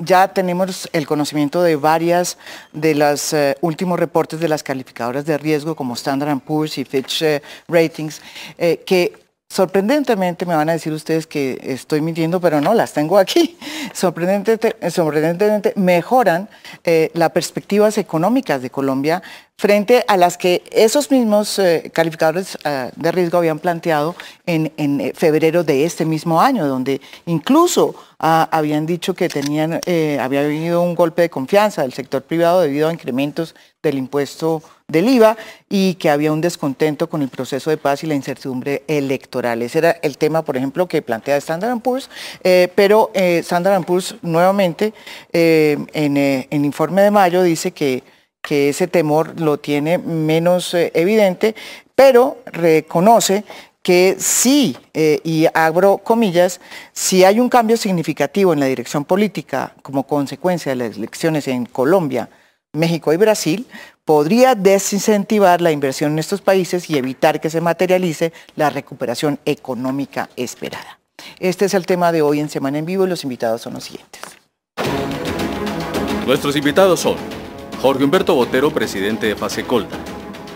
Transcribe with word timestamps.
ya 0.00 0.28
tenemos 0.28 0.88
el 0.92 1.06
conocimiento 1.06 1.62
de 1.62 1.76
varias 1.76 2.38
de 2.72 2.94
los 2.94 3.32
eh, 3.32 3.56
últimos 3.60 4.00
reportes 4.00 4.40
de 4.40 4.48
las 4.48 4.62
calificadoras 4.62 5.26
de 5.26 5.38
riesgo 5.38 5.76
como 5.76 5.94
Standard 5.94 6.40
Poor's 6.40 6.78
y 6.78 6.84
Fitch 6.84 7.22
eh, 7.22 7.42
Ratings, 7.68 8.20
eh, 8.58 8.82
que 8.84 9.30
Sorprendentemente, 9.52 10.46
me 10.46 10.54
van 10.54 10.68
a 10.68 10.74
decir 10.74 10.92
ustedes 10.92 11.26
que 11.26 11.58
estoy 11.60 12.00
mintiendo, 12.00 12.40
pero 12.40 12.60
no, 12.60 12.72
las 12.72 12.92
tengo 12.92 13.18
aquí. 13.18 13.58
Sorprendentemente, 13.92 15.72
mejoran 15.74 16.48
las 17.14 17.30
perspectivas 17.32 17.98
económicas 17.98 18.62
de 18.62 18.70
Colombia 18.70 19.20
frente 19.60 20.06
a 20.08 20.16
las 20.16 20.38
que 20.38 20.62
esos 20.72 21.10
mismos 21.10 21.58
eh, 21.58 21.90
calificadores 21.92 22.56
eh, 22.64 22.90
de 22.96 23.12
riesgo 23.12 23.36
habían 23.36 23.58
planteado 23.58 24.16
en, 24.46 24.72
febrero 25.14 25.64
de 25.64 25.84
este 25.84 26.06
mismo 26.06 26.40
año, 26.40 26.66
donde 26.66 27.02
incluso 27.26 27.94
ah, 28.18 28.48
habían 28.50 28.86
dicho 28.86 29.12
que 29.12 29.28
tenían, 29.28 29.80
había 30.18 30.40
habido 30.40 30.80
un 30.80 30.94
golpe 30.94 31.22
de 31.22 31.30
confianza 31.30 31.82
del 31.82 31.92
sector 31.92 32.22
privado 32.22 32.62
debido 32.62 32.88
a 32.88 32.92
incrementos 32.92 33.54
del 33.82 33.98
impuesto 33.98 34.62
del 34.90 35.08
IVA 35.08 35.36
y 35.68 35.94
que 35.94 36.10
había 36.10 36.32
un 36.32 36.40
descontento 36.40 37.08
con 37.08 37.22
el 37.22 37.28
proceso 37.28 37.70
de 37.70 37.76
paz 37.76 38.02
y 38.02 38.06
la 38.06 38.14
incertidumbre 38.14 38.82
electoral. 38.86 39.62
Ese 39.62 39.78
era 39.78 39.90
el 40.02 40.18
tema, 40.18 40.42
por 40.42 40.56
ejemplo, 40.56 40.86
que 40.86 41.02
plantea 41.02 41.36
Standard 41.36 41.80
Poor's, 41.80 42.10
eh, 42.42 42.70
pero 42.74 43.10
eh, 43.14 43.38
Standard 43.38 43.84
Poor's 43.84 44.16
nuevamente 44.22 44.92
eh, 45.32 45.78
en 45.92 46.16
el 46.16 46.64
informe 46.64 47.02
de 47.02 47.10
mayo 47.10 47.42
dice 47.42 47.70
que, 47.70 48.02
que 48.42 48.70
ese 48.70 48.86
temor 48.86 49.40
lo 49.40 49.58
tiene 49.58 49.98
menos 49.98 50.74
evidente, 50.74 51.54
pero 51.94 52.38
reconoce 52.46 53.44
que 53.82 54.16
sí, 54.18 54.76
y 54.94 55.46
abro 55.54 55.98
comillas, 55.98 56.60
si 56.92 57.24
hay 57.24 57.40
un 57.40 57.48
cambio 57.48 57.76
significativo 57.76 58.52
en 58.52 58.60
la 58.60 58.66
dirección 58.66 59.04
política 59.04 59.74
como 59.82 60.06
consecuencia 60.06 60.70
de 60.70 60.76
las 60.76 60.96
elecciones 60.96 61.48
en 61.48 61.64
Colombia, 61.66 62.28
México 62.72 63.12
y 63.12 63.16
Brasil, 63.16 63.66
podría 64.04 64.54
desincentivar 64.54 65.60
la 65.60 65.72
inversión 65.72 66.12
en 66.12 66.18
estos 66.18 66.40
países 66.40 66.90
y 66.90 66.98
evitar 66.98 67.40
que 67.40 67.50
se 67.50 67.60
materialice 67.60 68.32
la 68.56 68.70
recuperación 68.70 69.38
económica 69.44 70.28
esperada. 70.36 70.98
Este 71.38 71.64
es 71.64 71.74
el 71.74 71.86
tema 71.86 72.12
de 72.12 72.22
hoy 72.22 72.40
en 72.40 72.48
Semana 72.48 72.78
en 72.78 72.86
Vivo 72.86 73.06
y 73.06 73.08
los 73.08 73.24
invitados 73.24 73.62
son 73.62 73.74
los 73.74 73.84
siguientes. 73.84 74.22
Nuestros 76.26 76.54
invitados 76.56 77.00
son 77.00 77.16
Jorge 77.80 78.04
Humberto 78.04 78.34
Botero, 78.34 78.70
presidente 78.70 79.26
de 79.26 79.36
Fasecolda, 79.36 79.96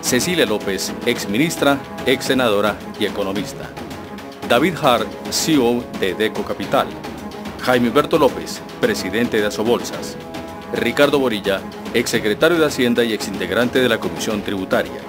Cecilia 0.03 0.45
López, 0.45 0.93
ex 1.07 1.27
ministra, 1.27 1.79
ex 2.05 2.27
senadora 2.27 2.77
y 3.01 3.07
economista, 3.07 3.71
David 4.47 4.75
Hart, 4.83 5.09
CEO 5.31 5.83
de 5.99 6.13
Deco 6.13 6.45
Capital, 6.45 6.87
Jaime 7.63 7.89
Humberto 7.89 8.19
López, 8.19 8.61
presidente 8.79 9.39
de 9.39 9.47
Asobolsas, 9.47 10.19
Ricardo 10.75 11.19
Borilla, 11.19 11.63
exsecretario 11.95 12.59
de 12.59 12.67
Hacienda 12.67 13.03
y 13.05 13.15
exintegrante 13.15 13.81
de 13.81 13.89
la 13.89 13.99
Comisión 13.99 14.43
Tributaria. 14.43 15.01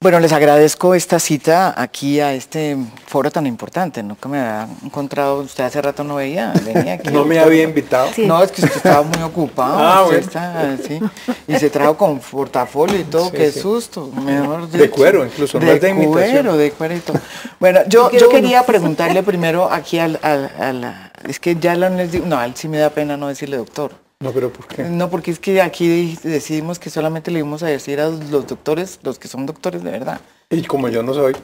Bueno, 0.00 0.20
les 0.20 0.32
agradezco 0.32 0.94
esta 0.94 1.18
cita 1.18 1.74
aquí 1.76 2.20
a 2.20 2.32
este 2.32 2.76
foro 3.08 3.32
tan 3.32 3.48
importante. 3.48 4.00
Nunca 4.00 4.28
me 4.28 4.38
había 4.38 4.68
encontrado, 4.84 5.40
usted 5.40 5.64
hace 5.64 5.82
rato 5.82 6.04
no 6.04 6.14
veía, 6.14 6.52
venía 6.64 6.92
aquí. 6.92 7.08
no 7.12 7.24
me 7.24 7.40
había 7.40 7.64
invitado. 7.64 8.08
No, 8.18 8.40
es 8.40 8.52
que 8.52 8.62
usted 8.62 8.76
estaba 8.76 9.02
muy 9.02 9.20
ocupado. 9.24 9.76
Ah, 9.76 10.04
bueno. 10.06 10.78
sí. 10.86 11.00
Y 11.48 11.58
se 11.58 11.68
trajo 11.68 11.96
con 11.96 12.20
portafolio 12.20 12.96
y 12.96 13.02
todo, 13.02 13.32
qué 13.32 13.50
susto. 13.50 14.06
Mejor 14.06 14.68
de 14.68 14.88
cuero, 14.88 15.26
incluso, 15.26 15.58
de, 15.58 15.80
de 15.80 16.06
cuero, 16.06 16.56
de 16.56 16.70
cuero 16.70 16.94
y 16.94 17.00
todo. 17.00 17.18
Bueno, 17.58 17.80
yo, 17.88 18.12
yo 18.12 18.28
quería 18.28 18.62
preguntarle 18.62 19.24
primero 19.24 19.68
aquí 19.68 19.98
al, 19.98 20.20
al, 20.22 21.10
es 21.28 21.40
que 21.40 21.56
ya 21.56 21.74
no 21.74 21.88
les 21.88 22.12
digo, 22.12 22.24
no, 22.24 22.38
a 22.38 22.44
él 22.44 22.52
sí 22.54 22.68
me 22.68 22.78
da 22.78 22.90
pena 22.90 23.16
no 23.16 23.26
decirle 23.26 23.56
doctor. 23.56 24.07
No, 24.20 24.32
pero 24.32 24.52
¿por 24.52 24.66
qué? 24.66 24.82
No, 24.82 25.08
porque 25.10 25.30
es 25.30 25.38
que 25.38 25.62
aquí 25.62 26.18
decidimos 26.24 26.80
que 26.80 26.90
solamente 26.90 27.30
le 27.30 27.38
íbamos 27.38 27.62
a 27.62 27.66
decir 27.66 28.00
a 28.00 28.08
los 28.08 28.48
doctores, 28.48 28.98
los 29.04 29.16
que 29.16 29.28
son 29.28 29.46
doctores 29.46 29.84
de 29.84 29.92
verdad. 29.92 30.20
Y 30.50 30.64
como 30.64 30.88
yo 30.88 31.04
no 31.04 31.14
soy. 31.14 31.36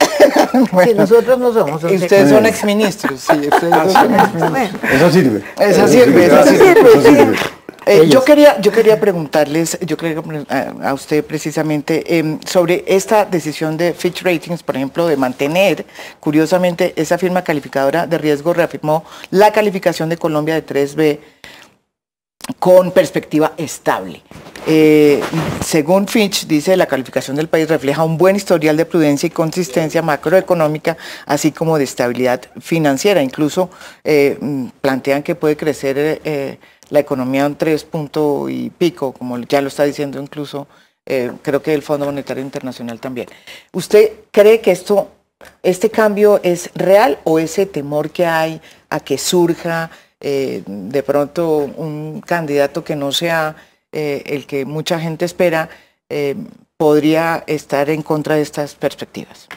nosotros 0.96 1.38
no 1.38 1.52
somos. 1.52 1.84
Ustedes 1.84 2.30
son 2.30 2.46
exministros, 2.46 3.20
sí. 3.20 3.46
Ustedes 3.46 3.72
ah, 3.72 4.68
Eso 4.92 5.10
sirve. 5.12 5.44
Eso 5.60 5.86
sirve, 5.86 6.26
eso 6.26 7.00
sirve. 7.00 7.38
Eh, 7.86 8.08
yo, 8.08 8.24
quería, 8.24 8.60
yo 8.60 8.72
quería 8.72 8.98
preguntarles, 8.98 9.78
yo 9.82 9.96
quería 9.96 10.20
a, 10.82 10.94
usted 10.94 11.22
precisamente 11.24 12.18
em, 12.18 12.40
sobre 12.44 12.82
esta 12.88 13.24
decisión 13.26 13.76
de 13.76 13.92
Fitch 13.92 14.22
Ratings, 14.22 14.62
por 14.62 14.74
ejemplo, 14.74 15.06
de 15.06 15.16
mantener, 15.16 15.84
curiosamente, 16.18 16.94
esa 16.96 17.18
firma 17.18 17.44
calificadora 17.44 18.06
de 18.06 18.18
riesgo 18.18 18.54
reafirmó 18.54 19.04
la 19.30 19.52
calificación 19.52 20.08
de 20.08 20.16
Colombia 20.16 20.54
de 20.54 20.66
3B 20.66 21.18
con 22.58 22.92
perspectiva 22.92 23.52
estable. 23.56 24.22
Eh, 24.66 25.20
según 25.62 26.08
Fitch, 26.08 26.46
dice, 26.46 26.76
la 26.76 26.86
calificación 26.86 27.36
del 27.36 27.48
país 27.48 27.68
refleja 27.68 28.02
un 28.02 28.16
buen 28.16 28.36
historial 28.36 28.76
de 28.76 28.86
prudencia 28.86 29.26
y 29.26 29.30
consistencia 29.30 30.00
macroeconómica, 30.00 30.96
así 31.26 31.52
como 31.52 31.76
de 31.76 31.84
estabilidad 31.84 32.40
financiera. 32.60 33.22
Incluso 33.22 33.70
eh, 34.02 34.38
plantean 34.80 35.22
que 35.22 35.34
puede 35.34 35.56
crecer 35.56 36.20
eh, 36.24 36.58
la 36.88 37.00
economía 37.00 37.46
un 37.46 37.56
tres 37.56 37.84
punto 37.84 38.48
y 38.48 38.70
pico, 38.70 39.12
como 39.12 39.38
ya 39.38 39.60
lo 39.60 39.68
está 39.68 39.84
diciendo 39.84 40.20
incluso, 40.20 40.66
creo 41.04 41.60
que 41.62 41.74
el 41.74 41.82
Fondo 41.82 42.06
Monetario 42.06 42.42
Internacional 42.42 42.98
también. 42.98 43.28
¿Usted 43.72 44.12
cree 44.30 44.62
que 44.62 44.70
esto, 44.70 45.10
este 45.62 45.90
cambio 45.90 46.40
es 46.42 46.70
real 46.74 47.18
o 47.24 47.38
ese 47.38 47.66
temor 47.66 48.08
que 48.08 48.24
hay 48.24 48.62
a 48.88 49.00
que 49.00 49.18
surja 49.18 49.90
eh, 50.26 50.62
de 50.66 51.02
pronto 51.02 51.58
un 51.58 52.22
candidato 52.22 52.82
que 52.82 52.96
no 52.96 53.12
sea 53.12 53.56
eh, 53.92 54.22
el 54.24 54.46
que 54.46 54.64
mucha 54.64 54.98
gente 54.98 55.26
espera, 55.26 55.68
eh, 56.08 56.34
podría 56.78 57.44
estar 57.46 57.90
en 57.90 58.02
contra 58.02 58.36
de 58.36 58.40
estas 58.40 58.74
perspectivas. 58.74 59.48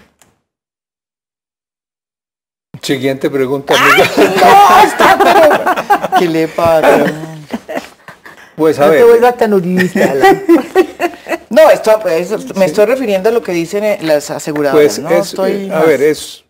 Siguiente 2.81 3.29
pregunta. 3.29 3.75
¿Qué 6.19 6.27
le 6.27 6.49
pasa? 6.49 7.13
Pues 8.57 8.77
a 8.79 8.89
ver. 8.89 9.05
No 11.49 11.69
esto, 11.69 11.97
me 12.55 12.65
estoy 12.65 12.85
refiriendo 12.85 13.29
a 13.29 13.31
lo 13.31 13.41
que 13.41 13.53
dicen 13.53 14.05
las 14.05 14.29
aseguradoras. 14.31 14.99
Pues 14.99 15.39
a 15.71 15.83
ver, 15.83 16.01
es, 16.01 16.43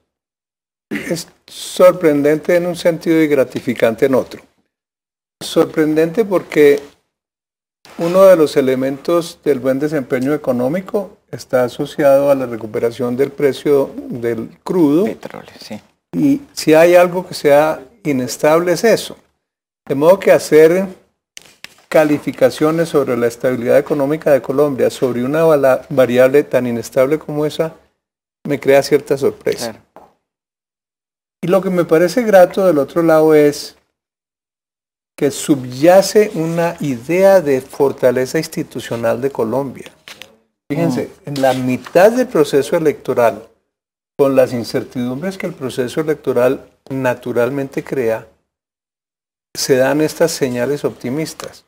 es 0.90 1.28
sorprendente 1.48 2.56
en 2.56 2.68
un 2.68 2.76
sentido 2.76 3.22
y 3.22 3.28
gratificante 3.28 4.06
en 4.06 4.16
otro. 4.16 4.42
Sorprendente 5.40 6.26
porque 6.26 6.82
uno 7.98 8.24
de 8.24 8.36
los 8.36 8.58
elementos 8.58 9.40
del 9.44 9.60
buen 9.60 9.80
desempeño 9.80 10.34
económico 10.34 11.18
está 11.32 11.64
asociado 11.64 12.30
a 12.30 12.36
la 12.36 12.46
recuperación 12.46 13.16
del 13.16 13.32
precio 13.32 13.92
del 13.96 14.58
crudo. 14.64 15.06
Petróleo, 15.06 15.52
sí. 15.60 15.82
Y 16.14 16.42
si 16.54 16.74
hay 16.74 16.96
algo 16.96 17.28
que 17.28 17.34
sea 17.34 17.82
inestable 18.04 18.74
es 18.74 18.84
eso. 18.84 19.18
De 19.86 19.96
modo 19.96 20.20
que 20.20 20.32
hacer 20.32 20.88
calificaciones 21.88 22.90
sobre 22.90 23.16
la 23.16 23.28
estabilidad 23.28 23.78
económica 23.78 24.32
de 24.32 24.42
Colombia 24.42 24.90
sobre 24.90 25.24
una 25.24 25.44
variable 25.90 26.44
tan 26.44 26.68
inestable 26.68 27.18
como 27.18 27.46
esa 27.46 27.74
me 28.44 28.60
crea 28.60 28.84
cierta 28.84 29.18
sorpresa. 29.18 29.82
Y 31.42 31.48
lo 31.48 31.62
que 31.62 31.70
me 31.70 31.86
parece 31.86 32.24
grato 32.24 32.66
del 32.66 32.78
otro 32.78 33.04
lado 33.04 33.34
es 33.34 33.76
que 35.16 35.32
subyace 35.32 36.32
una 36.36 36.76
idea 36.80 37.42
de 37.42 37.62
fortaleza 37.62 38.38
institucional 38.38 39.20
de 39.22 39.32
Colombia. 39.32 39.92
Fíjense, 40.70 41.10
mm. 41.26 41.30
en 41.30 41.42
la 41.42 41.54
mitad 41.54 42.12
del 42.12 42.28
proceso 42.28 42.76
electoral, 42.76 43.48
con 44.18 44.36
las 44.36 44.54
incertidumbres 44.54 45.38
que 45.38 45.48
el 45.48 45.54
proceso 45.54 46.02
electoral 46.02 46.70
naturalmente 46.90 47.84
crea, 47.84 48.28
se 49.56 49.76
dan 49.76 50.02
estas 50.02 50.32
señales 50.32 50.86
optimistas. 50.86 51.66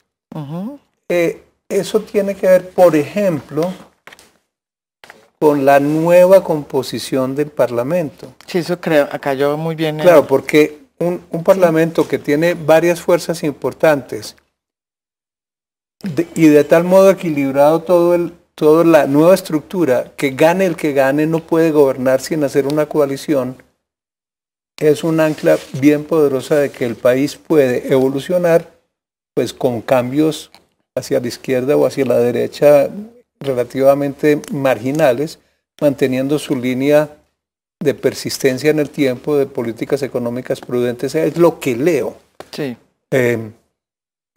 Eh, 1.08 1.44
eso 1.68 2.02
tiene 2.02 2.36
que 2.36 2.48
ver, 2.48 2.70
por 2.70 2.96
ejemplo, 2.96 3.74
con 5.40 5.66
la 5.66 5.80
nueva 5.80 6.44
composición 6.44 7.34
del 7.34 7.48
Parlamento. 7.48 8.34
Sí, 8.46 8.58
eso 8.58 8.80
creo, 8.80 9.08
cayó 9.22 9.56
muy 9.58 9.76
bien. 9.76 9.98
Claro, 9.98 10.28
porque 10.28 10.80
un, 11.00 11.22
Parlamento 11.44 12.08
que 12.08 12.20
tiene 12.20 12.54
varias 12.54 13.02
fuerzas 13.02 13.44
importantes 13.44 14.36
y 16.36 16.48
de 16.48 16.64
tal 16.66 16.84
modo 16.84 17.10
equilibrado 17.10 17.82
todo 17.82 18.14
el, 18.14 18.34
toda 18.54 18.84
la 18.84 19.08
nueva 19.08 19.34
estructura, 19.34 20.12
que 20.18 20.32
gane 20.32 20.66
el 20.66 20.76
que 20.76 20.92
gane 20.92 21.26
no 21.26 21.40
puede 21.40 21.72
gobernar 21.72 22.20
sin 22.20 22.44
hacer 22.44 22.68
una 22.68 22.86
coalición, 22.88 23.64
es 24.78 25.04
un 25.04 25.20
ancla 25.22 25.58
bien 25.80 26.04
poderosa 26.04 26.56
de 26.56 26.70
que 26.70 26.86
el 26.86 26.96
país 26.96 27.38
puede 27.38 27.92
evolucionar 27.92 28.70
pues 29.34 29.54
con 29.54 29.82
cambios 29.82 30.52
hacia 30.96 31.20
la 31.20 31.28
izquierda 31.28 31.78
o 31.78 31.86
hacia 31.86 32.06
la 32.06 32.18
derecha 32.18 32.90
relativamente 33.40 34.42
marginales, 34.52 35.40
manteniendo 35.80 36.40
su 36.40 36.56
línea 36.56 37.10
de 37.80 37.94
persistencia 37.94 38.70
en 38.70 38.80
el 38.80 38.90
tiempo, 38.90 39.38
de 39.38 39.46
políticas 39.46 40.04
económicas 40.04 40.60
prudentes, 40.60 41.16
es 41.16 41.38
lo 41.38 41.60
que 41.60 41.76
leo. 41.76 42.18
Sí. 42.52 42.76
Eh, 43.12 43.52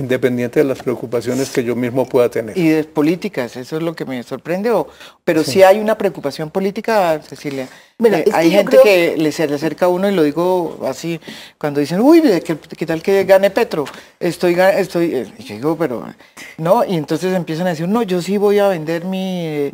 independiente 0.02 0.60
de 0.60 0.64
las 0.64 0.78
preocupaciones 0.82 1.50
que 1.50 1.64
yo 1.64 1.76
mismo 1.76 2.06
pueda 2.06 2.28
tener. 2.28 2.56
Y 2.56 2.68
de 2.68 2.84
políticas, 2.84 3.56
eso 3.56 3.76
es 3.76 3.82
lo 3.82 3.94
que 3.94 4.04
me 4.04 4.22
sorprende, 4.22 4.70
o, 4.70 4.88
pero 5.24 5.42
sí. 5.44 5.62
hay 5.62 5.78
una 5.78 5.96
preocupación 5.96 6.50
política, 6.50 7.20
Cecilia. 7.22 7.68
Eh, 8.04 8.24
hay 8.32 8.50
gente 8.50 8.78
que 8.82 9.16
le 9.16 9.30
se 9.30 9.46
le 9.46 9.54
acerca 9.54 9.86
a 9.86 9.88
uno 9.88 10.10
y 10.10 10.14
lo 10.14 10.22
digo 10.24 10.80
así, 10.86 11.20
cuando 11.56 11.80
dicen, 11.80 12.00
uy, 12.00 12.20
¿qué, 12.44 12.56
qué 12.76 12.86
tal 12.86 13.02
que 13.02 13.24
gane 13.24 13.50
Petro? 13.50 13.84
Estoy, 14.18 14.56
estoy, 14.58 15.14
eh", 15.14 15.32
yo 15.38 15.54
digo, 15.54 15.76
pero, 15.76 16.04
no, 16.58 16.84
y 16.84 16.96
entonces 16.96 17.32
empiezan 17.34 17.66
a 17.66 17.70
decir, 17.70 17.88
no, 17.88 18.02
yo 18.02 18.20
sí 18.20 18.36
voy 18.36 18.58
a 18.58 18.68
vender 18.68 19.04
mi... 19.04 19.46
Eh, 19.46 19.72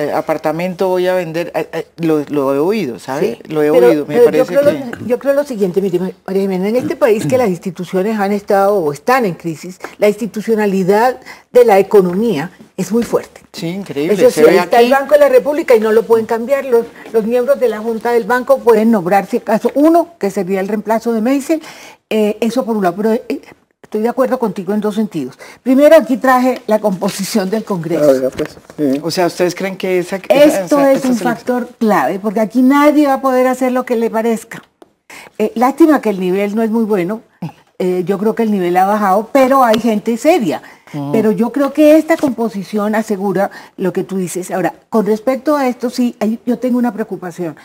eh, 0.00 0.12
apartamento 0.12 0.86
voy 0.86 1.08
a 1.08 1.14
vender, 1.14 1.50
eh, 1.56 1.68
eh, 1.72 1.86
lo, 1.96 2.54
he 2.54 2.58
oído, 2.60 3.00
¿sabe? 3.00 3.40
lo 3.48 3.64
he 3.64 3.70
oído, 3.70 4.06
me 4.06 4.20
parece 4.20 4.54
yo 4.54 4.60
creo, 4.60 4.62
lo, 4.62 5.06
yo 5.06 5.18
creo 5.18 5.34
lo 5.34 5.42
siguiente, 5.42 5.82
mire, 5.82 5.98
María 6.24 6.42
Jimena, 6.42 6.68
en 6.68 6.76
este 6.76 6.94
país 6.94 7.26
que 7.26 7.36
las 7.36 7.48
instituciones 7.48 8.16
han 8.16 8.30
estado 8.30 8.76
o 8.76 8.92
están 8.92 9.24
en 9.24 9.34
crisis, 9.34 9.80
la 9.98 10.06
institucionalidad 10.06 11.18
de 11.50 11.64
la 11.64 11.80
economía 11.80 12.52
es 12.76 12.92
muy 12.92 13.02
fuerte. 13.02 13.40
Sí, 13.52 13.66
increíble. 13.66 14.14
Eso 14.14 14.30
sí, 14.30 14.48
está 14.48 14.78
el 14.78 14.88
Banco 14.88 15.14
de 15.14 15.18
la 15.18 15.28
República 15.30 15.74
y 15.74 15.80
no 15.80 15.90
lo 15.90 16.04
pueden 16.04 16.26
cambiar. 16.26 16.64
Los, 16.66 16.86
los 17.12 17.24
miembros 17.24 17.58
de 17.58 17.68
la 17.68 17.80
Junta 17.80 18.12
del 18.12 18.22
Banco 18.22 18.58
pueden 18.58 18.92
nombrar, 18.92 19.26
si 19.26 19.38
acaso, 19.38 19.72
uno, 19.74 20.14
que 20.20 20.30
sería 20.30 20.60
el 20.60 20.68
reemplazo 20.68 21.12
de 21.12 21.22
Meisel, 21.22 21.60
eso 22.08 22.64
por 22.64 22.76
un 22.76 22.84
lado. 22.84 22.94
Pero 22.94 23.20
Estoy 23.88 24.02
de 24.02 24.10
acuerdo 24.10 24.38
contigo 24.38 24.74
en 24.74 24.82
dos 24.82 24.96
sentidos. 24.96 25.38
Primero, 25.62 25.96
aquí 25.96 26.18
traje 26.18 26.60
la 26.66 26.78
composición 26.78 27.48
del 27.48 27.64
Congreso. 27.64 28.30
Pues, 28.36 28.58
o 29.02 29.10
sea, 29.10 29.28
¿ustedes 29.28 29.54
creen 29.54 29.78
que 29.78 30.00
esa... 30.00 30.16
Esto 30.28 30.84
es 30.84 31.06
un 31.06 31.16
factor 31.16 31.70
clave, 31.78 32.18
porque 32.18 32.40
aquí 32.40 32.60
nadie 32.60 33.06
va 33.06 33.14
a 33.14 33.20
poder 33.22 33.46
hacer 33.46 33.72
lo 33.72 33.86
que 33.86 33.96
le 33.96 34.10
parezca. 34.10 34.62
Eh, 35.38 35.52
lástima 35.54 36.02
que 36.02 36.10
el 36.10 36.20
nivel 36.20 36.54
no 36.54 36.62
es 36.62 36.70
muy 36.70 36.84
bueno. 36.84 37.22
Eh, 37.78 38.02
yo 38.04 38.18
creo 38.18 38.34
que 38.34 38.42
el 38.42 38.50
nivel 38.50 38.76
ha 38.76 38.84
bajado, 38.84 39.30
pero 39.32 39.64
hay 39.64 39.80
gente 39.80 40.18
seria. 40.18 40.60
Mm. 40.92 41.10
Pero 41.10 41.32
yo 41.32 41.50
creo 41.50 41.72
que 41.72 41.96
esta 41.96 42.18
composición 42.18 42.94
asegura 42.94 43.50
lo 43.78 43.94
que 43.94 44.04
tú 44.04 44.18
dices. 44.18 44.50
Ahora, 44.50 44.74
con 44.90 45.06
respecto 45.06 45.56
a 45.56 45.66
esto, 45.66 45.88
sí, 45.88 46.14
yo 46.44 46.58
tengo 46.58 46.76
una 46.76 46.92
preocupación. 46.92 47.56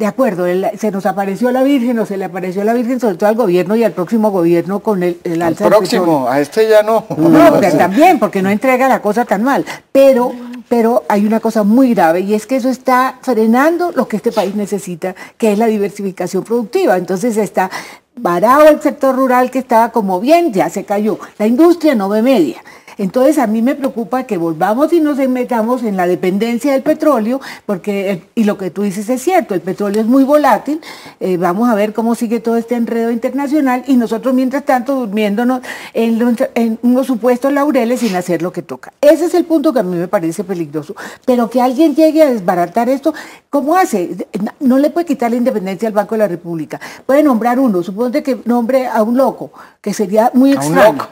De 0.00 0.06
acuerdo, 0.06 0.44
se 0.78 0.92
nos 0.92 1.06
apareció 1.06 1.50
la 1.50 1.64
Virgen 1.64 1.98
o 1.98 2.06
se 2.06 2.16
le 2.16 2.26
apareció 2.26 2.62
la 2.62 2.72
Virgen 2.72 3.00
sobre 3.00 3.16
todo 3.16 3.30
al 3.30 3.34
gobierno 3.34 3.74
y 3.74 3.82
al 3.82 3.90
próximo 3.90 4.30
gobierno 4.30 4.78
con 4.78 5.02
el, 5.02 5.18
el 5.24 5.42
alza 5.42 5.64
Al 5.64 5.70
próximo, 5.70 6.28
a 6.28 6.38
este 6.38 6.68
ya 6.68 6.84
no. 6.84 7.04
No, 7.18 7.58
también, 7.58 8.20
porque 8.20 8.40
no 8.40 8.48
entrega 8.48 8.86
la 8.86 9.02
cosa 9.02 9.24
tan 9.24 9.42
mal. 9.42 9.64
Pero, 9.90 10.30
pero 10.68 11.02
hay 11.08 11.26
una 11.26 11.40
cosa 11.40 11.64
muy 11.64 11.94
grave 11.94 12.20
y 12.20 12.34
es 12.34 12.46
que 12.46 12.54
eso 12.54 12.68
está 12.68 13.18
frenando 13.22 13.90
lo 13.90 14.06
que 14.06 14.18
este 14.18 14.30
país 14.30 14.54
necesita, 14.54 15.16
que 15.36 15.50
es 15.50 15.58
la 15.58 15.66
diversificación 15.66 16.44
productiva. 16.44 16.96
Entonces 16.96 17.36
está 17.36 17.68
varado 18.14 18.68
el 18.68 18.80
sector 18.80 19.16
rural 19.16 19.50
que 19.50 19.58
estaba 19.58 19.90
como 19.90 20.20
bien, 20.20 20.52
ya 20.52 20.70
se 20.70 20.84
cayó. 20.84 21.18
La 21.38 21.48
industria 21.48 21.96
no 21.96 22.08
ve 22.08 22.22
media. 22.22 22.62
Entonces 22.98 23.38
a 23.38 23.46
mí 23.46 23.62
me 23.62 23.76
preocupa 23.76 24.24
que 24.24 24.36
volvamos 24.36 24.92
y 24.92 25.00
nos 25.00 25.16
metamos 25.28 25.84
en 25.84 25.96
la 25.96 26.06
dependencia 26.06 26.72
del 26.72 26.82
petróleo, 26.82 27.40
porque, 27.64 28.24
y 28.34 28.44
lo 28.44 28.58
que 28.58 28.70
tú 28.70 28.82
dices 28.82 29.08
es 29.08 29.22
cierto, 29.22 29.54
el 29.54 29.60
petróleo 29.60 30.02
es 30.02 30.06
muy 30.06 30.24
volátil, 30.24 30.80
eh, 31.20 31.36
vamos 31.36 31.68
a 31.68 31.74
ver 31.74 31.92
cómo 31.92 32.16
sigue 32.16 32.40
todo 32.40 32.56
este 32.56 32.74
enredo 32.74 33.12
internacional 33.12 33.84
y 33.86 33.96
nosotros 33.96 34.34
mientras 34.34 34.64
tanto 34.64 34.96
durmiéndonos 34.96 35.62
en, 35.94 36.78
unos 36.82 37.06
supuestos 37.06 37.52
laureles 37.52 38.00
sin 38.00 38.16
hacer 38.16 38.42
lo 38.42 38.52
que 38.52 38.62
toca. 38.62 38.92
Ese 39.00 39.26
es 39.26 39.34
el 39.34 39.44
punto 39.44 39.72
que 39.72 39.80
a 39.80 39.84
mí 39.84 39.96
me 39.96 40.08
parece 40.08 40.42
peligroso, 40.42 40.96
pero 41.24 41.48
que 41.48 41.62
alguien 41.62 41.94
llegue 41.94 42.22
a 42.22 42.30
desbaratar 42.30 42.88
esto, 42.88 43.14
¿cómo 43.48 43.76
hace? 43.76 44.28
No 44.58 44.78
le 44.78 44.90
puede 44.90 45.06
quitar 45.06 45.30
la 45.30 45.36
independencia 45.36 45.86
al 45.86 45.94
Banco 45.94 46.16
de 46.16 46.18
la 46.18 46.28
República, 46.28 46.80
puede 47.06 47.22
nombrar 47.22 47.60
uno, 47.60 47.82
suponte 47.82 48.24
que 48.24 48.40
nombre 48.44 48.88
a 48.88 49.02
un 49.02 49.16
loco, 49.16 49.52
que 49.80 49.94
sería 49.94 50.32
muy 50.34 50.52
extraño. 50.52 51.06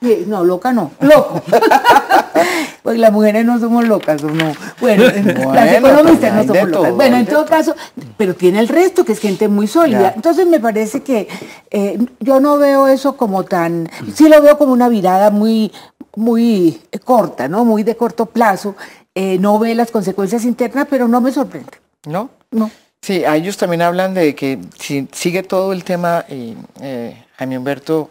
no, 0.26 0.44
loco 0.44 0.61
no, 0.70 0.92
loco. 1.00 1.42
pues 2.82 2.98
las 2.98 3.12
mujeres 3.12 3.44
no 3.44 3.58
somos 3.58 3.86
locas, 3.86 4.22
¿o 4.22 4.28
no? 4.28 4.52
Bueno, 4.80 5.04
las 5.54 5.76
economistas 5.76 6.34
no 6.34 6.54
somos 6.54 6.70
locas. 6.70 6.94
Bueno, 6.94 7.16
en 7.16 7.26
todo 7.26 7.46
caso, 7.46 7.74
pero 8.16 8.34
tiene 8.34 8.60
el 8.60 8.68
resto, 8.68 9.04
que 9.04 9.12
es 9.12 9.20
gente 9.20 9.48
muy 9.48 9.66
sólida. 9.66 10.12
Entonces 10.14 10.46
me 10.46 10.60
parece 10.60 11.02
que 11.02 11.28
eh, 11.70 11.98
yo 12.20 12.40
no 12.40 12.58
veo 12.58 12.88
eso 12.88 13.16
como 13.16 13.44
tan, 13.44 13.88
sí 14.14 14.28
lo 14.28 14.42
veo 14.42 14.58
como 14.58 14.72
una 14.72 14.88
virada 14.88 15.30
muy, 15.30 15.72
muy 16.16 16.80
corta, 17.04 17.48
¿no? 17.48 17.64
Muy 17.64 17.82
de 17.82 17.96
corto 17.96 18.26
plazo. 18.26 18.76
Eh, 19.14 19.38
no 19.38 19.58
ve 19.58 19.74
las 19.74 19.90
consecuencias 19.90 20.44
internas, 20.44 20.86
pero 20.90 21.08
no 21.08 21.20
me 21.20 21.32
sorprende. 21.32 21.72
¿No? 22.06 22.30
No. 22.50 22.70
Sí, 23.00 23.24
ellos 23.26 23.56
también 23.56 23.82
hablan 23.82 24.14
de 24.14 24.34
que 24.34 24.58
si 24.78 25.08
sigue 25.12 25.42
todo 25.42 25.72
el 25.72 25.82
tema, 25.82 26.24
y 26.28 26.56
eh, 26.80 27.24
Jaime 27.36 27.58
Humberto 27.58 28.10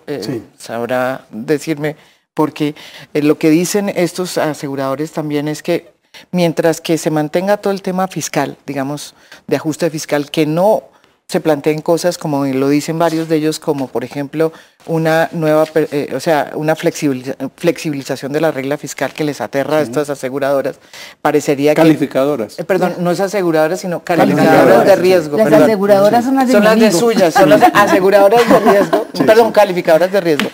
sabrá 0.57 1.25
decirme, 1.31 1.95
porque 2.33 2.75
eh, 3.13 3.21
lo 3.21 3.37
que 3.37 3.49
dicen 3.49 3.89
estos 3.89 4.37
aseguradores 4.37 5.11
también 5.11 5.47
es 5.47 5.63
que 5.63 5.91
mientras 6.31 6.81
que 6.81 6.97
se 6.97 7.11
mantenga 7.11 7.57
todo 7.57 7.73
el 7.73 7.81
tema 7.81 8.07
fiscal, 8.07 8.57
digamos, 8.65 9.15
de 9.47 9.55
ajuste 9.55 9.89
fiscal, 9.89 10.29
que 10.29 10.45
no 10.45 10.83
se 11.31 11.39
planteen 11.39 11.81
cosas 11.81 12.17
como 12.17 12.45
lo 12.45 12.67
dicen 12.67 12.99
varios 12.99 13.29
de 13.29 13.37
ellos, 13.37 13.57
como 13.57 13.87
por 13.87 14.03
ejemplo 14.03 14.51
una 14.85 15.29
nueva, 15.31 15.65
eh, 15.75 16.11
o 16.13 16.19
sea, 16.19 16.51
una 16.55 16.75
flexibilización 16.75 18.33
de 18.33 18.41
la 18.41 18.51
regla 18.51 18.77
fiscal 18.77 19.13
que 19.13 19.23
les 19.23 19.39
aterra 19.39 19.77
a 19.77 19.81
estas 19.81 20.09
aseguradoras. 20.09 20.79
Parecería 21.21 21.73
calificadoras. 21.73 22.55
que... 22.55 22.63
Calificadoras. 22.65 22.91
perdón, 22.97 23.03
no 23.03 23.11
es 23.11 23.21
aseguradoras, 23.21 23.79
sino 23.79 24.03
calificadoras, 24.03 24.85
de 24.85 24.95
riesgo. 24.97 25.37
Las 25.37 25.53
aseguradoras 25.53 26.25
son 26.25 26.35
las 26.35 26.47
de 26.47 26.53
Son 26.53 26.63
las 26.65 26.79
de 26.79 26.91
suyas, 26.91 27.33
son 27.33 27.49
las 27.49 27.61
aseguradoras 27.73 28.49
de 28.49 28.59
riesgo, 28.59 29.07
perdón, 29.25 29.51
calificadoras 29.53 30.11
de 30.11 30.19
riesgo. 30.19 30.49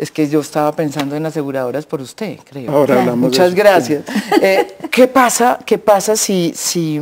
Es 0.00 0.10
que 0.10 0.26
yo 0.30 0.40
estaba 0.40 0.72
pensando 0.72 1.14
en 1.14 1.26
aseguradoras 1.26 1.84
por 1.84 2.00
usted, 2.00 2.38
creo. 2.48 2.72
Ahora 2.72 3.00
hablamos 3.00 3.20
Muchas 3.20 3.54
gracias. 3.54 4.02
Eh, 4.40 4.76
¿Qué 4.90 5.06
pasa, 5.06 5.58
qué 5.66 5.76
pasa 5.76 6.16
si, 6.16 6.52
si, 6.56 6.98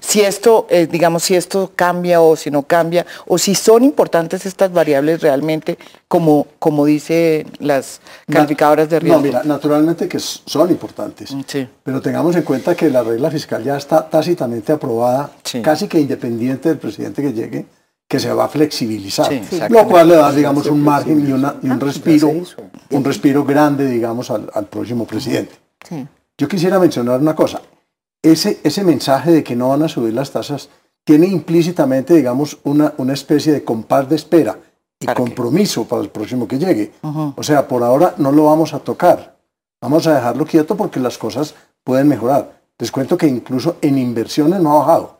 si 0.00 0.20
esto, 0.20 0.66
eh, 0.68 0.86
digamos, 0.86 1.22
si 1.22 1.34
esto 1.34 1.72
cambia 1.74 2.20
o 2.20 2.36
si 2.36 2.50
no 2.50 2.64
cambia, 2.64 3.06
o 3.26 3.38
si 3.38 3.54
son 3.54 3.82
importantes 3.82 4.44
estas 4.44 4.70
variables 4.70 5.22
realmente, 5.22 5.78
como, 6.06 6.46
como 6.58 6.84
dice 6.84 7.46
las 7.60 8.02
calificadoras 8.30 8.90
de 8.90 9.00
riesgo? 9.00 9.20
No, 9.20 9.24
mira, 9.24 9.42
naturalmente 9.44 10.06
que 10.06 10.18
son 10.18 10.70
importantes. 10.70 11.32
Mm, 11.32 11.40
sí. 11.46 11.66
Pero 11.82 12.02
tengamos 12.02 12.36
en 12.36 12.42
cuenta 12.42 12.74
que 12.74 12.90
la 12.90 13.02
regla 13.02 13.30
fiscal 13.30 13.64
ya 13.64 13.78
está 13.78 14.10
tácitamente 14.10 14.72
aprobada, 14.72 15.30
casi 15.62 15.88
que 15.88 15.98
independiente 15.98 16.68
del 16.68 16.78
presidente 16.78 17.22
que 17.22 17.32
llegue 17.32 17.64
que 18.08 18.20
se 18.20 18.32
va 18.32 18.44
a 18.44 18.48
flexibilizar, 18.48 19.30
lo 19.70 19.86
cual 19.86 20.08
le 20.08 20.16
da, 20.16 20.32
digamos, 20.32 20.66
un 20.66 20.82
margen 20.82 21.26
y, 21.26 21.32
un 21.32 21.44
ah, 21.44 21.56
respiro, 21.80 22.28
un 22.28 23.04
respiro 23.04 23.44
grande, 23.44 23.86
digamos, 23.86 24.30
al, 24.30 24.66
próximo 24.70 25.06
presidente. 25.06 25.54
Yo 26.36 26.48
quisiera 26.48 26.78
mencionar 26.78 27.20
una 27.20 27.34
cosa. 27.34 27.62
Ese, 28.22 28.60
ese 28.62 28.84
mensaje 28.84 29.32
de 29.32 29.44
que 29.44 29.56
no 29.56 29.70
van 29.70 29.82
a 29.82 29.88
subir 29.88 30.14
las 30.14 30.30
tasas 30.30 30.68
tiene 31.04 31.26
implícitamente, 31.26 32.14
digamos, 32.14 32.58
una, 32.64 32.94
una 32.98 33.12
especie 33.12 33.52
de 33.52 33.64
compás 33.64 34.08
de 34.08 34.16
espera 34.16 34.58
y 35.00 35.06
compromiso 35.06 35.84
para 35.84 36.02
el 36.02 36.08
próximo 36.08 36.48
que 36.48 36.58
llegue. 36.58 36.92
O 37.36 37.42
sea, 37.42 37.68
por 37.68 37.82
ahora 37.82 38.14
no 38.18 38.32
lo 38.32 38.44
vamos 38.44 38.74
a 38.74 38.78
tocar. 38.78 39.36
Vamos 39.80 40.06
a 40.06 40.14
dejarlo 40.14 40.46
quieto 40.46 40.76
porque 40.76 41.00
las 41.00 41.18
cosas 41.18 41.54
pueden 41.82 42.08
mejorar. 42.08 42.62
Les 42.78 42.90
cuento 42.90 43.16
que 43.16 43.26
incluso 43.26 43.76
en 43.82 43.98
inversiones 43.98 44.60
no 44.60 44.72
ha 44.72 44.78
bajado. 44.78 45.18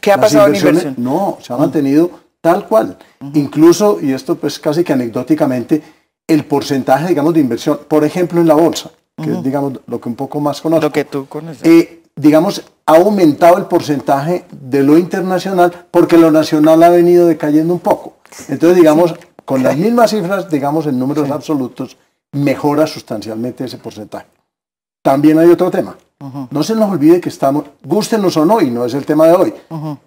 ¿Qué 0.00 0.12
ha 0.12 0.20
pasado 0.20 0.48
en 0.48 0.56
inversiones? 0.56 0.98
No, 0.98 1.38
se 1.40 1.52
ha 1.52 1.56
mantenido 1.56 2.10
tal 2.42 2.66
cual. 2.68 2.98
Incluso, 3.32 3.98
y 4.02 4.12
esto 4.12 4.34
pues 4.34 4.58
casi 4.58 4.84
que 4.84 4.92
anecdóticamente, 4.92 5.82
el 6.26 6.44
porcentaje, 6.44 7.08
digamos, 7.08 7.32
de 7.32 7.40
inversión, 7.40 7.80
por 7.88 8.04
ejemplo, 8.04 8.40
en 8.40 8.48
la 8.48 8.54
bolsa, 8.54 8.90
que 9.16 9.32
es, 9.32 9.42
digamos, 9.42 9.80
lo 9.86 10.00
que 10.00 10.08
un 10.10 10.16
poco 10.16 10.40
más 10.40 10.60
conozco. 10.60 10.86
Lo 10.86 10.92
que 10.92 11.04
tú 11.04 11.26
conoces. 11.26 11.62
Eh, 11.64 12.02
digamos, 12.14 12.62
ha 12.84 12.96
aumentado 12.96 13.56
el 13.56 13.64
porcentaje 13.64 14.44
de 14.50 14.82
lo 14.82 14.98
internacional 14.98 15.86
porque 15.90 16.18
lo 16.18 16.30
nacional 16.30 16.82
ha 16.82 16.90
venido 16.90 17.26
decayendo 17.26 17.72
un 17.72 17.80
poco. 17.80 18.16
Entonces, 18.48 18.76
digamos, 18.76 19.14
con 19.44 19.62
las 19.62 19.76
mismas 19.76 20.10
cifras, 20.10 20.50
digamos, 20.50 20.86
en 20.86 20.98
números 20.98 21.30
absolutos, 21.30 21.96
mejora 22.32 22.86
sustancialmente 22.86 23.64
ese 23.64 23.78
porcentaje. 23.78 24.26
También 25.02 25.38
hay 25.38 25.48
otro 25.48 25.70
tema. 25.70 25.96
No 26.50 26.62
se 26.62 26.76
nos 26.76 26.90
olvide 26.90 27.20
que 27.20 27.28
estamos, 27.28 27.64
gústenos 27.82 28.36
o 28.36 28.44
no, 28.44 28.60
y 28.60 28.70
no 28.70 28.84
es 28.84 28.94
el 28.94 29.04
tema 29.04 29.26
de 29.26 29.32
hoy, 29.32 29.54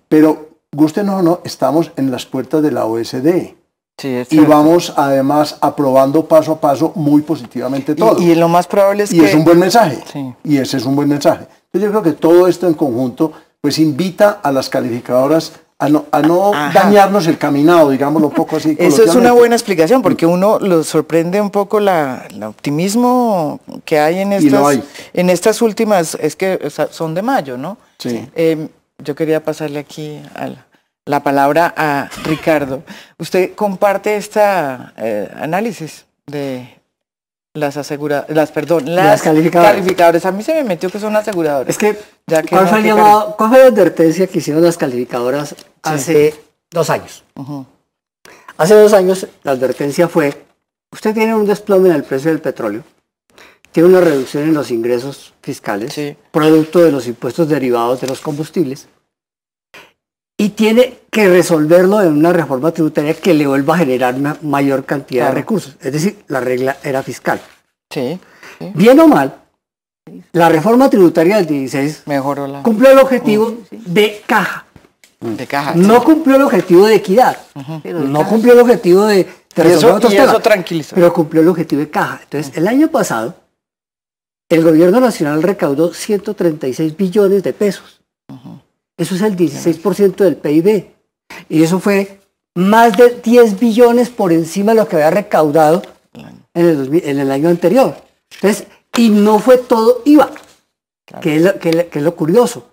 pero 0.07 0.54
gústenos 0.75 1.19
o 1.19 1.23
no, 1.23 1.39
estamos 1.43 1.91
en 1.95 2.11
las 2.11 2.25
puertas 2.25 2.61
de 2.61 2.71
la 2.71 2.85
OSD. 2.85 3.55
y 4.03 4.39
vamos 4.39 4.93
además 4.97 5.57
aprobando 5.61 6.25
paso 6.25 6.53
a 6.53 6.59
paso 6.59 6.91
muy 6.95 7.21
positivamente 7.21 7.95
todo. 7.95 8.21
Y, 8.21 8.35
lo 8.35 8.49
más 8.49 8.67
probable 8.67 9.03
es 9.03 9.13
y 9.13 9.23
es 9.23 9.33
un 9.33 9.45
buen 9.45 9.59
mensaje. 9.59 10.03
Y 10.43 10.57
ese 10.57 10.77
es 10.77 10.85
un 10.85 10.95
buen 10.95 11.07
mensaje. 11.07 11.47
Entonces 11.71 11.81
yo 11.81 11.89
creo 11.89 12.03
que 12.03 12.19
todo 12.19 12.47
esto 12.47 12.67
en 12.67 12.73
conjunto 12.73 13.31
pues 13.61 13.79
invita 13.79 14.41
a 14.43 14.51
las 14.51 14.69
calificadoras 14.69 15.53
a 15.77 15.89
no, 15.89 16.05
a 16.11 16.21
no 16.21 16.51
dañarnos 16.73 17.27
el 17.27 17.37
caminado, 17.37 17.89
digámoslo 17.89 18.27
un 18.27 18.33
poco 18.33 18.57
así. 18.57 18.75
Eso 18.79 19.03
es 19.03 19.15
una 19.15 19.33
buena 19.33 19.55
explicación, 19.55 20.01
porque 20.01 20.25
uno 20.25 20.59
lo 20.59 20.83
sorprende 20.83 21.41
un 21.41 21.49
poco 21.49 21.79
la, 21.79 22.27
el 22.29 22.43
optimismo 22.43 23.59
que 23.83 23.99
hay 23.99 24.19
en 24.19 24.33
estas, 24.33 24.79
en 25.13 25.29
estas 25.29 25.61
últimas, 25.61 26.15
es 26.21 26.35
que 26.35 26.59
son 26.91 27.13
de 27.13 27.21
mayo, 27.21 27.57
¿no? 27.57 27.77
Sí. 27.97 28.27
Eh, 28.35 28.69
yo 28.97 29.15
quería 29.15 29.43
pasarle 29.43 29.79
aquí 29.79 30.21
la 31.05 31.23
palabra 31.23 31.73
a 31.75 32.09
Ricardo. 32.23 32.83
¿Usted 33.17 33.53
comparte 33.55 34.15
este 34.15 34.41
análisis 34.41 36.05
de 36.25 36.75
las 37.55 37.77
aseguradoras, 37.77 38.35
las, 38.35 38.51
perdón, 38.51 38.93
las, 38.93 39.21
calificadoras. 39.21 40.25
A 40.25 40.31
mí 40.31 40.43
se 40.43 40.53
me 40.53 40.63
metió 40.63 40.89
que 40.89 40.99
son 40.99 41.15
aseguradoras. 41.15 41.69
Es 41.69 41.77
que, 41.77 41.97
¿cuál, 42.49 42.67
fue 42.67 42.83
llamado, 42.83 43.35
¿cuál, 43.37 43.49
fue 43.49 43.59
la 43.59 43.65
advertencia 43.67 44.27
que 44.27 44.39
hicieron 44.39 44.61
las 44.61 44.77
calificadoras 44.77 45.55
hace 45.81 46.35
dos 46.69 46.89
años? 46.89 47.23
Hace 48.57 48.75
dos 48.75 48.93
años 48.93 49.27
la 49.43 49.51
advertencia 49.51 50.07
fue, 50.07 50.45
usted 50.91 51.13
tiene 51.13 51.33
un 51.33 51.45
desplome 51.45 51.89
en 51.89 51.95
el 51.95 52.03
precio 52.03 52.29
del 52.29 52.41
petróleo, 52.41 52.83
tiene 53.75 53.89
una 53.89 53.99
reducción 53.99 54.43
en 54.43 54.53
los 54.53 54.71
ingresos 54.71 55.33
fiscales, 55.41 55.99
producto 56.31 56.79
de 56.79 56.93
los 56.93 57.07
impuestos 57.07 57.49
derivados 57.49 57.99
de 57.99 58.07
los 58.07 58.21
combustibles, 58.21 58.87
y 60.37 60.51
tiene 60.51 60.99
que 61.11 61.27
resolverlo 61.27 62.01
en 62.01 62.13
una 62.13 62.31
reforma 62.31 62.71
tributaria 62.71 63.13
que 63.15 63.33
le 63.33 63.45
vuelva 63.45 63.75
a 63.75 63.79
generar 63.79 64.15
una 64.15 64.37
mayor 64.43 64.85
cantidad 64.85 65.27
de 65.27 65.33
recursos. 65.33 65.75
Es 65.81 65.91
decir, 65.91 66.23
la 66.29 66.39
regla 66.39 66.77
era 66.83 67.03
fiscal. 67.03 67.41
Sí, 67.93 68.17
Bien 68.75 68.97
o 68.97 69.09
mal, 69.09 69.41
la 70.31 70.47
reforma 70.47 70.89
tributaria 70.89 71.35
del 71.35 71.45
16 71.45 72.03
Mejoró 72.05 72.47
la... 72.47 72.63
cumplió 72.63 72.91
el 72.91 72.99
objetivo 72.99 73.57
de 73.71 74.21
caja. 74.25 74.67
De 75.19 75.47
caja. 75.47 75.73
No 75.75 76.01
cumplió 76.01 76.37
el 76.37 76.43
objetivo 76.43 76.85
de 76.85 76.95
equidad. 76.95 77.37
no 77.83 78.25
cumplió 78.25 78.53
el 78.53 78.59
objetivo 78.59 79.03
de... 79.03 79.27
de 79.53 79.73
eso, 79.73 79.99
y 80.09 80.15
eso 80.15 80.39
tranquiliza. 80.39 80.95
Pero 80.95 81.11
cumplió 81.11 81.41
el 81.41 81.49
objetivo 81.49 81.81
de 81.81 81.89
caja. 81.89 82.21
Entonces, 82.23 82.55
el 82.55 82.69
año 82.69 82.87
pasado, 82.87 83.35
el 84.49 84.63
gobierno 84.63 84.99
nacional 84.99 85.43
recaudó 85.43 85.93
136 85.93 86.95
billones 86.95 87.43
de 87.43 87.53
pesos. 87.53 88.01
Eso 88.97 89.15
es 89.15 89.21
el 89.21 89.35
16% 89.35 90.15
del 90.15 90.37
PIB. 90.37 90.87
Y 91.49 91.63
eso 91.63 91.79
fue 91.79 92.19
más 92.55 92.95
de 92.97 93.19
10 93.21 93.59
billones 93.59 94.09
por 94.09 94.31
encima 94.31 94.71
de 94.73 94.79
lo 94.79 94.87
que 94.87 94.95
había 94.95 95.11
recaudado 95.11 95.81
en 96.53 97.19
el, 97.19 97.31
año 97.31 97.49
anterior. 97.49 97.95
Entonces, 98.35 98.67
y 98.97 99.09
no 99.09 99.39
fue 99.39 99.57
todo 99.57 100.01
IVA, 100.05 100.31
que, 101.21 101.35
es 101.35 102.01
lo, 102.01 102.15
curioso. 102.15 102.69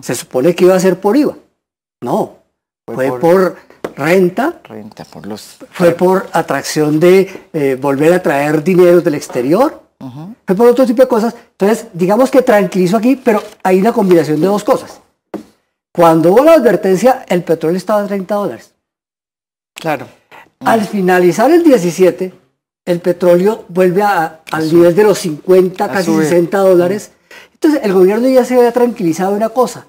Se 0.00 0.14
supone 0.14 0.54
que 0.54 0.64
iba 0.64 0.74
a 0.74 0.80
ser 0.80 0.98
por 0.98 1.16
IVA. 1.16 1.36
No, 2.00 2.38
fue, 2.86 3.18
por, 3.18 3.56
renta. 3.96 4.60
Renta, 4.64 5.04
por 5.04 5.26
los... 5.26 5.58
Fue 5.72 5.92
por 5.92 6.28
atracción 6.32 6.98
de 6.98 7.48
eh, 7.52 7.76
volver 7.78 8.14
a 8.14 8.22
traer 8.22 8.64
dinero 8.64 9.02
del 9.02 9.14
exterior. 9.14 9.87
Fue 10.46 10.54
por 10.54 10.68
otro 10.68 10.86
tipo 10.86 11.02
de 11.02 11.08
cosas. 11.08 11.34
Entonces, 11.52 11.88
digamos 11.92 12.30
que 12.30 12.42
tranquilizo 12.42 12.96
aquí, 12.96 13.16
pero 13.16 13.42
hay 13.62 13.80
una 13.80 13.92
combinación 13.92 14.40
de 14.40 14.46
dos 14.46 14.62
cosas. 14.62 15.00
Cuando 15.92 16.32
hubo 16.32 16.44
la 16.44 16.54
advertencia, 16.54 17.24
el 17.28 17.42
petróleo 17.42 17.76
estaba 17.76 18.02
a 18.02 18.06
30 18.06 18.34
dólares. 18.34 18.74
Claro. 19.74 20.06
Al 20.60 20.86
finalizar 20.86 21.50
el 21.50 21.64
17, 21.64 22.32
el 22.84 23.00
petróleo 23.00 23.64
vuelve 23.68 24.02
a, 24.02 24.40
al 24.50 24.72
nivel 24.72 24.94
de 24.94 25.02
los 25.02 25.18
50, 25.18 25.88
casi 25.88 26.14
60 26.14 26.58
dólares. 26.58 27.12
Entonces, 27.54 27.80
el 27.82 27.92
gobierno 27.92 28.28
ya 28.28 28.44
se 28.44 28.54
había 28.56 28.72
tranquilizado 28.72 29.34
una 29.34 29.48
cosa. 29.48 29.86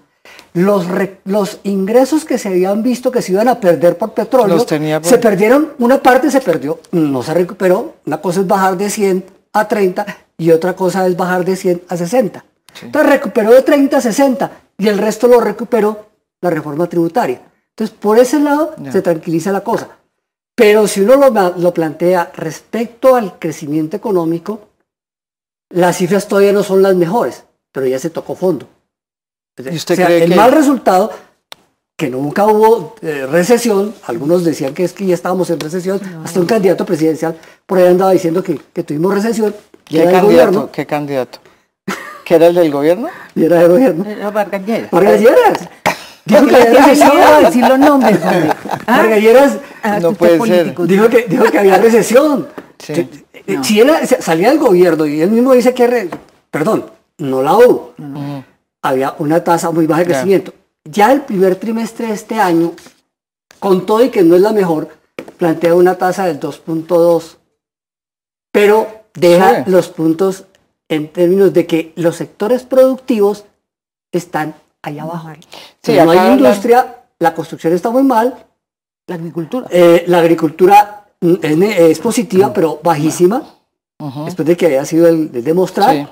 Los, 0.53 0.87
los 1.25 1.59
ingresos 1.63 2.25
que 2.25 2.39
se 2.39 2.49
habían 2.49 2.81
visto 2.81 3.11
que 3.11 3.21
se 3.21 3.33
iban 3.33 3.47
a 3.47 3.59
perder 3.59 3.97
por 3.99 4.13
petróleo, 4.13 4.65
se 5.03 5.17
perdieron, 5.19 5.73
una 5.77 6.01
parte 6.01 6.31
se 6.31 6.41
perdió, 6.41 6.79
no 6.91 7.21
se 7.21 7.35
recuperó. 7.35 7.93
Una 8.05 8.19
cosa 8.19 8.41
es 8.41 8.47
bajar 8.47 8.75
de 8.75 8.89
100 8.89 9.38
a 9.59 9.67
30 9.67 10.05
y 10.37 10.51
otra 10.51 10.75
cosa 10.75 11.05
es 11.07 11.15
bajar 11.15 11.45
de 11.45 11.55
100 11.55 11.83
a 11.87 11.97
60. 11.97 12.45
Entonces 12.81 13.09
recuperó 13.09 13.51
de 13.51 13.61
30 13.61 13.97
a 13.97 14.01
60 14.01 14.51
y 14.77 14.87
el 14.87 14.97
resto 14.97 15.27
lo 15.27 15.39
recuperó 15.39 16.07
la 16.41 16.49
reforma 16.49 16.87
tributaria. 16.87 17.41
Entonces, 17.71 17.95
por 17.97 18.19
ese 18.19 18.39
lado 18.39 18.75
se 18.91 19.01
tranquiliza 19.01 19.51
la 19.51 19.61
cosa. 19.61 19.89
Pero 20.55 20.87
si 20.87 20.99
uno 20.99 21.15
lo, 21.15 21.73
plantea 21.73 22.31
respecto 22.35 23.15
al 23.15 23.39
crecimiento 23.39 23.95
económico, 23.95 24.67
las 25.69 25.97
cifras 25.97 26.27
todavía 26.27 26.51
no 26.51 26.63
son 26.63 26.81
las 26.81 26.95
mejores, 26.95 27.45
pero 27.71 27.87
ya 27.87 27.97
se 27.97 28.09
tocó 28.09 28.35
fondo. 28.35 28.67
¿Y 29.57 29.75
usted 29.75 29.95
cree 29.95 30.23
el 30.25 30.35
mal 30.35 30.51
resultado, 30.51 31.11
que 31.99 32.09
nunca 32.09 32.45
hubo 32.45 32.95
eh, 33.01 33.27
recesión, 33.29 33.93
algunos 34.07 34.45
decían 34.45 34.73
que 34.73 34.85
es 34.85 34.93
que 34.93 35.05
ya 35.05 35.13
estábamos 35.13 35.49
en 35.49 35.59
recesión, 35.59 35.99
hasta 36.23 36.39
un 36.39 36.45
candidato 36.45 36.85
presidencial 36.85 37.35
por 37.65 37.77
ahí 37.77 37.87
andaba 37.87 38.11
diciendo 38.11 38.41
que, 38.41 38.57
tuvimos 38.83 39.13
recesión. 39.13 39.53
¿Qué 39.83 40.05
candidato? 40.05 40.69
¿Qué 40.71 40.85
candidato? 40.85 41.39
¿Que 42.23 42.35
era 42.35 42.47
el 42.47 42.55
del 42.55 42.71
gobierno? 42.71 43.09
Y 43.35 43.43
era 43.43 43.57
del 43.57 43.71
gobierno. 43.71 44.05
Era 44.05 44.31
Vargas 44.31 44.65
Lleras. 44.65 44.91
Vargas 44.91 45.19
Lleras. 45.19 45.69
Dijo 46.25 46.47
que 46.47 46.55
había 46.55 46.85
recesión. 46.85 47.43
decir 47.43 47.67
los 47.67 47.79
nombres, 47.79 48.19
¿Ah? 48.23 48.97
Vargas 48.97 49.19
Lleras. 49.19 49.57
Ah, 49.83 49.99
no 49.99 50.13
puede 50.13 50.39
ser. 50.39 50.87
Dijo 50.87 51.09
que, 51.09 51.25
dijo 51.27 51.43
que 51.51 51.59
había 51.59 51.77
recesión. 51.79 52.47
Sí. 52.77 53.09
Eh, 53.45 53.57
si 53.61 53.81
él 53.81 53.91
salía 54.21 54.51
del 54.51 54.59
gobierno 54.59 55.05
y 55.05 55.21
él 55.21 55.31
mismo 55.31 55.51
dice 55.51 55.73
que... 55.73 56.09
Perdón, 56.49 56.85
no 57.17 57.43
la 57.43 57.55
hubo. 57.55 57.93
Había 58.81 59.15
una 59.19 59.43
tasa 59.43 59.69
muy 59.71 59.85
baja 59.85 59.99
de 59.99 60.05
crecimiento. 60.05 60.53
Ya 60.85 61.11
el 61.11 61.21
primer 61.21 61.55
trimestre 61.55 62.07
de 62.07 62.13
este 62.13 62.39
año, 62.39 62.73
con 63.59 63.85
todo 63.85 64.03
y 64.03 64.09
que 64.09 64.23
no 64.23 64.35
es 64.35 64.41
la 64.41 64.53
mejor, 64.53 64.89
plantea 65.37 65.75
una 65.75 65.97
tasa 65.97 66.25
del 66.25 66.39
2.2. 66.39 67.37
Pero 68.51 68.87
deja 69.13 69.63
los 69.67 69.89
puntos 69.89 70.45
en 70.87 71.07
términos 71.09 71.53
de 71.53 71.67
que 71.67 71.93
los 71.95 72.15
sectores 72.15 72.63
productivos 72.63 73.45
están 74.11 74.55
allá 74.81 75.03
abajo. 75.03 75.29
si 75.83 75.93
no 75.93 76.11
hay 76.11 76.33
industria, 76.33 77.03
la... 77.19 77.35
construcción 77.35 77.73
está 77.73 77.89
muy 77.89 78.03
mal. 78.03 78.45
La 79.07 79.15
agricultura. 79.15 79.67
Eh, 79.69 80.03
la 80.07 80.19
agricultura 80.19 81.07
es, 81.21 81.99
positiva, 81.99 82.53
pero 82.53 82.79
bajísima, 82.83 83.43
después 84.25 84.47
de 84.47 84.55
que 84.57 84.67
había 84.67 84.85
sido 84.85 85.07
el, 85.07 85.31
de 85.31 85.41
demostrar. 85.41 86.09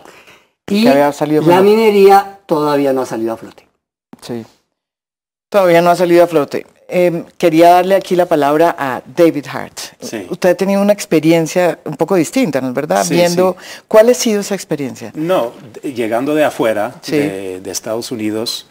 Y 0.70 0.84
la 0.84 1.62
minería 1.62 2.40
todavía 2.46 2.92
no 2.92 3.02
ha 3.02 3.06
salido 3.06 3.34
a 3.34 3.38
flote. 3.38 3.68
Sí. 4.22 4.46
Todavía 5.50 5.82
no 5.82 5.90
ha 5.90 5.96
salido 5.96 6.24
a 6.24 6.28
flote. 6.28 6.66
Em, 6.90 7.26
quería 7.38 7.72
darle 7.72 7.96
aquí 7.96 8.16
la 8.16 8.26
palabra 8.26 8.76
a 8.78 9.02
David 9.06 9.46
Hart. 9.52 9.80
Usted 10.30 10.50
ha 10.50 10.56
tenido 10.56 10.82
una 10.82 10.94
experiencia 10.94 11.80
un 11.84 11.96
poco 11.96 12.16
distinta, 12.16 12.62
¿no 12.62 12.70
es 12.70 12.74
verdad? 12.74 13.06
Viendo, 13.10 13.58
¿cuál 13.88 14.10
ha 14.10 14.14
sido 14.14 14.40
esa 14.40 14.56
experiencia? 14.56 15.12
No, 15.14 15.54
llegando 15.84 16.34
de 16.34 16.46
afuera, 16.46 16.96
de, 17.06 17.62
Estados 17.66 18.12
Unidos, 18.12 18.68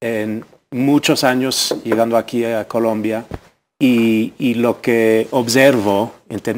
en 0.00 0.44
muchos 0.70 1.24
años 1.24 1.74
llegando 1.84 2.18
aquí 2.18 2.44
a 2.44 2.68
Colombia, 2.68 3.24
y, 3.78 4.54
lo 4.54 4.80
que 4.80 5.26
observo, 5.30 6.12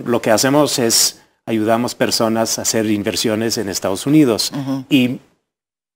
lo 0.05 0.23
que 0.23 0.31
hacemos 0.31 0.79
es 0.79 1.21
ayudamos 1.45 1.95
personas 1.95 2.59
a 2.59 2.63
hacer 2.63 2.87
inversiones 2.87 3.59
en 3.59 3.69
Estados 3.69 4.07
Unidos. 4.07 4.53
Y 4.91 5.21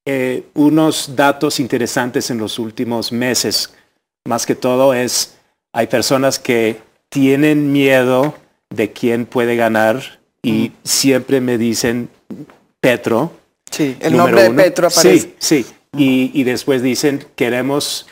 eh, 0.05 0.45
unos 0.55 1.15
datos 1.15 1.61
interesantes 1.61 2.31
en 2.31 2.39
los 2.39 2.59
últimos 2.59 3.13
meses 3.13 3.75
más 4.25 4.47
que 4.47 4.55
todo 4.55 4.95
es, 4.95 5.37
hay 5.73 5.87
personas 5.87 6.39
que 6.39 6.81
tienen 7.09 7.73
miedo 7.73 8.35
de 8.71 8.93
quién 8.93 9.27
puede 9.27 9.57
ganar 9.57 10.21
y 10.43 10.73
siempre 10.85 11.41
me 11.41 11.59
dicen 11.59 12.09
Petro. 12.81 13.33
Sí, 13.71 13.97
el 14.01 14.17
nombre 14.17 14.45
de 14.45 14.51
Petro 14.51 14.89
aparece. 14.89 15.35
Sí, 15.39 15.65
sí. 15.65 16.31
y, 16.33 16.43
después 16.45 16.83
dicen 16.83 17.27
queremos 17.35 18.07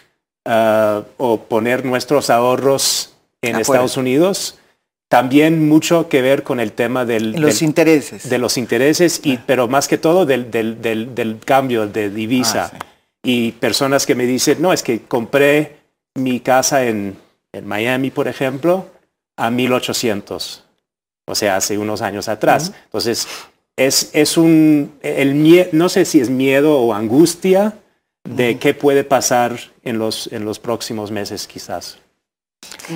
uh, 0.47 1.03
o 1.17 1.41
poner 1.41 1.85
nuestros 1.85 2.31
ahorros 2.31 3.15
en 3.43 3.57
Estados 3.57 3.97
Unidos. 3.97 4.59
También 5.09 5.69
mucho 5.69 6.09
que 6.09 6.21
ver 6.21 6.43
con 6.43 6.61
el 6.61 6.73
tema 6.73 7.07
del... 7.07 7.33
Los 7.33 7.63
intereses. 7.63 8.29
De 8.29 8.39
los 8.39 8.59
intereses, 8.59 9.21
y, 9.25 9.37
ah. 9.37 9.45
pero 9.47 9.67
más 9.67 9.89
que 9.89 9.97
todo 9.97 10.27
del, 10.27 10.51
del, 10.51 10.83
del, 10.83 11.39
cambio 11.45 11.87
de 11.87 12.11
divisa. 12.11 12.71
Ah, 12.75 12.79
y 13.23 13.53
personas 13.53 14.05
que 14.05 14.15
me 14.15 14.27
dicen, 14.27 14.61
no, 14.61 14.73
es 14.73 14.83
que 14.83 15.01
compré 15.01 15.79
mi 16.15 16.41
casa 16.41 16.85
en, 16.85 17.17
Miami, 17.65 18.11
por 18.11 18.29
ejemplo, 18.29 18.87
a 19.37 19.51
1800, 19.51 20.65
o 21.27 21.35
sea, 21.35 21.57
hace 21.57 21.77
unos 21.79 22.03
años 22.03 22.29
atrás. 22.29 22.73
Entonces, 22.85 23.27
es, 23.77 24.11
es 24.13 24.37
un, 24.37 24.93
el 25.03 25.69
no 25.73 25.89
sé 25.89 26.05
si 26.05 26.21
es 26.21 26.31
miedo 26.31 26.79
o 26.79 26.95
angustia 26.95 27.79
de 28.25 28.59
qué 28.59 28.75
puede 28.75 29.05
pasar 29.05 29.59
en 29.83 29.99
los, 29.99 30.31
en 30.33 30.45
los 30.45 30.59
próximos 30.59 31.11
meses 31.11 31.47
quizás. 31.47 31.99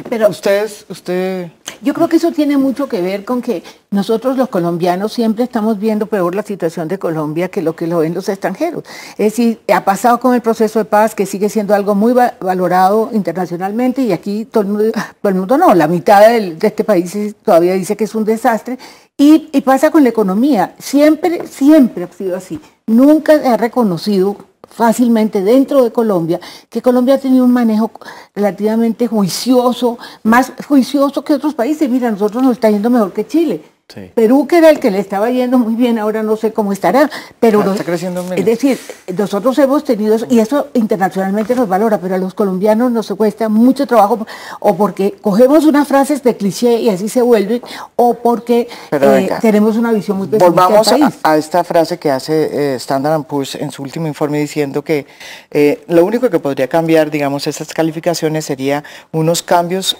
Pero 0.08 0.28
ustedes, 0.28 0.84
usted... 0.88 1.50
Yo 1.82 1.94
creo 1.94 2.08
que 2.08 2.16
eso 2.16 2.30
tiene 2.30 2.56
mucho 2.56 2.88
que 2.88 3.02
ver 3.02 3.24
con 3.24 3.42
que 3.42 3.64
nosotros 3.90 4.36
los 4.36 4.48
colombianos 4.48 5.12
siempre 5.12 5.42
estamos 5.42 5.80
viendo 5.80 6.06
peor 6.06 6.36
la 6.36 6.44
situación 6.44 6.86
de 6.86 6.96
Colombia 6.96 7.48
que 7.48 7.60
lo 7.60 7.74
que 7.74 7.88
lo 7.88 7.98
ven 7.98 8.14
los 8.14 8.28
extranjeros. 8.28 8.84
Es 9.18 9.32
decir, 9.32 9.60
ha 9.74 9.84
pasado 9.84 10.20
con 10.20 10.32
el 10.32 10.42
proceso 10.42 10.78
de 10.78 10.84
paz 10.84 11.16
que 11.16 11.26
sigue 11.26 11.48
siendo 11.48 11.74
algo 11.74 11.96
muy 11.96 12.12
valorado 12.12 13.10
internacionalmente 13.12 14.02
y 14.02 14.12
aquí 14.12 14.44
todo 14.44 14.62
el 14.62 14.68
mundo, 14.68 14.92
todo 14.92 15.30
el 15.30 15.34
mundo 15.34 15.58
no, 15.58 15.74
la 15.74 15.88
mitad 15.88 16.20
de 16.20 16.56
este 16.60 16.84
país 16.84 17.34
todavía 17.44 17.72
dice 17.72 17.96
que 17.96 18.04
es 18.04 18.14
un 18.14 18.24
desastre 18.24 18.78
y, 19.16 19.50
y 19.52 19.60
pasa 19.62 19.90
con 19.90 20.04
la 20.04 20.10
economía. 20.10 20.76
Siempre, 20.78 21.48
siempre 21.48 22.04
ha 22.04 22.12
sido 22.12 22.36
así. 22.36 22.60
Nunca 22.86 23.32
ha 23.52 23.56
reconocido 23.56 24.36
fácilmente 24.72 25.42
dentro 25.42 25.84
de 25.84 25.92
Colombia, 25.92 26.40
que 26.68 26.82
Colombia 26.82 27.14
ha 27.14 27.18
tenido 27.18 27.44
un 27.44 27.52
manejo 27.52 27.90
relativamente 28.34 29.06
juicioso, 29.06 29.98
más 30.22 30.52
juicioso 30.66 31.22
que 31.22 31.34
otros 31.34 31.54
países. 31.54 31.88
Mira, 31.88 32.10
nosotros 32.10 32.42
nos 32.42 32.52
está 32.52 32.70
yendo 32.70 32.90
mejor 32.90 33.12
que 33.12 33.26
Chile. 33.26 33.71
Perú, 34.14 34.46
que 34.46 34.58
era 34.58 34.70
el 34.70 34.80
que 34.80 34.90
le 34.90 34.98
estaba 34.98 35.30
yendo 35.30 35.58
muy 35.58 35.74
bien, 35.74 35.98
ahora 35.98 36.22
no 36.22 36.36
sé 36.36 36.52
cómo 36.52 36.72
estará, 36.72 37.10
pero 37.40 37.62
ah, 37.62 37.72
está 37.72 37.84
creciendo 37.84 38.24
es 38.34 38.44
decir, 38.44 38.78
nosotros 39.16 39.58
hemos 39.58 39.84
tenido, 39.84 40.16
y 40.28 40.38
eso 40.38 40.68
internacionalmente 40.74 41.54
nos 41.54 41.68
valora, 41.68 41.98
pero 41.98 42.14
a 42.14 42.18
los 42.18 42.34
colombianos 42.34 42.90
nos 42.90 43.08
cuesta 43.08 43.48
mucho 43.48 43.86
trabajo, 43.86 44.26
o 44.60 44.76
porque 44.76 45.14
cogemos 45.20 45.64
unas 45.64 45.88
frases 45.88 46.22
de 46.22 46.36
cliché 46.36 46.76
y 46.80 46.88
así 46.88 47.08
se 47.08 47.22
vuelven, 47.22 47.62
o 47.96 48.14
porque 48.14 48.68
eh, 48.90 49.30
tenemos 49.40 49.76
una 49.76 49.92
visión 49.92 50.18
muy 50.18 50.26
pesimista 50.26 50.50
Volvamos 50.50 50.92
A, 51.22 51.36
esta 51.36 51.64
frase 51.64 51.98
que 51.98 52.10
hace 52.10 52.74
eh, 52.74 52.74
Standard 52.76 53.24
Poor's 53.24 53.54
en 53.54 53.70
su 53.70 53.82
último 53.82 54.06
informe 54.06 54.38
diciendo 54.38 54.82
que 54.82 55.06
eh, 55.50 55.82
lo 55.88 56.04
único 56.04 56.30
que 56.30 56.38
podría 56.38 56.68
cambiar, 56.68 57.10
digamos, 57.10 57.46
esas 57.46 57.72
calificaciones 57.72 58.44
sería 58.44 58.84
unos 59.12 59.42
cambios 59.42 59.96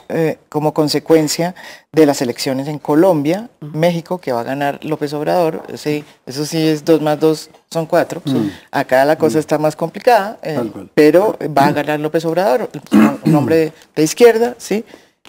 como 0.49 0.73
consecuencia 0.75 1.55
de 1.93 2.07
las 2.07 2.23
elecciones 2.23 2.69
en 2.69 2.79
Colombia, 2.79 3.51
México, 3.83 4.19
que 4.19 4.33
va 4.33 4.41
a 4.41 4.45
ganar 4.45 4.79
López 4.85 5.13
Obrador, 5.13 5.63
sí, 5.75 6.05
eso 6.25 6.47
sí 6.47 6.69
es 6.69 6.85
dos 6.85 7.01
más 7.01 7.19
dos 7.19 7.51
son 7.69 7.87
cuatro. 7.87 8.23
Mm. 8.25 8.49
Acá 8.71 9.05
la 9.05 9.17
cosa 9.17 9.39
mm. 9.39 9.41
está 9.45 9.59
más 9.59 9.75
complicada, 9.75 10.39
eh, 10.43 10.71
pero 10.95 11.37
va 11.59 11.67
a 11.67 11.73
ganar 11.73 11.99
López 11.99 12.25
Obrador, 12.25 12.71
un 13.25 13.35
hombre 13.35 13.73
de 13.97 14.03
izquierda, 14.03 14.55
sí, 14.59 14.85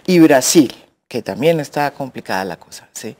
y 0.05 0.19
Brasil, 0.19 0.71
que 1.07 1.21
también 1.21 1.59
está 1.59 1.91
complicada 1.91 2.45
la 2.45 2.57
cosa, 2.57 2.87
sí. 2.93 3.15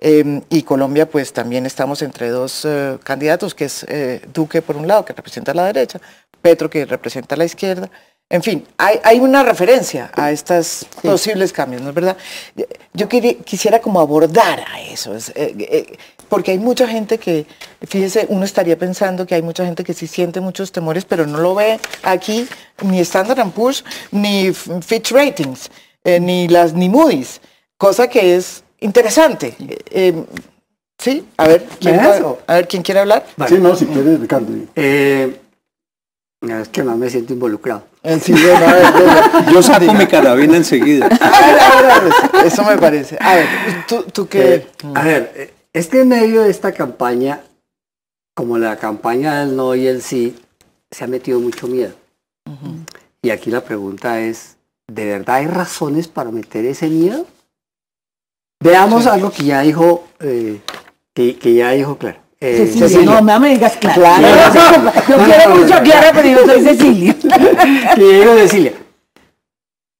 Em, 0.00 0.42
y 0.48 0.62
Colombia, 0.62 1.08
pues 1.08 1.32
también 1.32 1.64
estamos 1.66 2.02
entre 2.02 2.30
dos 2.30 2.64
eh, 2.64 2.98
candidatos, 3.04 3.54
que 3.54 3.66
es 3.66 3.84
eh, 3.88 4.20
Duque 4.34 4.62
por 4.62 4.76
un 4.76 4.86
lado, 4.88 5.04
que 5.04 5.12
representa 5.12 5.54
la 5.54 5.64
derecha, 5.66 6.00
Petro, 6.40 6.68
que 6.68 6.84
representa 6.86 7.36
la 7.36 7.44
izquierda, 7.44 7.88
en 8.32 8.42
fin, 8.42 8.66
hay, 8.78 9.20
una 9.20 9.42
referencia 9.42 10.10
a 10.14 10.30
estos 10.30 10.86
posibles 11.02 11.52
cambios, 11.52 11.82
¿no 11.82 11.90
es 11.90 11.94
verdad? 11.94 12.16
Yo 12.94 13.06
quisiera 13.06 13.82
como 13.82 14.00
abordar 14.00 14.64
a 14.72 14.80
eso, 14.80 15.14
eh, 15.14 15.20
eh, 15.34 15.98
porque 16.30 16.52
hay 16.52 16.58
mucha 16.58 16.88
gente 16.88 17.18
que, 17.18 17.44
fíjese, 17.86 18.24
uno 18.30 18.46
estaría 18.46 18.78
pensando 18.78 19.26
que 19.26 19.34
hay 19.34 19.42
mucha 19.42 19.66
gente 19.66 19.84
que 19.84 19.92
sí 19.92 20.06
siente 20.06 20.40
muchos 20.40 20.72
temores, 20.72 21.04
pero 21.04 21.26
no 21.26 21.36
lo 21.40 21.54
ve 21.54 21.78
aquí 22.04 22.48
ni 22.82 23.00
Standard 23.00 23.50
Poor's, 23.50 23.84
ni 24.12 24.50
Fitch 24.54 25.12
Ratings, 25.12 25.70
eh, 26.02 26.18
ni 26.18 26.48
las 26.48 26.72
ni 26.72 26.88
Moody's, 26.88 27.38
cosa 27.76 28.08
que 28.08 28.36
es 28.36 28.64
interesante. 28.80 29.54
sí, 30.98 31.26
a 31.36 31.48
ver, 31.48 31.66
¿quién, 31.78 32.00
a 32.00 32.54
ver, 32.54 32.66
¿quién 32.66 32.82
quiere 32.82 33.00
hablar? 33.00 33.26
Sí, 33.46 33.58
no, 33.58 33.76
si 33.76 33.84
quiere, 33.84 34.16
Ricardo. 34.16 34.48
Es 34.74 35.28
que 36.70 36.82
más 36.82 36.96
me 36.96 37.10
siento 37.10 37.34
involucrado. 37.34 37.91
Yo 39.52 39.62
saco 39.62 39.94
mi 39.94 40.06
carabina 40.06 40.56
enseguida. 40.56 41.08
Eso 42.44 42.64
me 42.64 42.76
parece. 42.76 43.16
A 43.20 43.36
ver, 43.36 43.46
¿tú, 44.12 44.26
qué? 44.26 44.54
Eh, 44.54 44.66
a 44.94 45.02
ver, 45.02 45.32
eh, 45.36 45.54
es 45.72 45.86
que 45.86 46.00
en 46.00 46.08
medio 46.08 46.42
de 46.42 46.50
esta 46.50 46.72
campaña, 46.72 47.42
como 48.34 48.58
la 48.58 48.76
campaña 48.76 49.40
del 49.40 49.56
no 49.56 49.74
y 49.74 49.86
el 49.86 50.02
sí, 50.02 50.36
se 50.90 51.04
ha 51.04 51.06
metido 51.06 51.38
mucho 51.38 51.68
miedo. 51.68 51.94
Y 53.22 53.30
aquí 53.30 53.50
la 53.50 53.62
pregunta 53.62 54.20
es, 54.20 54.56
¿de 54.88 55.04
verdad 55.04 55.36
hay 55.36 55.46
razones 55.46 56.08
para 56.08 56.32
meter 56.32 56.64
ese 56.64 56.88
miedo? 56.88 57.24
Veamos 58.60 59.06
algo 59.06 59.30
que 59.30 59.44
ya 59.44 59.60
dijo, 59.60 60.04
eh, 60.20 60.60
que, 61.14 61.38
que 61.38 61.54
ya 61.54 61.70
dijo 61.70 61.98
claro. 61.98 62.21
Eh, 62.44 62.72
Cecilia. 62.76 63.20
No, 63.20 63.38
me 63.38 63.50
digas 63.50 63.76
Clara. 63.76 64.18
Yo 65.08 65.16
quiero 65.16 65.54
mucho 65.54 65.74
a 65.74 65.80
Clara, 65.80 66.10
pero 66.12 66.28
yo 66.28 66.44
soy 66.44 66.60
Cecilia. 66.64 67.16
Quiero 67.94 68.34
Cecilia. 68.36 68.72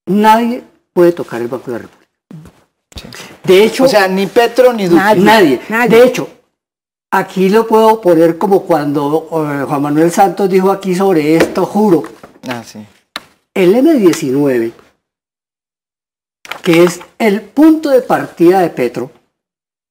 Nadie 0.07 0.65
puede 0.93 1.13
tocar 1.13 1.41
el 1.41 1.47
Banco 1.47 1.71
de 1.71 1.73
la 1.73 1.79
República. 1.79 2.09
De 3.45 3.65
hecho... 3.65 3.85
O 3.85 3.89
sea, 3.89 4.09
ni 4.09 4.27
Petro 4.27 4.73
ni 4.73 4.87
Duque. 4.89 5.15
Nadie. 5.19 5.61
De 5.89 6.03
hecho, 6.03 6.29
aquí 7.13 7.49
lo 7.49 7.65
puedo 7.65 8.01
poner 8.01 8.37
como 8.39 8.65
cuando 8.65 9.29
eh, 9.31 9.65
Juan 9.65 9.83
Manuel 9.83 10.11
Santos 10.11 10.51
dijo 10.51 10.73
aquí 10.73 10.97
sobre 10.97 11.37
esto, 11.37 11.65
juro. 11.65 12.03
Ah, 12.49 12.65
sí. 12.67 12.85
El 13.55 13.77
M19, 13.77 14.73
que 16.61 16.83
es 16.83 16.99
el 17.19 17.41
punto 17.43 17.91
de 17.91 18.03
partida 18.03 18.63
de 18.63 18.71
Petro, 18.71 19.13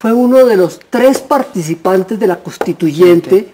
fue 0.01 0.13
uno 0.13 0.45
de 0.47 0.57
los 0.57 0.79
tres 0.89 1.19
participantes 1.19 2.19
de 2.19 2.25
la 2.25 2.37
constituyente 2.37 3.53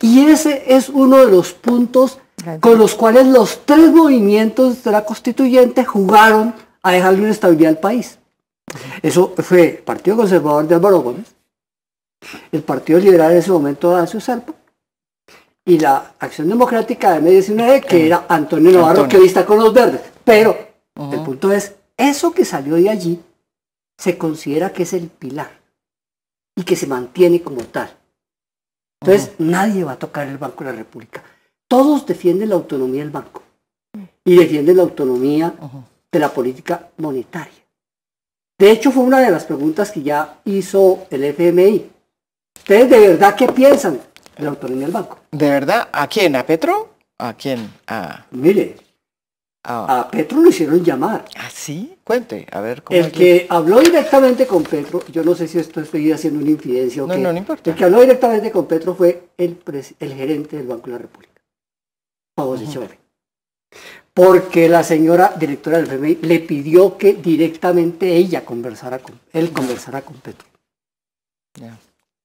y 0.00 0.24
ese 0.24 0.74
es 0.74 0.88
uno 0.88 1.18
de 1.18 1.30
los 1.30 1.52
puntos 1.52 2.18
con 2.60 2.78
los 2.78 2.94
cuales 2.94 3.26
los 3.26 3.66
tres 3.66 3.92
movimientos 3.92 4.82
de 4.82 4.90
la 4.90 5.04
constituyente 5.04 5.84
jugaron 5.84 6.54
a 6.82 6.92
dejarle 6.92 7.20
una 7.20 7.30
estabilidad 7.30 7.72
al 7.72 7.78
país. 7.78 8.18
Eso 9.02 9.34
fue 9.36 9.64
el 9.64 9.78
Partido 9.80 10.16
Conservador 10.16 10.66
de 10.66 10.76
Álvaro 10.76 11.00
Gómez, 11.00 11.26
el 12.52 12.62
Partido 12.62 12.98
Liberal 12.98 13.32
en 13.32 13.38
ese 13.38 13.50
momento 13.50 13.94
de 13.94 14.00
Acio 14.00 14.18
Serpa 14.18 14.54
y 15.62 15.78
la 15.78 16.14
Acción 16.18 16.48
Democrática 16.48 17.20
de 17.20 17.42
M19 17.42 17.84
que 17.84 18.06
era 18.06 18.24
Antonio 18.30 18.72
Navarro 18.72 19.06
que 19.06 19.18
hoy 19.18 19.26
está 19.26 19.44
con 19.44 19.58
los 19.58 19.74
verdes. 19.74 20.00
Pero 20.24 20.56
el 21.12 21.20
punto 21.20 21.52
es, 21.52 21.74
eso 21.98 22.32
que 22.32 22.46
salió 22.46 22.76
de 22.76 22.88
allí 22.88 23.20
se 23.98 24.16
considera 24.16 24.72
que 24.72 24.84
es 24.84 24.94
el 24.94 25.08
pilar 25.08 25.65
y 26.56 26.64
que 26.64 26.74
se 26.74 26.86
mantiene 26.86 27.42
como 27.42 27.62
tal. 27.64 27.94
Entonces, 29.00 29.32
nadie 29.38 29.84
va 29.84 29.92
a 29.92 29.98
tocar 29.98 30.26
el 30.26 30.38
Banco 30.38 30.64
de 30.64 30.70
la 30.70 30.76
República. 30.76 31.22
Todos 31.68 32.06
defienden 32.06 32.48
la 32.48 32.54
autonomía 32.54 33.02
del 33.02 33.10
banco 33.10 33.42
y 34.24 34.36
defienden 34.36 34.76
la 34.76 34.82
autonomía 34.84 35.54
de 36.10 36.18
la 36.18 36.32
política 36.32 36.88
monetaria. 36.96 37.52
De 38.58 38.70
hecho, 38.70 38.90
fue 38.90 39.04
una 39.04 39.20
de 39.20 39.30
las 39.30 39.44
preguntas 39.44 39.90
que 39.90 40.02
ya 40.02 40.40
hizo 40.44 41.06
el 41.10 41.24
FMI. 41.24 41.90
¿Ustedes 42.56 42.88
de 42.88 42.98
verdad 42.98 43.36
qué 43.36 43.48
piensan 43.48 44.00
de 44.36 44.42
la 44.42 44.50
autonomía 44.50 44.86
del 44.86 44.94
banco? 44.94 45.18
¿De 45.30 45.50
verdad? 45.50 45.88
¿A 45.92 46.08
quién? 46.08 46.34
¿A 46.36 46.46
Petro? 46.46 46.94
¿A 47.18 47.34
quién? 47.34 47.70
A... 47.86 48.24
Mire, 48.30 48.76
Ah. 49.68 50.00
A 50.00 50.10
Petro 50.10 50.40
lo 50.40 50.48
hicieron 50.48 50.84
llamar. 50.84 51.24
¿Ah, 51.36 51.50
sí? 51.52 51.98
Cuente, 52.04 52.46
a 52.52 52.60
ver 52.60 52.84
cómo. 52.84 52.98
El 52.98 53.10
que 53.10 53.46
habló 53.48 53.80
directamente 53.80 54.46
con 54.46 54.62
Petro, 54.62 55.04
yo 55.10 55.24
no 55.24 55.34
sé 55.34 55.48
si 55.48 55.58
esto 55.58 55.80
estoy 55.80 56.12
haciendo 56.12 56.40
una 56.40 56.50
infidencia 56.50 57.02
o 57.02 57.06
no, 57.08 57.14
qué. 57.14 57.20
No, 57.20 57.32
no 57.32 57.38
importa. 57.38 57.70
El 57.70 57.76
que 57.76 57.84
habló 57.84 58.00
directamente 58.00 58.52
con 58.52 58.66
Petro 58.66 58.94
fue 58.94 59.30
el, 59.36 59.58
el 59.98 60.14
gerente 60.14 60.56
del 60.56 60.68
Banco 60.68 60.86
de 60.86 60.92
la 60.92 60.98
República, 60.98 61.32
Pablo 62.36 62.52
uh 62.52 62.88
Porque 64.14 64.68
la 64.68 64.84
señora 64.84 65.34
directora 65.36 65.78
del 65.78 65.86
FMI 65.86 66.18
le 66.22 66.38
pidió 66.40 66.96
que 66.96 67.14
directamente 67.14 68.14
ella 68.14 68.44
conversara 68.44 69.00
con, 69.00 69.18
él 69.32 69.50
conversara 69.50 70.02
con 70.02 70.14
Petro. 70.16 70.46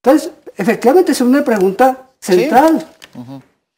Entonces, 0.04 0.32
efectivamente 0.56 1.14
es 1.14 1.22
una 1.22 1.44
pregunta 1.44 2.12
central. 2.20 2.88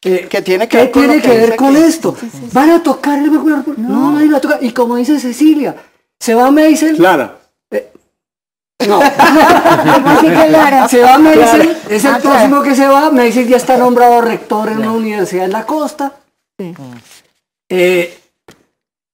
¿Qué 0.03 0.41
tiene 0.43 0.67
que 0.67 0.77
ver 0.77 0.91
con, 0.91 1.01
tiene 1.01 1.21
que 1.21 1.29
ver 1.29 1.55
con 1.55 1.77
esto? 1.77 2.15
¿Van 2.51 2.69
a 2.71 2.83
tocar 2.83 3.19
el 3.19 3.31
No, 3.31 3.63
no, 3.77 4.11
nadie 4.11 4.29
va 4.31 4.37
a 4.37 4.41
tocar. 4.41 4.61
Y 4.61 4.71
como 4.71 4.97
dice 4.97 5.17
Cecilia, 5.17 5.75
se 6.19 6.35
va 6.35 6.47
a 6.47 6.51
Meisel. 6.51 6.97
Clara. 6.97 7.37
Eh, 7.71 7.89
no. 8.87 8.99
se 10.89 11.01
va 11.01 11.13
a 11.15 11.19
Meisel, 11.19 11.77
es 11.89 12.03
el 12.03 12.15
ah, 12.15 12.19
próximo 12.21 12.61
que 12.61 12.75
se 12.75 12.85
va. 12.85 13.11
Meisel 13.11 13.47
ya 13.47 13.55
está 13.55 13.77
nombrado 13.77 14.19
rector 14.19 14.69
en 14.69 14.79
una 14.79 14.91
universidad 14.91 15.45
en 15.45 15.53
la 15.53 15.65
costa. 15.65 16.11
Eh, 17.69 18.19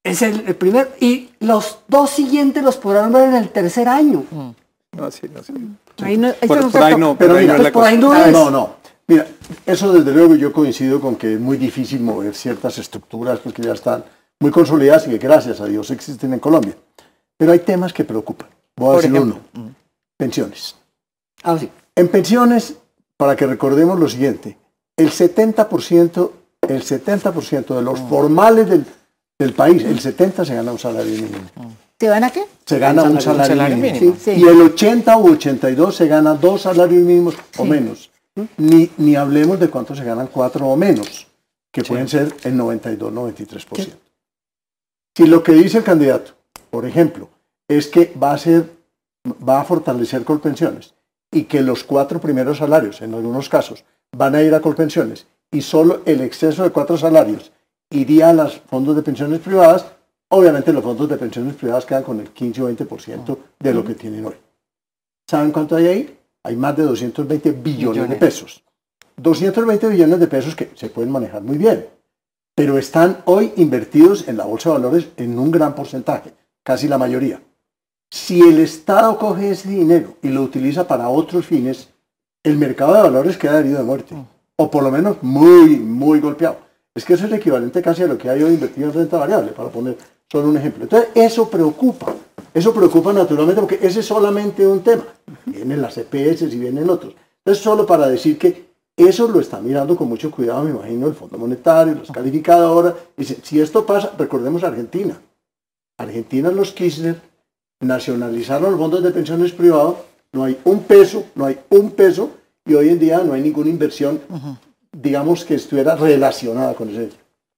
es 0.03 0.21
el, 0.23 0.43
el, 0.47 0.55
primer. 0.55 0.95
Y 0.99 1.29
los 1.39 1.79
dos 1.87 2.09
siguientes 2.09 2.63
los 2.63 2.77
podrán 2.77 3.13
ver 3.13 3.29
en 3.29 3.35
el 3.35 3.49
tercer 3.49 3.87
año. 3.87 4.23
No, 4.31 5.11
sí, 5.11 5.27
no, 5.31 5.43
sí. 5.43 5.53
Ahí 6.01 6.17
no, 6.17 6.33
por, 6.33 6.71
por, 6.71 6.83
ahí 6.83 6.95
no, 6.95 7.15
pero 7.15 7.35
ahí 7.35 7.45
no, 7.45 7.71
por 7.71 7.83
ahí 7.85 7.97
no, 7.97 8.15
es. 8.15 8.31
no, 8.31 8.49
no. 8.49 8.78
Mira, 9.09 9.25
eso 9.65 9.91
desde 9.91 10.13
luego 10.13 10.35
yo 10.35 10.53
coincido 10.53 11.01
con 11.01 11.15
que 11.15 11.33
es 11.33 11.39
muy 11.39 11.57
difícil 11.57 11.99
mover 11.99 12.35
ciertas 12.35 12.77
estructuras 12.77 13.39
porque 13.39 13.63
ya 13.63 13.73
están 13.73 14.05
muy 14.39 14.51
consolidadas 14.51 15.07
y 15.07 15.09
que 15.09 15.17
gracias 15.17 15.59
a 15.61 15.65
Dios 15.65 15.89
existen 15.89 16.31
en 16.31 16.39
Colombia. 16.39 16.75
Pero 17.35 17.51
hay 17.51 17.57
temas 17.57 17.91
que 17.91 18.03
preocupan. 18.03 18.47
Voy 18.75 18.93
a 18.93 19.01
decir 19.01 19.19
uno. 19.19 19.39
Pensiones. 20.15 20.75
Ah, 21.41 21.57
sí. 21.57 21.71
En 21.95 22.07
pensiones, 22.09 22.75
para 23.17 23.35
que 23.35 23.47
recordemos 23.47 23.99
lo 23.99 24.07
siguiente, 24.07 24.57
el 24.95 25.09
70%, 25.09 26.31
el 26.67 26.83
70 26.83 27.31
de 27.31 27.81
los 27.81 27.99
formales 28.01 28.69
del, 28.69 28.85
del, 29.39 29.53
país, 29.53 29.83
el 29.85 29.99
70 29.99 30.45
se 30.45 30.53
gana 30.53 30.71
un 30.71 30.77
salario 30.77 31.13
mínimo. 31.13 31.49
¿Se 31.99 32.09
van 32.09 32.25
a 32.25 32.29
qué? 32.29 32.43
Se 32.63 32.77
gana 32.77 33.01
un 33.01 33.19
salario, 33.19 33.75
mínimo. 33.75 34.15
Y 34.27 34.43
el 34.43 34.61
80 34.61 35.17
u 35.17 35.31
82 35.31 35.95
se 35.95 36.07
gana 36.07 36.35
dos 36.35 36.61
salarios 36.61 37.01
mínimos 37.01 37.33
o 37.57 37.65
menos. 37.65 38.08
Ni, 38.57 38.91
ni 38.97 39.15
hablemos 39.15 39.59
de 39.59 39.69
cuánto 39.69 39.95
se 39.95 40.03
ganan 40.03 40.27
cuatro 40.27 40.67
o 40.67 40.75
menos, 40.75 41.27
que 41.71 41.83
pueden 41.83 42.07
ser 42.07 42.35
el 42.43 42.55
92-93%. 42.55 43.93
Si 45.15 45.27
lo 45.27 45.43
que 45.43 45.53
dice 45.53 45.79
el 45.79 45.83
candidato, 45.83 46.33
por 46.69 46.85
ejemplo, 46.85 47.29
es 47.67 47.87
que 47.87 48.13
va 48.21 48.33
a 48.33 48.37
ser, 48.37 48.69
va 49.47 49.61
a 49.61 49.65
fortalecer 49.65 50.23
Colpensiones 50.23 50.93
y 51.31 51.43
que 51.43 51.61
los 51.61 51.83
cuatro 51.83 52.19
primeros 52.19 52.57
salarios, 52.57 53.01
en 53.01 53.13
algunos 53.13 53.49
casos, 53.49 53.83
van 54.15 54.35
a 54.35 54.41
ir 54.41 54.53
a 54.53 54.61
Colpensiones 54.61 55.27
y 55.51 55.61
solo 55.61 56.01
el 56.05 56.21
exceso 56.21 56.63
de 56.63 56.71
cuatro 56.71 56.97
salarios 56.97 57.51
iría 57.89 58.29
a 58.29 58.33
los 58.33 58.59
fondos 58.59 58.95
de 58.95 59.01
pensiones 59.01 59.39
privadas, 59.39 59.85
obviamente 60.29 60.73
los 60.73 60.83
fondos 60.83 61.09
de 61.09 61.17
pensiones 61.17 61.55
privadas 61.55 61.85
quedan 61.85 62.03
con 62.03 62.19
el 62.19 62.29
15 62.29 62.61
o 62.61 62.69
20% 62.69 63.37
de 63.59 63.73
lo 63.73 63.83
que 63.83 63.95
tienen 63.95 64.25
hoy. 64.25 64.35
¿Saben 65.29 65.51
cuánto 65.51 65.75
hay 65.75 65.87
ahí? 65.87 66.18
Hay 66.43 66.55
más 66.55 66.75
de 66.77 66.83
220 66.83 67.51
billones, 67.51 68.09
de 68.09 68.15
pesos. 68.15 68.63
220 69.17 69.87
billones 69.89 70.19
de 70.19 70.27
pesos 70.27 70.55
que 70.55 70.71
se 70.75 70.89
pueden 70.89 71.11
manejar 71.11 71.41
muy 71.41 71.57
bien, 71.57 71.85
pero 72.55 72.77
están 72.77 73.17
hoy 73.25 73.51
invertidos 73.57 74.27
en 74.27 74.37
la 74.37 74.45
bolsa 74.45 74.69
de 74.69 74.75
valores 74.75 75.07
en 75.17 75.37
un 75.37 75.51
gran 75.51 75.75
porcentaje, 75.75 76.33
casi 76.63 76.87
la 76.87 76.97
mayoría. 76.97 77.41
Si 78.09 78.41
el 78.41 78.59
Estado 78.59 79.17
coge 79.17 79.51
ese 79.51 79.69
dinero 79.69 80.15
y 80.21 80.29
lo 80.29 80.41
utiliza 80.41 80.87
para 80.87 81.09
otros 81.09 81.45
fines, 81.45 81.89
el 82.43 82.57
mercado 82.57 82.95
de 82.95 83.01
valores 83.01 83.37
queda 83.37 83.59
herido 83.59 83.77
de 83.77 83.83
muerte, 83.83 84.15
o 84.55 84.71
por 84.71 84.83
lo 84.83 84.91
menos 84.91 85.17
muy, 85.21 85.77
muy 85.77 86.19
golpeado. 86.19 86.57
Es 86.95 87.05
que 87.05 87.13
eso 87.13 87.27
es 87.27 87.33
equivalente 87.33 87.81
casi 87.81 88.03
a 88.03 88.07
lo 88.07 88.17
que 88.17 88.29
hay 88.29 88.41
hoy 88.41 88.53
invertido 88.53 88.87
en 88.87 88.93
renta 88.93 89.17
variable, 89.17 89.51
para 89.51 89.69
poner 89.69 89.97
solo 90.31 90.49
un 90.49 90.57
ejemplo. 90.57 90.83
Entonces, 90.83 91.09
eso 91.15 91.49
preocupa. 91.49 92.15
Eso 92.53 92.73
preocupa 92.73 93.13
naturalmente 93.13 93.61
porque 93.61 93.79
ese 93.81 93.99
es 93.99 94.05
solamente 94.05 94.65
un 94.65 94.81
tema. 94.81 95.03
Vienen 95.45 95.81
las 95.81 95.97
EPS 95.97 96.41
y 96.41 96.59
vienen 96.59 96.89
otros. 96.89 97.13
Entonces, 97.37 97.63
solo 97.63 97.85
para 97.85 98.07
decir 98.07 98.37
que 98.37 98.69
eso 98.97 99.27
lo 99.27 99.39
está 99.39 99.61
mirando 99.61 99.95
con 99.95 100.09
mucho 100.09 100.29
cuidado, 100.29 100.63
me 100.63 100.71
imagino, 100.71 101.07
el 101.07 101.13
Fondo 101.13 101.37
Monetario, 101.37 101.95
los 101.95 102.11
calificadores. 102.11 102.93
Dice, 103.15 103.37
si 103.43 103.61
esto 103.61 103.85
pasa, 103.85 104.11
recordemos 104.17 104.63
Argentina. 104.63 105.19
Argentina, 105.97 106.51
los 106.51 106.71
Kirchner 106.71 107.21
nacionalizaron 107.79 108.71
los 108.71 108.79
fondos 108.79 109.03
de 109.03 109.11
pensiones 109.11 109.51
privados, 109.51 109.97
no 110.33 110.43
hay 110.43 110.59
un 110.63 110.83
peso, 110.83 111.23
no 111.35 111.45
hay 111.45 111.59
un 111.69 111.91
peso, 111.91 112.31
y 112.65 112.73
hoy 112.73 112.89
en 112.89 112.99
día 112.99 113.19
no 113.19 113.33
hay 113.33 113.41
ninguna 113.41 113.69
inversión, 113.69 114.19
digamos, 114.91 115.45
que 115.45 115.55
estuviera 115.55 115.95
relacionada 115.95 116.73
con 116.73 116.89
ese. 116.89 117.09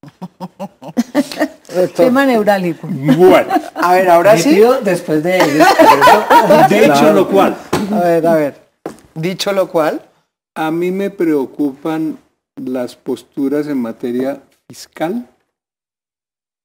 Tema 1.95 2.25
neurálgico. 2.25 2.88
Bueno, 2.88 3.53
a 3.75 3.93
ver, 3.93 4.10
ahora 4.10 4.38
sí. 4.38 4.62
Después 4.84 5.23
de 5.23 5.39
Dicho 6.69 7.13
lo 7.13 7.27
cual. 7.27 7.55
A 7.91 7.99
ver, 7.99 8.27
a 8.27 8.36
ver. 8.36 8.62
Dicho 9.13 9.51
lo 9.51 9.69
cual. 9.69 10.01
A 10.55 10.69
mí 10.69 10.91
me 10.91 11.10
preocupan 11.10 12.17
las 12.55 12.95
posturas 12.95 13.67
en 13.67 13.77
materia 13.77 14.41
fiscal 14.67 15.27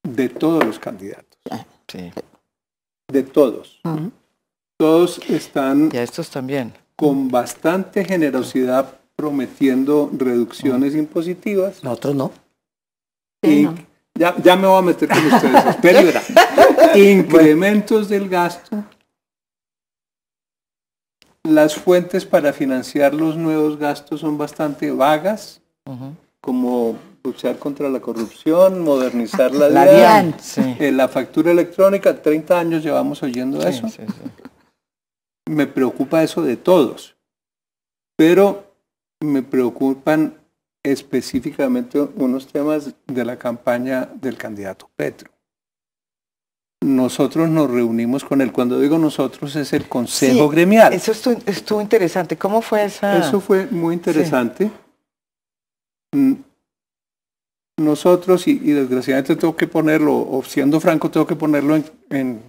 de 0.02 0.28
todos 0.28 0.64
los 0.64 0.78
candidatos. 0.78 1.38
Sí. 1.86 2.12
De 3.08 3.22
todos. 3.22 3.80
Todos 4.76 5.20
están. 5.28 5.90
Y 5.92 5.96
estos 5.98 6.30
también. 6.30 6.72
Con 6.96 7.28
bastante 7.28 8.04
generosidad 8.04 8.98
prometiendo 9.14 10.10
reducciones 10.12 10.94
impositivas. 10.94 11.82
Nosotros 11.84 12.14
no. 12.14 12.32
Ya, 14.16 14.34
ya, 14.42 14.56
me 14.56 14.66
voy 14.66 14.78
a 14.78 14.82
meter 14.82 15.08
con 15.08 15.26
ustedes. 15.26 15.66
Espera, 15.66 16.22
Incrementos 16.94 18.08
del 18.08 18.28
gasto. 18.28 18.84
Las 21.42 21.76
fuentes 21.76 22.24
para 22.24 22.52
financiar 22.52 23.14
los 23.14 23.36
nuevos 23.36 23.78
gastos 23.78 24.20
son 24.20 24.36
bastante 24.36 24.90
vagas, 24.90 25.60
como 26.40 26.96
luchar 27.22 27.58
contra 27.58 27.88
la 27.88 28.00
corrupción, 28.00 28.80
modernizar 28.80 29.52
la, 29.52 29.68
la 29.68 30.24
eh, 30.78 30.92
la 30.92 31.08
factura 31.08 31.52
electrónica, 31.52 32.20
30 32.20 32.58
años 32.58 32.82
llevamos 32.82 33.22
oyendo 33.22 33.66
eso. 33.66 33.86
me 35.48 35.66
preocupa 35.66 36.22
eso 36.22 36.42
de 36.42 36.56
todos, 36.56 37.16
pero 38.16 38.72
me 39.20 39.42
preocupan 39.42 40.34
específicamente 40.86 42.00
unos 42.16 42.46
temas 42.46 42.94
de 43.06 43.24
la 43.24 43.36
campaña 43.36 44.08
del 44.20 44.36
candidato 44.36 44.88
Petro. 44.94 45.30
Nosotros 46.80 47.48
nos 47.48 47.68
reunimos 47.68 48.24
con 48.24 48.40
él. 48.40 48.52
Cuando 48.52 48.78
digo 48.78 48.96
nosotros 48.96 49.56
es 49.56 49.72
el 49.72 49.88
Consejo 49.88 50.48
Gremial. 50.48 50.92
Eso 50.92 51.10
estuvo, 51.46 51.80
interesante. 51.80 52.36
¿Cómo 52.36 52.62
fue 52.62 52.84
esa? 52.84 53.18
Eso 53.18 53.40
fue 53.40 53.66
muy 53.66 53.94
interesante. 53.94 54.70
Mm, 56.12 56.34
nosotros, 57.78 58.46
y, 58.46 58.58
desgraciadamente 58.58 59.34
tengo 59.34 59.56
que 59.56 59.66
ponerlo, 59.66 60.14
o 60.14 60.42
siendo 60.44 60.78
franco, 60.78 61.10
tengo 61.10 61.26
que 61.26 61.36
ponerlo 61.36 61.82
en, 62.10 62.42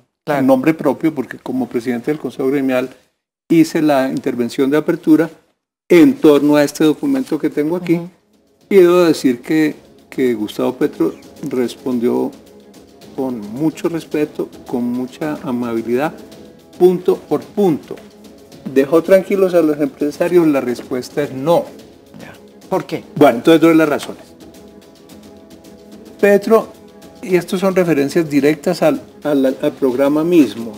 nombre 0.43 0.73
propio, 0.73 1.15
porque 1.15 1.39
como 1.39 1.67
presidente 1.67 2.12
del 2.12 2.19
Consejo 2.19 2.50
Gremial 2.50 2.95
hice 3.50 3.82
la 3.82 4.10
intervención 4.10 4.69
de 4.69 4.78
apertura 4.78 5.30
en 5.89 6.13
torno 6.15 6.58
a 6.58 6.63
este 6.63 6.84
documento 6.84 7.39
que 7.39 7.50
tengo 7.50 7.78
aquí. 7.78 8.00
Quiero 8.70 9.06
decir 9.06 9.42
que, 9.42 9.76
que 10.10 10.34
Gustavo 10.34 10.74
Petro 10.74 11.14
respondió 11.50 12.32
con 13.16 13.40
mucho 13.40 13.88
respeto, 13.88 14.50
con 14.68 14.84
mucha 14.84 15.36
amabilidad, 15.44 16.14
punto 16.78 17.16
por 17.16 17.42
punto. 17.42 17.96
¿Dejó 18.74 19.02
tranquilos 19.02 19.54
a 19.54 19.62
los 19.62 19.80
empresarios? 19.80 20.46
La 20.48 20.60
respuesta 20.60 21.24
es 21.24 21.32
no. 21.32 21.64
¿Por 22.70 22.86
qué? 22.86 23.06
Bueno, 23.16 23.38
entonces 23.38 23.62
doy 23.62 23.74
las 23.74 23.88
razones. 23.88 24.24
Petro, 26.20 26.68
y 27.24 27.38
estos 27.38 27.62
son 27.62 27.74
referencias 27.74 28.30
directas 28.30 28.84
al, 28.84 29.02
al 29.24 29.72
programa 29.80 30.26
mismo, 30.26 30.74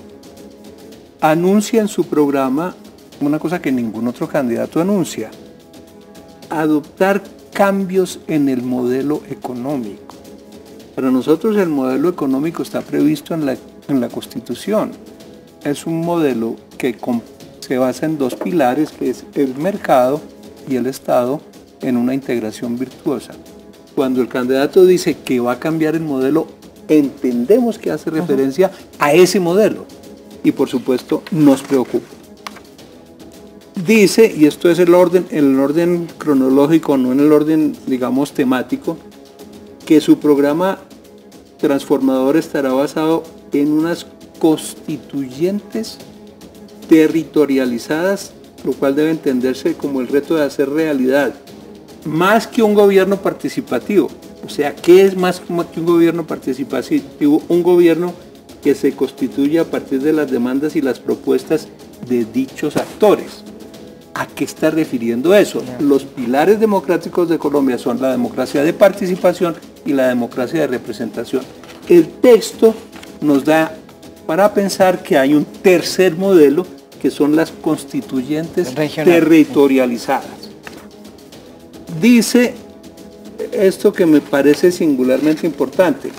anuncia 1.22 1.82
en 1.82 1.88
su 1.88 2.06
programa 2.06 2.76
una 3.20 3.40
cosa 3.40 3.60
que 3.60 3.72
ningún 3.72 4.08
otro 4.08 4.28
candidato 4.28 4.80
anuncia, 4.80 5.32
adoptar 6.52 7.24
cambios 7.54 8.20
en 8.28 8.50
el 8.50 8.62
modelo 8.62 9.22
económico. 9.30 10.16
Para 10.96 11.12
nosotros 11.12 11.56
el 11.58 11.70
modelo 11.70 12.10
económico 12.10 12.64
está 12.64 12.82
previsto 12.82 13.34
en 13.34 13.46
la, 13.46 13.58
en 13.88 14.02
la 14.02 14.10
Constitución. 14.10 14.92
Es 15.64 15.86
un 15.86 16.02
modelo 16.02 16.56
que 16.78 16.96
se 17.60 17.78
basa 17.78 18.06
en 18.06 18.18
dos 18.18 18.36
pilares, 18.36 18.92
que 18.92 19.10
es 19.10 19.26
el 19.36 19.56
mercado 19.56 20.22
y 20.68 20.76
el 20.76 20.88
Estado, 20.88 21.42
en 21.82 21.98
una 21.98 22.14
integración 22.14 22.78
virtuosa. 22.78 23.34
Cuando 23.96 24.22
el 24.22 24.28
candidato 24.28 24.86
dice 24.86 25.18
que 25.18 25.40
va 25.40 25.54
a 25.54 25.60
cambiar 25.60 25.96
el 25.96 26.04
modelo, 26.04 26.48
entendemos 26.88 27.78
que 27.78 27.92
hace 27.92 28.10
referencia 28.10 28.72
a 29.00 29.14
ese 29.14 29.40
modelo 29.40 29.86
y 30.44 30.52
por 30.52 30.70
supuesto 30.70 31.24
nos 31.32 31.62
preocupa 31.62 32.19
dice, 33.86 34.34
y 34.36 34.46
esto 34.46 34.70
es 34.70 34.80
el 34.80 34.94
orden, 34.94 35.26
el 35.32 35.60
orden 35.60 36.08
cronológico, 36.18 36.98
no 36.98 37.12
en 37.12 37.20
el 37.20 37.32
orden, 37.32 37.76
digamos, 37.88 38.34
temático, 38.34 38.98
que 39.86 40.02
su 40.02 40.20
programa 40.20 40.80
transformador 41.58 42.38
estará 42.38 42.72
basado 42.72 43.24
en 43.52 43.72
unas 43.72 44.06
constituyentes 44.40 45.98
territorializadas, 46.88 48.34
lo 48.64 48.74
cual 48.74 48.96
debe 48.96 49.12
entenderse 49.12 49.76
como 49.76 50.02
el 50.02 50.08
reto 50.08 50.36
de 50.36 50.44
hacer 50.44 50.70
realidad, 50.70 51.34
más 52.06 52.48
que 52.48 52.64
un 52.64 52.74
gobierno 52.74 53.18
participativo. 53.22 54.10
O 54.46 54.50
sea, 54.50 54.76
¿qué 54.76 55.04
es 55.04 55.16
más 55.16 55.42
que 55.42 55.80
un 55.80 55.86
gobierno 55.86 56.26
participativo? 56.26 57.42
Un 57.50 57.62
gobierno 57.62 58.14
que 58.64 58.74
se 58.74 58.94
constituye 58.94 59.60
a 59.60 59.66
partir 59.66 60.02
de 60.02 60.14
las 60.14 60.32
demandas 60.32 60.76
y 60.76 60.82
las 60.82 61.00
propuestas 61.00 61.68
de 62.08 62.26
dichos 62.26 62.78
actores. 62.78 63.44
¿A 64.20 64.28
qué 64.28 64.44
está 64.44 64.70
refiriendo 64.70 65.34
eso? 65.34 65.64
Los 65.80 66.04
pilares 66.04 66.60
democráticos 66.60 67.30
de 67.30 67.40
Colombia 67.40 67.78
son 67.78 68.02
la 68.02 68.12
democracia 68.12 68.62
de 68.64 68.74
participación 68.74 69.56
y 69.86 69.94
la 69.94 70.10
democracia 70.10 70.60
de 70.60 70.68
representación. 70.68 71.42
El 71.88 72.06
texto 72.06 72.76
nos 73.22 73.46
da 73.46 73.74
para 74.28 74.54
pensar 74.54 75.02
que 75.02 75.18
hay 75.18 75.34
un 75.34 75.46
tercer 75.46 76.18
modelo 76.18 76.68
que 77.02 77.10
son 77.10 77.34
las 77.34 77.50
constituyentes 77.52 78.76
territorializadas. 78.76 80.50
Dice 82.02 82.56
esto 83.54 83.94
que 83.94 84.06
me 84.06 84.20
parece 84.20 84.74
singularmente 84.74 85.48
importante, 85.48 86.12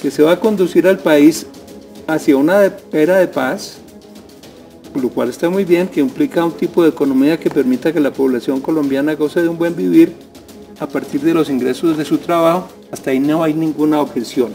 que 0.00 0.12
se 0.12 0.22
va 0.22 0.30
a 0.30 0.38
conducir 0.38 0.86
al 0.86 1.00
país 1.00 1.46
hacia 2.06 2.36
una 2.36 2.72
era 2.92 3.16
de 3.16 3.26
paz, 3.26 3.81
lo 4.94 5.08
cual 5.08 5.30
está 5.30 5.48
muy 5.48 5.64
bien, 5.64 5.88
que 5.88 6.00
implica 6.00 6.44
un 6.44 6.52
tipo 6.52 6.82
de 6.82 6.90
economía 6.90 7.38
que 7.38 7.50
permita 7.50 7.92
que 7.92 8.00
la 8.00 8.12
población 8.12 8.60
colombiana 8.60 9.14
goce 9.14 9.42
de 9.42 9.48
un 9.48 9.58
buen 9.58 9.74
vivir 9.74 10.12
a 10.80 10.86
partir 10.86 11.20
de 11.22 11.34
los 11.34 11.48
ingresos 11.48 11.96
de 11.96 12.04
su 12.04 12.18
trabajo. 12.18 12.68
Hasta 12.90 13.10
ahí 13.10 13.20
no 13.20 13.42
hay 13.42 13.54
ninguna 13.54 14.00
objeción. 14.00 14.50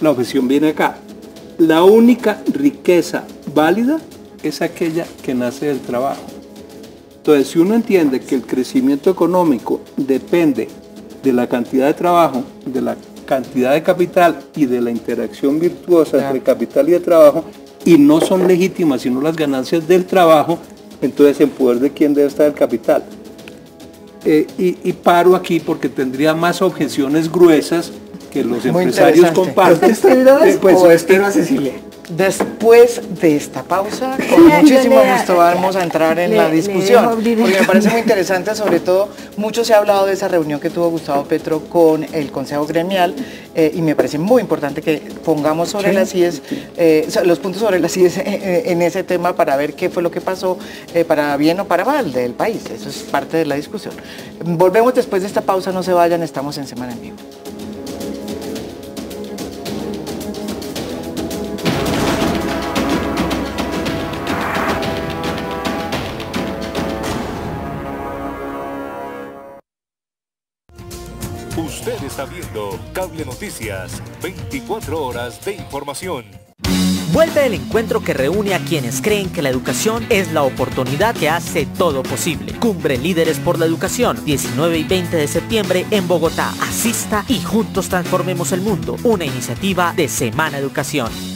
La 0.00 0.10
objeción 0.10 0.46
viene 0.46 0.68
acá. 0.68 0.98
La 1.58 1.84
única 1.84 2.42
riqueza 2.52 3.24
válida 3.54 4.00
es 4.42 4.62
aquella 4.62 5.06
que 5.22 5.34
nace 5.34 5.66
del 5.66 5.80
trabajo. 5.80 6.22
Entonces, 7.16 7.48
si 7.48 7.58
uno 7.58 7.74
entiende 7.74 8.20
que 8.20 8.34
el 8.34 8.42
crecimiento 8.42 9.10
económico 9.10 9.80
depende 9.96 10.68
de 11.22 11.32
la 11.32 11.48
cantidad 11.48 11.86
de 11.86 11.94
trabajo, 11.94 12.44
de 12.66 12.82
la 12.82 12.96
cantidad 13.24 13.72
de 13.72 13.82
capital 13.82 14.42
y 14.54 14.66
de 14.66 14.80
la 14.80 14.90
interacción 14.90 15.58
virtuosa 15.58 16.18
entre 16.26 16.42
capital 16.42 16.88
y 16.88 16.92
de 16.92 17.00
trabajo, 17.00 17.44
y 17.84 17.98
no 17.98 18.20
son 18.20 18.46
legítimas 18.46 19.02
sino 19.02 19.20
las 19.20 19.36
ganancias 19.36 19.86
del 19.86 20.04
trabajo, 20.04 20.58
entonces 21.02 21.40
en 21.40 21.50
poder 21.50 21.80
de 21.80 21.90
quién 21.90 22.14
debe 22.14 22.28
estar 22.28 22.46
el 22.46 22.54
capital. 22.54 23.04
eh, 24.24 24.74
y, 24.82 24.92
paro 24.92 25.36
aquí 25.36 25.60
porque 25.60 25.88
tendría 25.88 26.34
más 26.34 26.62
objeciones 26.62 27.30
gruesas 27.30 27.92
que 28.32 28.42
los 28.42 28.64
empresarios 28.64 29.30
comparten. 29.32 29.94
Eh, 30.04 30.58
pues, 30.60 30.76
o 30.76 30.90
espero 30.90 31.26
a 31.26 31.30
Cecilia. 31.30 31.72
Después 32.08 33.00
de 33.20 33.36
esta 33.36 33.62
pausa, 33.62 34.18
con 34.28 34.46
muchísimo 34.60 35.02
gusto 35.02 35.36
vamos 35.36 35.74
a 35.74 35.82
entrar 35.82 36.18
en 36.18 36.36
la 36.36 36.50
discusión, 36.50 37.04
porque 37.06 37.36
me 37.36 37.64
parece 37.64 37.88
muy 37.88 38.00
interesante, 38.00 38.54
sobre 38.54 38.80
todo, 38.80 39.08
mucho 39.38 39.64
se 39.64 39.72
ha 39.72 39.78
hablado 39.78 40.04
de 40.04 40.12
esa 40.12 40.28
reunión 40.28 40.60
que 40.60 40.68
tuvo 40.68 40.90
Gustavo 40.90 41.24
Petro 41.24 41.60
con 41.60 42.04
el 42.12 42.30
Consejo 42.30 42.66
Gremial, 42.66 43.14
eh, 43.54 43.72
y 43.74 43.80
me 43.80 43.96
parece 43.96 44.18
muy 44.18 44.42
importante 44.42 44.82
que 44.82 44.98
pongamos 45.24 45.70
sobre 45.70 45.94
las 45.94 46.14
IES, 46.14 46.42
eh, 46.76 47.08
los 47.24 47.38
puntos 47.38 47.62
sobre 47.62 47.80
las 47.80 47.96
IES 47.96 48.18
eh, 48.18 48.64
en 48.66 48.82
ese 48.82 49.02
tema 49.02 49.34
para 49.34 49.56
ver 49.56 49.72
qué 49.72 49.88
fue 49.88 50.02
lo 50.02 50.10
que 50.10 50.20
pasó, 50.20 50.58
para 51.08 51.36
bien 51.38 51.58
o 51.60 51.64
para 51.64 51.84
mal 51.84 52.12
del 52.12 52.32
país. 52.32 52.64
Eso 52.66 52.90
es 52.90 52.98
parte 52.98 53.38
de 53.38 53.46
la 53.46 53.54
discusión. 53.54 53.94
Volvemos 54.44 54.94
después 54.94 55.22
de 55.22 55.28
esta 55.28 55.40
pausa, 55.40 55.72
no 55.72 55.82
se 55.82 55.92
vayan, 55.92 56.22
estamos 56.22 56.58
en 56.58 56.66
Semana 56.66 56.92
en 56.92 57.00
Vivo. 57.00 57.16
Está 72.14 72.26
viendo 72.26 72.78
Cable 72.92 73.24
Noticias, 73.24 74.00
24 74.22 75.04
horas 75.04 75.44
de 75.44 75.54
información. 75.54 76.24
Vuelve 77.12 77.46
el 77.46 77.54
encuentro 77.54 78.04
que 78.04 78.14
reúne 78.14 78.54
a 78.54 78.60
quienes 78.60 79.02
creen 79.02 79.30
que 79.30 79.42
la 79.42 79.48
educación 79.48 80.06
es 80.10 80.32
la 80.32 80.44
oportunidad 80.44 81.16
que 81.16 81.28
hace 81.28 81.66
todo 81.66 82.04
posible. 82.04 82.52
Cumbre 82.60 82.98
Líderes 82.98 83.40
por 83.40 83.58
la 83.58 83.66
Educación, 83.66 84.24
19 84.24 84.78
y 84.78 84.84
20 84.84 85.16
de 85.16 85.26
septiembre 85.26 85.86
en 85.90 86.06
Bogotá. 86.06 86.54
Asista 86.60 87.24
y 87.26 87.40
juntos 87.40 87.88
transformemos 87.88 88.52
el 88.52 88.60
mundo. 88.60 88.94
Una 89.02 89.24
iniciativa 89.24 89.92
de 89.96 90.08
Semana 90.08 90.58
Educación. 90.58 91.33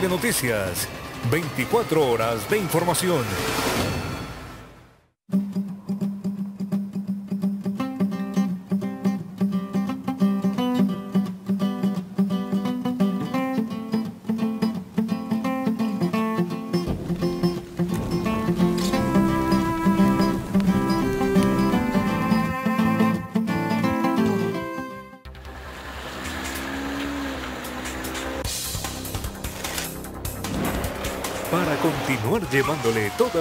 Cable 0.00 0.16
Noticias, 0.16 0.88
24 1.30 2.08
horas 2.08 2.48
de 2.48 2.56
información. 2.56 3.22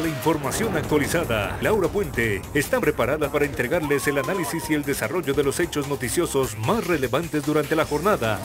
Información 0.09 0.75
actualizada. 0.75 1.57
Laura 1.61 1.87
Puente 1.87 2.41
está 2.53 2.79
preparada 2.79 3.31
para 3.31 3.45
entregarles 3.45 4.07
el 4.07 4.17
análisis 4.17 4.69
y 4.69 4.73
el 4.73 4.83
desarrollo 4.83 5.33
de 5.33 5.43
los 5.43 5.59
hechos 5.59 5.87
noticiosos 5.87 6.57
más 6.57 6.85
relevantes 6.85 7.45
durante 7.45 7.75
la 7.75 7.85
jornada. 7.85 8.39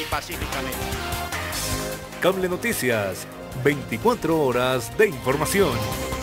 Y 0.00 0.04
pacíficamente. 0.10 0.78
Cable 2.20 2.48
Noticias, 2.48 3.26
24 3.62 4.40
horas 4.40 4.96
de 4.96 5.08
información. 5.08 6.13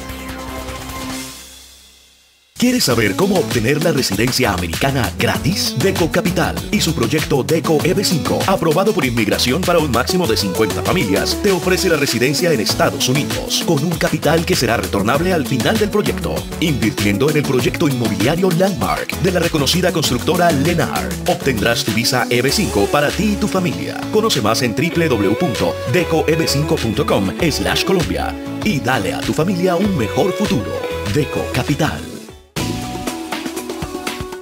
¿Quieres 2.62 2.84
saber 2.84 3.16
cómo 3.16 3.40
obtener 3.40 3.84
la 3.84 3.92
residencia 3.92 4.54
americana 4.54 5.12
gratis? 5.18 5.74
Deco 5.80 6.12
Capital 6.12 6.54
y 6.72 6.80
su 6.80 6.94
proyecto 6.94 7.42
Deco 7.42 7.80
EB5, 7.80 8.48
aprobado 8.48 8.94
por 8.94 9.04
inmigración 9.04 9.62
para 9.62 9.80
un 9.80 9.90
máximo 9.90 10.28
de 10.28 10.38
50 10.38 10.84
familias, 10.84 11.36
te 11.42 11.52
ofrece 11.52 11.90
la 11.90 11.98
residencia 11.98 12.54
en 12.54 12.60
Estados 12.60 13.10
Unidos, 13.10 13.64
con 13.66 13.84
un 13.84 13.90
capital 13.90 14.46
que 14.46 14.56
será 14.56 14.78
retornable 14.78 15.34
al 15.34 15.48
final 15.48 15.80
del 15.80 15.90
proyecto, 15.90 16.36
invirtiendo 16.60 17.32
en 17.32 17.38
el 17.38 17.44
proyecto 17.44 17.88
inmobiliario 17.88 18.52
Landmark 18.52 19.10
de 19.22 19.32
la 19.32 19.40
reconocida 19.40 19.92
constructora 19.92 20.52
Lenar. 20.52 21.10
Obtendrás 21.26 21.84
tu 21.84 21.94
visa 21.94 22.28
EB5 22.30 22.90
para 22.90 23.10
ti 23.10 23.32
y 23.34 23.38
tu 23.38 23.48
familia. 23.48 24.00
Conoce 24.14 24.40
más 24.40 24.62
en 24.62 24.76
www.decoeb5.com 24.76 27.32
slash 27.50 27.86
Colombia 27.86 28.36
y 28.64 28.80
dale 28.80 29.16
a 29.16 29.22
tu 29.22 29.34
familia 29.34 29.76
un 29.76 29.98
mejor 29.98 30.32
futuro. 30.34 30.80
Deco 31.12 31.44
Capital. 31.54 32.11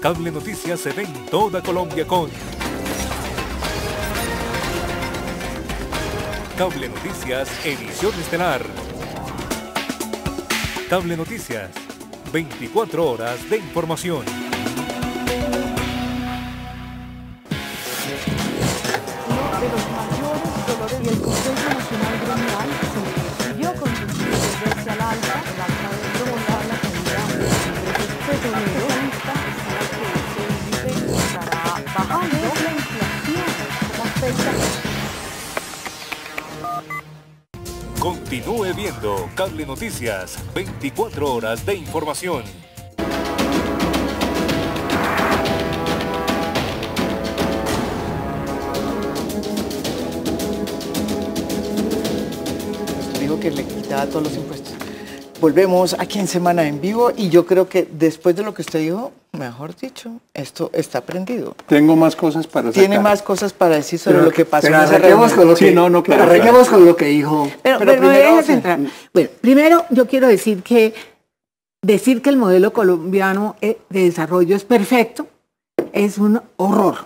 Cable 0.01 0.31
Noticias 0.31 0.79
se 0.79 0.93
ve 0.93 1.03
en 1.03 1.25
toda 1.25 1.61
Colombia 1.61 2.07
con 2.07 2.29
Cable 6.57 6.87
Noticias 6.87 7.49
Edición 7.65 8.13
Estelar. 8.17 8.61
Cable 10.89 11.17
Noticias, 11.17 11.69
24 12.31 13.11
horas 13.11 13.49
de 13.49 13.57
información. 13.57 14.48
Continúe 37.99 38.73
viendo 38.73 39.29
Cable 39.35 39.65
Noticias, 39.65 40.37
24 40.55 41.33
horas 41.33 41.65
de 41.65 41.75
información. 41.75 42.43
Dijo 53.19 53.37
que 53.37 53.51
le 53.51 53.65
quitaba 53.65 54.05
todos 54.05 54.23
los 54.23 54.35
impuestos. 54.37 54.73
Volvemos 55.41 55.93
aquí 55.99 56.19
en 56.19 56.27
Semana 56.27 56.65
en 56.65 56.79
Vivo 56.79 57.11
y 57.17 57.27
yo 57.27 57.45
creo 57.45 57.67
que 57.67 57.85
después 57.91 58.33
de 58.33 58.43
lo 58.43 58.53
que 58.53 58.61
usted 58.61 58.79
dijo, 58.79 59.11
mejor 59.31 59.75
dicho, 59.75 60.19
esto 60.33 60.69
está 60.73 61.01
prendido. 61.01 61.55
Tengo 61.67 61.95
más 61.95 62.15
cosas 62.15 62.47
para 62.47 62.67
decir. 62.67 62.83
Tiene 62.83 62.99
más 62.99 63.21
cosas 63.21 63.53
para 63.53 63.75
decir 63.75 63.99
sobre 63.99 64.21
lo 64.21 64.31
que 64.31 64.45
pasó 64.45 64.67
en 64.67 64.75
esa 64.75 64.99
con 65.35 65.47
lo 65.47 65.55
que, 65.55 65.71
no, 65.71 65.89
no, 65.89 66.03
con 66.03 66.85
lo 66.85 66.95
que 66.95 67.05
dijo. 67.05 67.49
Pero, 67.61 67.79
primero, 67.79 68.41
bueno, 69.13 69.29
primero 69.41 69.85
yo 69.89 70.07
quiero 70.07 70.27
decir 70.27 70.63
que 70.63 70.93
decir 71.81 72.21
que 72.21 72.29
el 72.29 72.37
modelo 72.37 72.73
colombiano 72.73 73.55
eh, 73.61 73.77
de 73.89 74.03
desarrollo 74.03 74.55
es 74.55 74.65
perfecto 74.65 75.27
es 75.93 76.17
un 76.17 76.41
horror. 76.57 77.05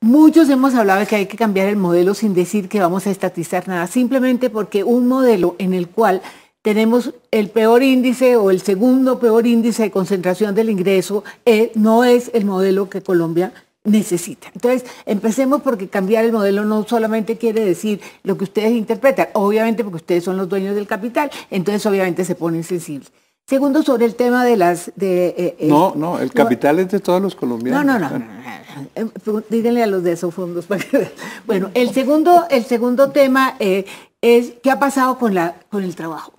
Muchos 0.00 0.50
hemos 0.50 0.74
hablado 0.74 1.00
de 1.00 1.06
que 1.06 1.16
hay 1.16 1.26
que 1.26 1.36
cambiar 1.36 1.68
el 1.68 1.76
modelo 1.76 2.12
sin 2.14 2.34
decir 2.34 2.68
que 2.68 2.80
vamos 2.80 3.06
a 3.06 3.10
estatizar 3.10 3.66
nada, 3.68 3.86
simplemente 3.86 4.50
porque 4.50 4.84
un 4.84 5.08
modelo 5.08 5.56
en 5.58 5.72
el 5.72 5.88
cual 5.88 6.20
tenemos 6.64 7.12
el 7.30 7.50
peor 7.50 7.82
índice 7.82 8.36
o 8.36 8.50
el 8.50 8.62
segundo 8.62 9.18
peor 9.18 9.46
índice 9.46 9.82
de 9.82 9.90
concentración 9.90 10.54
del 10.54 10.70
ingreso, 10.70 11.22
eh, 11.44 11.70
no 11.74 12.04
es 12.04 12.30
el 12.32 12.46
modelo 12.46 12.88
que 12.88 13.02
Colombia 13.02 13.52
necesita. 13.84 14.48
Entonces, 14.54 14.86
empecemos 15.04 15.60
porque 15.60 15.88
cambiar 15.88 16.24
el 16.24 16.32
modelo 16.32 16.64
no 16.64 16.84
solamente 16.88 17.36
quiere 17.36 17.62
decir 17.66 18.00
lo 18.22 18.38
que 18.38 18.44
ustedes 18.44 18.72
interpretan, 18.72 19.28
obviamente 19.34 19.84
porque 19.84 19.96
ustedes 19.96 20.24
son 20.24 20.38
los 20.38 20.48
dueños 20.48 20.74
del 20.74 20.86
capital, 20.86 21.30
entonces 21.50 21.84
obviamente 21.84 22.24
se 22.24 22.34
ponen 22.34 22.64
sensibles. 22.64 23.12
Segundo, 23.46 23.82
sobre 23.82 24.06
el 24.06 24.14
tema 24.14 24.42
de 24.42 24.56
las... 24.56 24.90
De, 24.96 25.34
eh, 25.36 25.66
no, 25.68 25.92
no, 25.94 26.18
el 26.18 26.32
capital 26.32 26.78
es 26.78 26.88
de 26.88 27.00
todos 27.00 27.20
los 27.20 27.34
colombianos. 27.34 27.84
No, 27.84 27.98
no, 27.98 28.08
no. 28.08 29.42
díganle 29.50 29.82
a 29.82 29.86
los 29.86 30.02
de 30.02 30.12
esos 30.12 30.32
fondos. 30.32 30.64
Para 30.64 30.82
que... 30.82 31.10
Bueno, 31.46 31.70
el 31.74 31.92
segundo, 31.92 32.46
el 32.48 32.64
segundo 32.64 33.10
tema 33.10 33.56
eh, 33.58 33.84
es 34.22 34.54
qué 34.62 34.70
ha 34.70 34.78
pasado 34.78 35.18
con, 35.18 35.34
la, 35.34 35.56
con 35.68 35.84
el 35.84 35.94
trabajo 35.94 36.32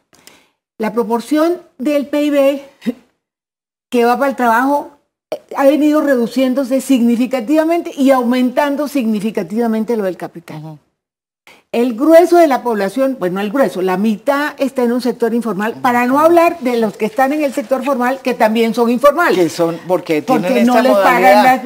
la 0.78 0.94
proporción 0.94 1.62
del 1.78 2.08
PIB 2.08 2.62
que 3.90 4.06
va 4.06 4.18
para 4.18 4.30
el 4.30 4.36
trabajo 4.36 4.92
eh, 5.32 5.42
ha 5.56 5.66
venido 5.66 6.02
reduciéndose 6.02 6.82
significativamente 6.82 7.92
y 7.96 8.12
aumentando 8.12 8.88
significativamente 8.88 9.96
lo 9.96 10.04
del 10.04 10.18
capital. 10.18 10.80
El 11.76 11.94
grueso 11.94 12.38
de 12.38 12.48
la 12.48 12.64
población, 12.64 13.18
bueno, 13.20 13.42
el 13.42 13.52
grueso, 13.52 13.82
la 13.82 13.98
mitad 13.98 14.54
está 14.60 14.84
en 14.84 14.94
un 14.94 15.02
sector 15.02 15.34
informal, 15.34 15.74
para 15.82 16.06
no 16.06 16.20
hablar 16.20 16.58
de 16.62 16.78
los 16.78 16.96
que 16.96 17.04
están 17.04 17.34
en 17.34 17.44
el 17.44 17.54
sector 17.54 17.84
formal, 17.84 18.20
que 18.24 18.34
también 18.34 18.74
son 18.74 18.90
informales. 18.90 19.38
Que 19.38 19.50
son, 19.50 19.78
porque 19.86 20.22
tienen 20.22 20.66
no, 20.66 20.82
les 20.82 20.94
pagan 20.94 21.64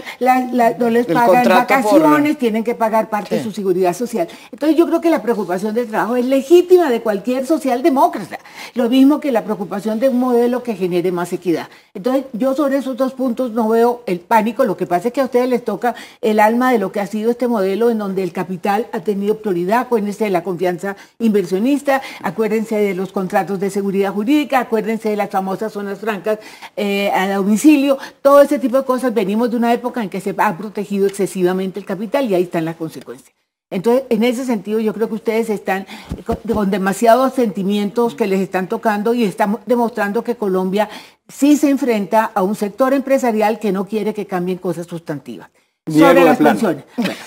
no 0.80 0.90
les 0.90 1.06
pagan 1.06 1.48
vacaciones, 1.48 2.40
tienen 2.40 2.64
que 2.64 2.74
pagar 2.74 3.12
parte 3.12 3.36
de 3.36 3.44
su 3.44 3.52
seguridad 3.52 3.94
social. 3.94 4.28
Entonces 4.52 4.76
yo 4.76 4.88
creo 4.88 5.00
que 5.00 5.12
la 5.12 5.22
preocupación 5.22 5.76
del 5.76 5.86
trabajo 5.86 6.16
es 6.16 6.26
legítima 6.26 6.90
de 6.90 7.04
cualquier 7.04 7.46
socialdemócrata. 7.46 8.40
Lo 8.74 8.90
mismo 8.90 9.20
que 9.20 9.32
la 9.32 9.44
preocupación 9.44 10.00
de 10.00 10.10
un 10.10 10.18
modelo 10.18 10.64
que 10.64 10.76
genere 10.76 11.12
más 11.12 11.34
equidad. 11.34 11.68
Entonces 11.94 12.26
yo 12.34 12.56
sobre 12.56 12.78
esos 12.78 12.98
dos 12.98 13.14
puntos 13.14 13.52
no 13.52 13.70
veo 13.70 14.02
el 14.08 14.22
pánico, 14.22 14.64
lo 14.64 14.76
que 14.76 14.88
pasa 14.88 15.10
es 15.10 15.14
que 15.14 15.22
a 15.22 15.26
ustedes 15.26 15.48
les 15.48 15.64
toca 15.64 15.94
el 16.22 16.40
alma 16.40 16.72
de 16.72 16.80
lo 16.80 16.92
que 16.92 17.00
ha 17.00 17.06
sido 17.06 17.30
este 17.30 17.48
modelo 17.48 17.92
en 17.92 18.00
donde 18.00 18.24
el 18.24 18.32
capital 18.32 18.88
ha 18.92 19.02
tenido 19.02 19.38
prioridad, 19.38 19.88
acuérdense 20.00 20.24
de 20.24 20.30
la 20.30 20.44
confianza 20.44 20.96
inversionista, 21.20 22.02
acuérdense 22.24 22.78
de 22.78 22.96
los 22.96 23.12
contratos 23.12 23.60
de 23.60 23.70
seguridad 23.70 24.14
jurídica, 24.14 24.60
acuérdense 24.60 25.10
de 25.10 25.18
las 25.18 25.30
famosas 25.30 25.74
zonas 25.74 26.00
francas 26.00 26.40
eh, 26.78 27.12
a 27.12 27.30
domicilio, 27.36 27.98
todo 28.22 28.42
ese 28.42 28.60
tipo 28.60 28.78
de 28.78 28.86
cosas. 28.86 29.14
Venimos 29.14 29.52
de 29.52 29.58
una 29.58 29.74
época 29.74 30.02
en 30.02 30.10
que 30.10 30.22
se 30.22 30.34
ha 30.38 30.58
protegido 30.58 31.06
excesivamente 31.06 31.80
el 31.80 31.86
capital 31.86 32.30
y 32.30 32.36
ahí 32.36 32.44
están 32.44 32.64
las 32.64 32.78
consecuencias. 32.78 33.36
Entonces, 33.70 34.06
en 34.10 34.24
ese 34.24 34.46
sentido, 34.46 34.80
yo 34.80 34.94
creo 34.94 35.10
que 35.10 35.16
ustedes 35.16 35.50
están 35.50 35.86
con, 36.26 36.72
demasiados 36.72 37.34
sentimientos 37.34 38.16
que 38.16 38.26
les 38.26 38.40
están 38.40 38.70
tocando 38.70 39.14
y 39.14 39.26
están 39.26 39.60
demostrando 39.66 40.24
que 40.24 40.36
Colombia 40.36 40.90
sí 41.28 41.58
se 41.58 41.70
enfrenta 41.70 42.32
a 42.34 42.42
un 42.42 42.56
sector 42.56 42.94
empresarial 42.94 43.60
que 43.60 43.74
no 43.74 43.86
quiere 43.86 44.14
que 44.14 44.26
cambien 44.26 44.58
cosas 44.60 44.88
sustantivas. 44.88 45.50
Sobre 45.92 46.24
las 46.24 46.38
pensiones. 46.38 46.84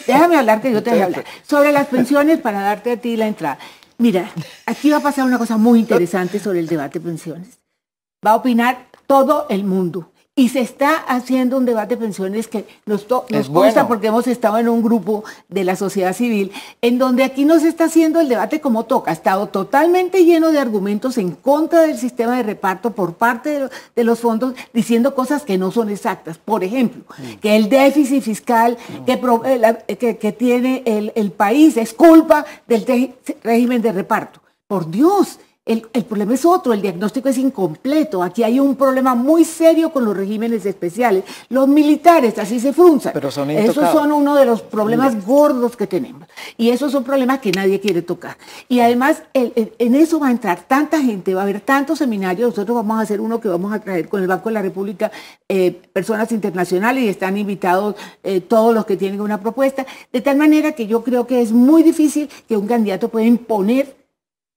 déjame 0.07 0.37
hablar 0.37 0.61
que 0.61 0.73
yo 0.73 0.83
te 0.83 0.91
voy 0.91 1.01
a 1.01 1.05
hablar. 1.05 1.25
Sobre 1.47 1.73
las 1.73 1.87
pensiones, 1.89 2.41
para 2.41 2.61
darte 2.61 2.93
a 2.93 2.97
ti 2.97 3.17
la 3.17 3.27
entrada. 3.27 3.59
Mira, 3.99 4.31
aquí 4.67 4.91
va 4.91 4.99
a 4.99 5.01
pasar 5.01 5.25
una 5.25 5.39
cosa 5.39 5.57
muy 5.57 5.79
interesante 5.81 6.39
sobre 6.39 6.61
el 6.61 6.67
debate 6.67 6.99
de 6.99 7.05
pensiones. 7.05 7.59
Va 8.25 8.33
a 8.33 8.37
opinar 8.37 8.87
todo 9.07 9.47
el 9.49 9.65
mundo. 9.65 10.12
Y 10.35 10.49
se 10.49 10.61
está 10.61 10.97
haciendo 10.97 11.59
un 11.59 11.67
debate 11.67 11.97
de 11.97 12.01
pensiones 12.01 12.49
que 12.49 12.67
nos, 12.87 13.07
nos 13.29 13.51
porque 13.87 14.07
hemos 14.07 14.27
estado 14.27 14.57
en 14.57 14.67
un 14.71 14.83
grupo 14.83 15.25
de 15.51 15.63
la 15.63 15.77
sociedad 15.77 16.15
civil, 16.15 16.53
en 16.81 16.97
donde 16.97 17.23
aquí 17.23 17.45
no 17.45 17.61
se 17.61 17.69
está 17.69 17.85
haciendo 17.85 18.19
el 18.19 18.31
debate 18.31 18.63
como 18.63 18.85
toca. 18.85 19.11
Ha 19.11 19.15
estado 19.15 19.49
totalmente 19.49 20.25
lleno 20.25 20.51
de 20.51 20.59
argumentos 20.59 21.19
en 21.19 21.33
contra 21.33 21.83
del 21.83 21.99
sistema 21.99 22.39
de 22.39 22.45
reparto 22.45 22.93
por 22.93 23.13
parte 23.13 23.69
de, 23.95 24.05
los 24.05 24.21
fondos, 24.21 24.55
diciendo 24.73 25.15
cosas 25.15 25.43
que 25.43 25.59
no 25.59 25.71
son 25.71 25.91
exactas. 25.91 26.39
Por 26.39 26.65
ejemplo, 26.65 27.03
mm. 27.19 27.35
que 27.41 27.55
el 27.55 27.69
déficit 27.69 28.23
fiscal 28.23 28.79
eh, 29.07 29.97
que, 29.99 30.17
que, 30.17 30.33
tiene 30.33 30.83
el, 30.87 31.13
el 31.15 31.31
país 31.33 31.77
es 31.77 31.93
culpa 31.93 32.47
del 32.67 33.13
régimen 33.45 33.83
de 33.83 33.93
reparto. 33.93 34.41
Por 34.67 34.91
Dios, 34.91 35.39
el, 35.65 36.05
problema 36.09 36.35
es 36.35 36.45
otro, 36.45 36.73
el 36.73 36.83
diagnóstico 36.83 37.29
es 37.29 37.39
incompleto. 37.39 38.25
Aquí 38.25 38.43
hay 38.43 38.59
un 38.59 38.75
problema 38.75 39.15
muy 39.15 39.45
serio 39.45 39.93
con 39.93 40.05
los 40.05 40.17
regímenes 40.17 40.67
especiales. 40.67 41.23
Los 41.51 41.69
militares 41.69 42.37
así 42.39 42.59
se 42.59 42.73
frunzan. 42.73 43.13
Pero 43.13 43.31
son 43.31 43.49
Esos 43.51 43.93
son 43.93 44.11
uno 44.11 44.35
de 44.35 44.45
los 44.45 44.61
problemas 44.61 45.25
gordos 45.25 45.77
que 45.77 45.87
tenemos. 45.87 46.27
Y 46.57 46.71
esos 46.71 46.91
son 46.91 47.05
problemas 47.05 47.39
que 47.39 47.53
nadie 47.53 47.79
quiere 47.79 48.03
tocar. 48.03 48.37
Y 48.69 48.81
además, 48.81 49.23
en 49.35 49.95
eso 49.95 50.19
va 50.19 50.29
a 50.29 50.31
entrar 50.33 50.65
tanta 50.67 51.01
gente, 51.01 51.33
va 51.33 51.43
a 51.43 51.45
haber 51.45 51.61
tantos 51.61 52.01
seminarios. 52.01 52.51
Nosotros 52.51 52.75
vamos 52.75 52.99
a 52.99 53.03
hacer 53.03 53.21
uno 53.21 53.41
que 53.41 53.49
vamos 53.49 53.73
a 53.73 53.79
traer 53.79 54.09
con 54.09 54.21
el 54.21 54.27
Banco 54.27 54.49
de 54.49 54.55
la 54.55 54.63
República, 54.63 55.13
eh, 55.49 55.81
personas 55.93 56.33
internacionales, 56.33 57.05
y 57.05 57.09
están 57.09 57.39
invitados 57.39 57.95
eh, 58.25 58.41
todos 58.41 58.75
los 58.75 58.85
que 58.85 58.97
tienen 58.97 59.21
una 59.21 59.41
propuesta. 59.41 59.87
De 60.13 60.21
tal 60.21 60.37
manera 60.37 60.73
que 60.73 60.89
yo 60.89 61.05
creo 61.05 61.29
que 61.29 61.41
es 61.41 61.53
muy 61.53 61.85
difícil 61.85 62.29
que 62.49 62.57
un 62.57 62.67
candidato 62.67 63.11
pueda 63.11 63.27
imponer 63.27 63.97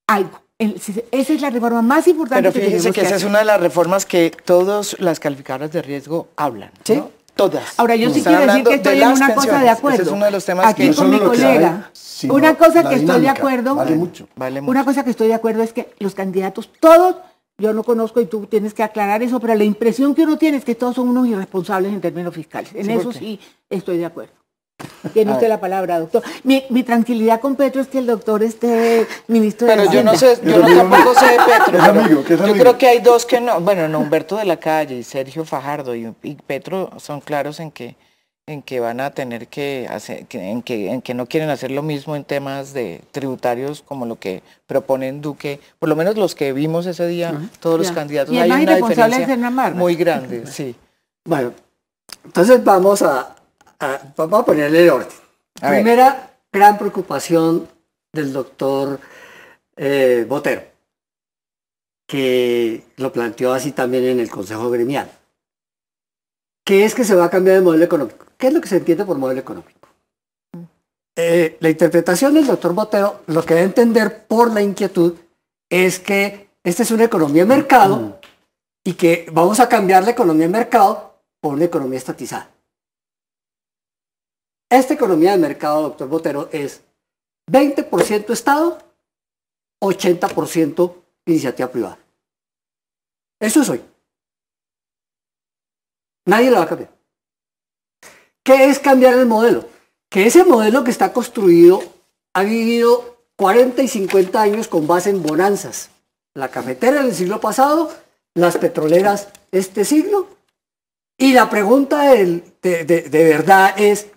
algo 0.07 0.44
esa 0.57 1.33
es 1.33 1.41
la 1.41 1.49
reforma 1.49 1.81
más 1.81 2.07
importante. 2.07 2.49
Pero 2.49 2.65
fíjense 2.65 2.91
que, 2.93 3.01
esa 3.01 3.15
es 3.15 3.23
una 3.25 3.39
de 3.39 3.45
las 3.45 3.59
reformas 3.59 4.05
que 4.05 4.31
todas 4.45 4.95
las 4.99 5.19
calificadoras 5.19 5.71
de 5.71 5.81
riesgo 5.81 6.29
hablan. 6.37 6.71
¿Sí? 6.83 7.01
Todas. 7.35 7.77
Ahora, 7.77 7.97
yo 7.97 8.09
sí 8.13 8.23
quiero 8.23 8.45
decir 8.45 8.63
que 8.63 8.75
estoy 8.75 9.01
en 9.01 9.09
una 9.09 9.35
cosa 9.35 9.61
de 9.61 9.69
acuerdo. 9.69 10.03
es 10.03 10.07
uno 10.07 10.23
de 10.25 10.31
los 10.31 10.45
temas 10.45 10.67
Aquí 10.67 10.93
con 10.93 11.09
mi 11.09 11.19
colega. 11.19 11.91
una 12.29 12.55
cosa 12.55 12.87
que 12.87 12.95
estoy 12.95 13.21
de 13.21 13.29
acuerdo. 13.29 13.75
Vale 13.75 13.95
mucho. 13.95 14.29
Vale 14.35 14.61
mucho. 14.61 14.71
Una 14.71 14.85
cosa 14.85 15.03
que 15.03 15.09
estoy 15.09 15.27
de 15.27 15.33
acuerdo 15.33 15.61
es 15.61 15.73
que 15.73 15.93
los 15.99 16.15
candidatos, 16.15 16.69
todos, 16.79 17.17
yo 17.57 17.73
no 17.73 17.83
conozco 17.83 18.21
y 18.21 18.25
tú 18.25 18.45
tienes 18.45 18.73
que 18.73 18.83
aclarar 18.83 19.21
eso, 19.23 19.41
pero 19.41 19.53
la 19.55 19.65
impresión 19.65 20.15
que 20.15 20.23
uno 20.23 20.37
tiene 20.37 20.57
es 20.57 20.63
que 20.63 20.75
todos 20.75 20.95
son 20.95 21.09
unos 21.09 21.27
irresponsables 21.27 21.91
en 21.91 21.99
términos 21.99 22.33
fiscales. 22.33 22.71
En 22.73 22.89
eso 22.89 23.11
sí 23.11 23.41
estoy 23.69 23.97
de 23.97 24.05
acuerdo. 24.05 24.44
Tiene 25.13 25.31
usted 25.31 25.47
la 25.47 25.59
palabra, 25.59 25.99
doctor. 25.99 26.23
Mi, 26.43 26.61
tranquilidad 26.83 27.39
con 27.39 27.55
Petro 27.55 27.81
es 27.81 27.87
que 27.87 27.99
el 27.99 28.07
doctor 28.07 28.43
esté 28.43 29.07
ministro 29.27 29.67
de 29.67 29.75
Pero 29.75 29.91
yo 29.91 30.03
no 30.03 30.15
sé, 30.15 30.37
yo 30.43 30.59
no 30.59 30.67
tampoco 30.67 31.13
sé 31.13 31.25
de 31.25 31.37
Petro. 31.45 32.45
yo 32.45 32.53
creo 32.53 32.77
que 32.77 32.87
hay 32.87 32.99
dos 32.99 33.25
que 33.25 33.39
no, 33.39 33.61
bueno, 33.61 33.87
no, 33.87 33.99
Humberto 33.99 34.35
de 34.35 34.45
la 34.45 34.57
Calle 34.57 34.97
y 34.97 35.03
Sergio 35.03 35.45
Fajardo 35.45 35.95
y, 35.95 36.13
Petro 36.45 36.91
son 36.97 37.21
claros 37.21 37.59
en 37.59 37.71
que 37.71 37.95
en 38.47 38.61
que 38.61 38.79
van 38.79 38.99
a 38.99 39.09
tener 39.09 39.47
que 39.47 39.87
hacer, 39.89 40.27
en 40.29 40.61
que, 40.61 40.91
en 40.91 41.01
que 41.01 41.15
no 41.15 41.25
quieren 41.25 41.49
hacer 41.49 41.71
lo 41.71 41.81
mismo 41.81 42.15
en 42.15 42.23
temas 42.23 42.73
de 42.73 43.01
tributarios 43.11 43.81
como 43.81 44.05
lo 44.05 44.19
que 44.19 44.43
proponen 44.67 45.19
Duque, 45.19 45.59
por 45.79 45.89
lo 45.89 45.95
menos 45.95 46.15
los 46.15 46.35
que 46.35 46.53
vimos 46.53 46.85
ese 46.85 47.07
día, 47.07 47.33
todos 47.59 47.79
los 47.79 47.91
candidatos, 47.91 48.37
hay 48.37 48.51
una 48.51 48.75
diferencia 48.75 49.35
muy 49.73 49.95
grande, 49.95 50.45
sí. 50.45 50.75
Bueno, 51.23 51.53
entonces 52.23 52.63
vamos 52.63 53.01
a, 53.01 53.34
vamos 54.15 54.41
a 54.41 54.45
ponerle 54.45 54.83
el 54.83 54.89
orden. 54.89 55.09
Primera 55.59 56.31
gran 56.51 56.77
preocupación 56.77 57.67
del 58.11 58.33
doctor 58.33 58.99
eh, 59.75 60.25
Botero, 60.27 60.63
que 62.07 62.83
lo 62.97 63.11
planteó 63.11 63.53
así 63.53 63.71
también 63.71 64.05
en 64.05 64.19
el 64.19 64.29
Consejo 64.29 64.69
Gremial, 64.69 65.09
que 66.65 66.85
es 66.85 66.95
que 66.95 67.03
se 67.03 67.15
va 67.15 67.25
a 67.25 67.29
cambiar 67.29 67.57
el 67.57 67.63
modelo 67.63 67.83
económico. 67.83 68.25
¿Qué 68.37 68.47
es 68.47 68.53
lo 68.53 68.61
que 68.61 68.69
se 68.69 68.77
entiende 68.77 69.05
por 69.05 69.17
modelo 69.17 69.39
económico? 69.39 69.87
Eh, 71.17 71.57
la 71.61 71.69
interpretación 71.69 72.33
del 72.33 72.47
doctor 72.47 72.73
Botero, 72.73 73.21
lo 73.27 73.43
que 73.43 73.53
debe 73.53 73.67
entender 73.67 74.25
por 74.25 74.51
la 74.53 74.61
inquietud, 74.61 75.15
es 75.69 75.99
que 75.99 76.49
esta 76.63 76.83
es 76.83 76.91
una 76.91 77.05
economía 77.05 77.43
de 77.43 77.49
mercado 77.49 78.19
y 78.83 78.93
que 78.93 79.27
vamos 79.31 79.59
a 79.59 79.69
cambiar 79.69 80.03
la 80.03 80.11
economía 80.11 80.47
de 80.47 80.51
mercado 80.51 81.19
por 81.39 81.53
una 81.53 81.65
economía 81.65 81.97
estatizada. 81.97 82.49
Esta 84.69 84.93
economía 84.93 85.31
de 85.31 85.37
mercado, 85.37 85.83
doctor 85.83 86.07
Botero, 86.07 86.49
es 86.51 86.81
20% 87.51 88.31
Estado, 88.31 88.79
80% 89.81 90.93
iniciativa 91.25 91.69
privada. 91.69 91.99
Eso 93.39 93.61
es 93.61 93.69
hoy. 93.69 93.81
Nadie 96.25 96.49
lo 96.49 96.57
va 96.57 96.63
a 96.63 96.67
cambiar. 96.67 96.91
¿Qué 98.43 98.65
es 98.65 98.79
cambiar 98.79 99.13
el 99.15 99.25
modelo? 99.25 99.67
Que 100.09 100.25
ese 100.25 100.43
modelo 100.43 100.83
que 100.83 100.91
está 100.91 101.13
construido 101.13 101.81
ha 102.33 102.43
vivido 102.43 103.17
40 103.37 103.83
y 103.83 103.87
50 103.87 104.41
años 104.41 104.67
con 104.67 104.87
base 104.87 105.09
en 105.09 105.21
bonanzas. 105.21 105.89
La 106.33 106.49
cafetera 106.49 107.03
del 107.03 107.13
siglo 107.13 107.39
pasado, 107.39 107.93
las 108.33 108.57
petroleras 108.57 109.29
este 109.51 109.85
siglo. 109.85 110.27
Y 111.17 111.33
la 111.33 111.49
pregunta 111.49 112.11
de, 112.11 112.43
de 112.61 113.23
verdad 113.23 113.73
es, 113.77 114.07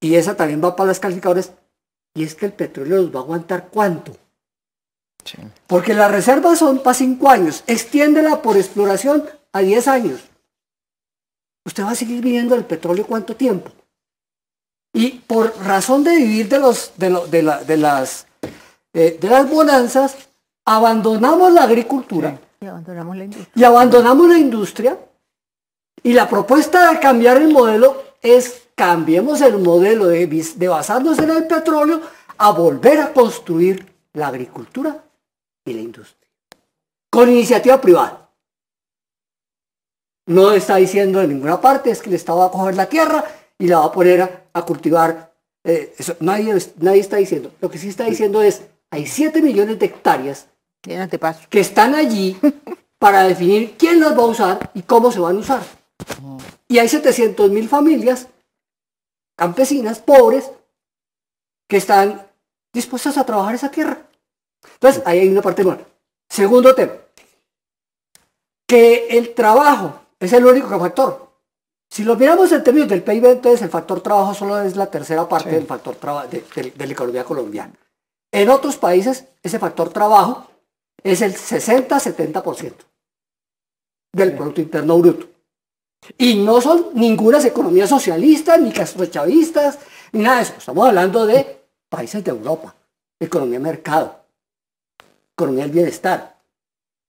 y 0.00 0.14
esa 0.14 0.36
también 0.36 0.62
va 0.62 0.76
para 0.76 0.88
las 0.88 1.00
calificadoras, 1.00 1.52
y 2.14 2.24
es 2.24 2.34
que 2.34 2.46
el 2.46 2.52
petróleo 2.52 3.02
los 3.02 3.14
va 3.14 3.20
a 3.20 3.22
aguantar 3.22 3.68
cuánto. 3.70 4.16
Porque 5.66 5.94
las 5.94 6.10
reservas 6.10 6.58
son 6.58 6.78
para 6.78 6.94
cinco 6.94 7.28
años, 7.28 7.62
extiéndela 7.66 8.40
por 8.42 8.56
exploración 8.56 9.24
a 9.52 9.60
10 9.60 9.88
años. 9.88 10.20
Usted 11.64 11.84
va 11.84 11.90
a 11.90 11.94
seguir 11.94 12.22
viviendo 12.22 12.54
el 12.54 12.64
petróleo 12.64 13.06
cuánto 13.06 13.36
tiempo. 13.36 13.70
Y 14.94 15.10
por 15.10 15.54
razón 15.58 16.02
de 16.02 16.16
vivir 16.16 16.48
de, 16.48 16.58
los, 16.58 16.92
de, 16.96 17.10
de, 17.30 17.76
las, 17.76 18.26
eh, 18.94 19.18
de 19.20 19.28
las 19.28 19.50
bonanzas, 19.50 20.16
abandonamos 20.64 21.52
la 21.52 21.64
agricultura. 21.64 22.38
Y 22.60 22.66
abandonamos 22.66 23.16
la 23.16 23.24
industria. 23.24 23.52
Y 23.54 23.64
abandonamos 23.64 24.28
la 24.28 24.38
industria. 24.38 24.98
Y 26.02 26.12
la 26.14 26.28
propuesta 26.28 26.90
de 26.90 27.00
cambiar 27.00 27.36
el 27.36 27.52
modelo 27.52 28.02
es 28.22 28.67
cambiemos 28.78 29.40
el 29.40 29.58
modelo 29.58 30.06
de, 30.06 30.26
de 30.26 30.68
basarnos 30.68 31.18
en 31.18 31.30
el 31.30 31.46
petróleo 31.48 32.00
a 32.38 32.52
volver 32.52 33.00
a 33.00 33.12
construir 33.12 33.84
la 34.12 34.28
agricultura 34.28 35.04
y 35.64 35.72
la 35.74 35.80
industria. 35.80 36.30
Con 37.10 37.28
iniciativa 37.28 37.80
privada. 37.80 38.30
No 40.26 40.52
está 40.52 40.76
diciendo 40.76 41.20
en 41.20 41.30
ninguna 41.30 41.60
parte 41.60 41.90
es 41.90 42.00
que 42.00 42.08
el 42.08 42.14
Estado 42.14 42.38
va 42.38 42.46
a 42.46 42.50
coger 42.50 42.76
la 42.76 42.88
tierra 42.88 43.24
y 43.58 43.66
la 43.66 43.80
va 43.80 43.86
a 43.86 43.92
poner 43.92 44.46
a, 44.52 44.62
cultivar. 44.62 45.32
Eh, 45.64 45.94
eso, 45.98 46.14
nadie, 46.20 46.54
nadie 46.76 47.00
está 47.00 47.16
diciendo. 47.16 47.50
Lo 47.60 47.68
que 47.68 47.78
sí 47.78 47.88
está 47.88 48.04
diciendo 48.04 48.42
es, 48.42 48.62
hay 48.90 49.06
7 49.06 49.42
millones 49.42 49.78
de 49.78 49.86
hectáreas 49.86 50.46
que 51.50 51.60
están 51.60 51.96
allí 51.96 52.38
para 52.98 53.24
definir 53.24 53.74
quién 53.76 53.98
las 53.98 54.16
va 54.16 54.22
a 54.22 54.26
usar 54.26 54.70
y 54.74 54.82
cómo 54.82 55.10
se 55.10 55.18
van 55.18 55.36
a 55.36 55.40
usar. 55.40 55.62
Y 56.68 56.78
hay 56.78 56.88
700 56.88 57.50
mil 57.50 57.68
familias 57.68 58.28
campesinas 59.38 60.00
pobres 60.00 60.50
que 61.68 61.76
están 61.76 62.26
dispuestas 62.72 63.16
a 63.16 63.24
trabajar 63.24 63.54
esa 63.54 63.70
tierra. 63.70 64.02
Entonces, 64.74 65.00
ahí 65.06 65.20
hay 65.20 65.28
una 65.28 65.42
parte 65.42 65.62
buena. 65.62 65.82
Segundo 66.28 66.74
tema, 66.74 66.94
que 68.66 69.06
el 69.16 69.32
trabajo 69.34 70.00
es 70.18 70.32
el 70.32 70.44
único 70.44 70.68
factor. 70.78 71.28
Si 71.88 72.02
lo 72.02 72.16
miramos 72.16 72.50
en 72.50 72.64
términos 72.64 72.88
del 72.88 73.04
PIB, 73.04 73.26
entonces 73.26 73.62
el 73.62 73.70
factor 73.70 74.00
trabajo 74.00 74.34
solo 74.34 74.60
es 74.60 74.76
la 74.76 74.90
tercera 74.90 75.26
parte 75.28 75.50
del 75.50 75.66
factor 75.66 75.96
de, 76.28 76.72
de 76.74 76.86
la 76.86 76.92
economía 76.92 77.24
colombiana. 77.24 77.72
En 78.32 78.50
otros 78.50 78.76
países, 78.76 79.24
ese 79.42 79.58
factor 79.58 79.90
trabajo 79.90 80.48
es 81.02 81.22
el 81.22 81.34
60-70% 81.34 82.74
del 84.12 84.34
Producto 84.34 84.60
Interno 84.60 84.98
Bruto. 84.98 85.37
Y 86.16 86.36
no 86.36 86.60
son 86.60 86.88
ninguna 86.94 87.38
economías 87.44 87.88
socialistas, 87.88 88.60
ni 88.60 88.72
castrochavistas, 88.72 89.78
ni 90.12 90.22
nada 90.22 90.36
de 90.36 90.42
eso. 90.42 90.54
Estamos 90.58 90.88
hablando 90.88 91.26
de 91.26 91.64
países 91.88 92.22
de 92.24 92.30
Europa, 92.30 92.74
economía 93.18 93.58
de 93.58 93.64
mercado, 93.64 94.24
economía 95.32 95.64
del 95.64 95.72
bienestar. 95.72 96.38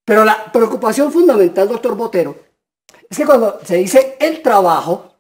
Pero 0.05 0.25
la 0.25 0.51
preocupación 0.51 1.11
fundamental, 1.11 1.67
doctor 1.67 1.95
Botero, 1.95 2.35
es 3.09 3.17
que 3.17 3.25
cuando 3.25 3.59
se 3.63 3.77
dice 3.77 4.17
el 4.19 4.41
trabajo, 4.41 5.13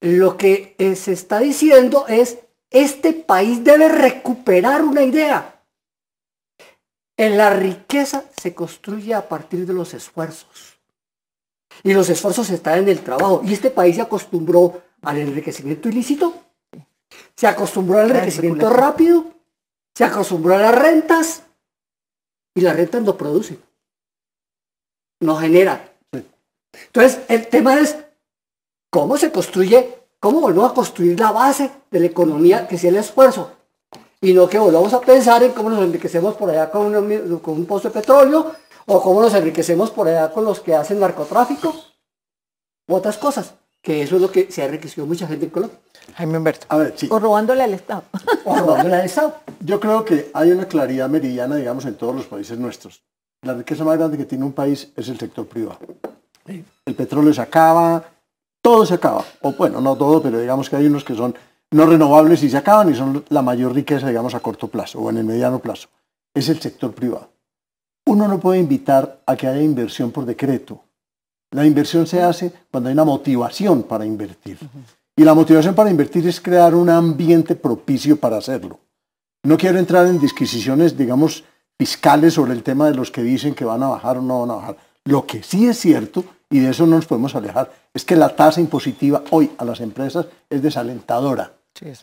lo 0.00 0.36
que 0.36 0.74
eh, 0.78 0.96
se 0.96 1.12
está 1.12 1.38
diciendo 1.38 2.06
es, 2.08 2.38
este 2.70 3.12
país 3.12 3.62
debe 3.62 3.88
recuperar 3.88 4.82
una 4.82 5.02
idea. 5.02 5.62
En 7.16 7.36
la 7.38 7.50
riqueza 7.50 8.24
se 8.36 8.54
construye 8.54 9.14
a 9.14 9.28
partir 9.28 9.66
de 9.66 9.72
los 9.72 9.94
esfuerzos. 9.94 10.73
Y 11.82 11.92
los 11.92 12.08
esfuerzos 12.08 12.48
están 12.50 12.78
en 12.80 12.88
el 12.88 13.00
trabajo. 13.00 13.42
Y 13.44 13.52
este 13.52 13.70
país 13.70 13.96
se 13.96 14.02
acostumbró 14.02 14.82
al 15.02 15.18
enriquecimiento 15.18 15.88
ilícito, 15.88 16.34
se 17.36 17.46
acostumbró 17.46 17.98
al 17.98 18.10
enriquecimiento 18.10 18.70
rápido, 18.70 19.24
se 19.94 20.04
acostumbró 20.04 20.54
a 20.56 20.58
las 20.58 20.74
rentas 20.74 21.42
y 22.54 22.60
las 22.60 22.76
rentas 22.76 23.02
no 23.02 23.16
producen, 23.16 23.60
no 25.20 25.36
generan. 25.36 25.80
Entonces, 26.86 27.20
el 27.28 27.46
tema 27.48 27.78
es 27.78 27.96
cómo 28.90 29.16
se 29.16 29.30
construye, 29.30 29.98
cómo 30.18 30.40
volvemos 30.40 30.70
a 30.70 30.74
construir 30.74 31.18
la 31.18 31.32
base 31.32 31.70
de 31.90 32.00
la 32.00 32.06
economía, 32.06 32.66
que 32.66 32.78
sea 32.78 32.90
el 32.90 32.96
esfuerzo. 32.96 33.52
Y 34.20 34.32
no 34.32 34.48
que 34.48 34.58
volvamos 34.58 34.92
a 34.94 35.00
pensar 35.00 35.42
en 35.42 35.52
cómo 35.52 35.68
nos 35.68 35.82
enriquecemos 35.82 36.34
por 36.34 36.48
allá 36.48 36.70
con 36.70 36.94
un, 36.96 37.38
con 37.40 37.54
un 37.54 37.66
pozo 37.66 37.88
de 37.88 37.94
petróleo 37.94 38.52
o 38.86 39.02
cómo 39.02 39.20
nos 39.22 39.34
enriquecemos 39.34 39.90
por 39.90 40.08
allá 40.08 40.30
con 40.32 40.44
los 40.44 40.60
que 40.60 40.74
hacen 40.74 41.00
narcotráfico 41.00 41.74
u 42.88 42.94
otras 42.94 43.16
cosas, 43.18 43.54
que 43.80 44.02
eso 44.02 44.16
es 44.16 44.22
lo 44.22 44.30
que 44.30 44.50
se 44.50 44.62
ha 44.62 44.66
enriquecido 44.66 45.06
mucha 45.06 45.26
gente 45.26 45.46
en 45.46 45.50
Colombia. 45.50 45.78
Jaime 46.16 46.36
Humberto. 46.38 46.66
A 46.68 46.76
ver, 46.76 46.94
O 47.10 47.18
robándole 47.18 47.62
al 47.62 47.74
Estado. 47.74 48.02
o 48.44 48.54
robándole 48.56 48.96
al 48.96 49.04
Estado. 49.06 49.34
Yo 49.60 49.80
creo 49.80 50.04
que 50.04 50.30
hay 50.34 50.50
una 50.52 50.66
claridad 50.66 51.08
meridiana, 51.08 51.56
digamos, 51.56 51.84
en 51.86 51.94
todos 51.96 52.14
los 52.14 52.26
países 52.26 52.58
nuestros. 52.58 53.02
La 53.42 53.54
riqueza 53.54 53.84
más 53.84 53.96
grande 53.98 54.16
que 54.18 54.24
tiene 54.24 54.44
un 54.44 54.52
país 54.52 54.92
es 54.96 55.08
el 55.08 55.18
sector 55.18 55.46
privado. 55.46 55.78
El 56.46 56.94
petróleo 56.94 57.32
se 57.32 57.40
acaba, 57.40 58.04
todo 58.60 58.84
se 58.84 58.94
acaba. 58.94 59.24
O 59.40 59.52
bueno, 59.52 59.80
no 59.80 59.96
todo, 59.96 60.22
pero 60.22 60.38
digamos 60.38 60.68
que 60.68 60.76
hay 60.76 60.86
unos 60.86 61.04
que 61.04 61.14
son 61.14 61.34
no 61.70 61.86
renovables 61.86 62.42
y 62.42 62.50
se 62.50 62.56
acaban 62.56 62.90
y 62.90 62.94
son 62.94 63.24
la 63.30 63.42
mayor 63.42 63.74
riqueza, 63.74 64.08
digamos, 64.08 64.34
a 64.34 64.40
corto 64.40 64.68
plazo 64.68 65.00
o 65.00 65.10
en 65.10 65.18
el 65.18 65.24
mediano 65.24 65.58
plazo. 65.58 65.88
Es 66.34 66.48
el 66.48 66.60
sector 66.60 66.92
privado. 66.92 67.30
Uno 68.06 68.28
no 68.28 68.38
puede 68.38 68.60
invitar 68.60 69.20
a 69.26 69.36
que 69.36 69.46
haya 69.46 69.62
inversión 69.62 70.10
por 70.10 70.24
decreto. 70.26 70.82
La 71.50 71.64
inversión 71.64 72.06
se 72.06 72.22
hace 72.22 72.52
cuando 72.70 72.88
hay 72.88 72.94
una 72.94 73.04
motivación 73.04 73.84
para 73.84 74.04
invertir. 74.04 74.58
Y 75.16 75.22
la 75.22 75.34
motivación 75.34 75.74
para 75.74 75.90
invertir 75.90 76.26
es 76.26 76.40
crear 76.40 76.74
un 76.74 76.90
ambiente 76.90 77.54
propicio 77.54 78.16
para 78.16 78.36
hacerlo. 78.36 78.80
No 79.44 79.56
quiero 79.56 79.78
entrar 79.78 80.06
en 80.06 80.18
disquisiciones, 80.18 80.96
digamos, 80.96 81.44
fiscales 81.78 82.34
sobre 82.34 82.52
el 82.52 82.62
tema 82.62 82.86
de 82.88 82.94
los 82.94 83.10
que 83.10 83.22
dicen 83.22 83.54
que 83.54 83.64
van 83.64 83.82
a 83.82 83.88
bajar 83.88 84.18
o 84.18 84.22
no 84.22 84.40
van 84.40 84.50
a 84.50 84.54
bajar. 84.54 84.76
Lo 85.04 85.26
que 85.26 85.42
sí 85.42 85.66
es 85.66 85.78
cierto, 85.78 86.24
y 86.50 86.60
de 86.60 86.70
eso 86.70 86.86
no 86.86 86.96
nos 86.96 87.06
podemos 87.06 87.34
alejar, 87.34 87.70
es 87.92 88.04
que 88.04 88.16
la 88.16 88.34
tasa 88.34 88.60
impositiva 88.60 89.22
hoy 89.30 89.50
a 89.58 89.64
las 89.64 89.80
empresas 89.80 90.26
es 90.48 90.62
desalentadora. 90.62 91.52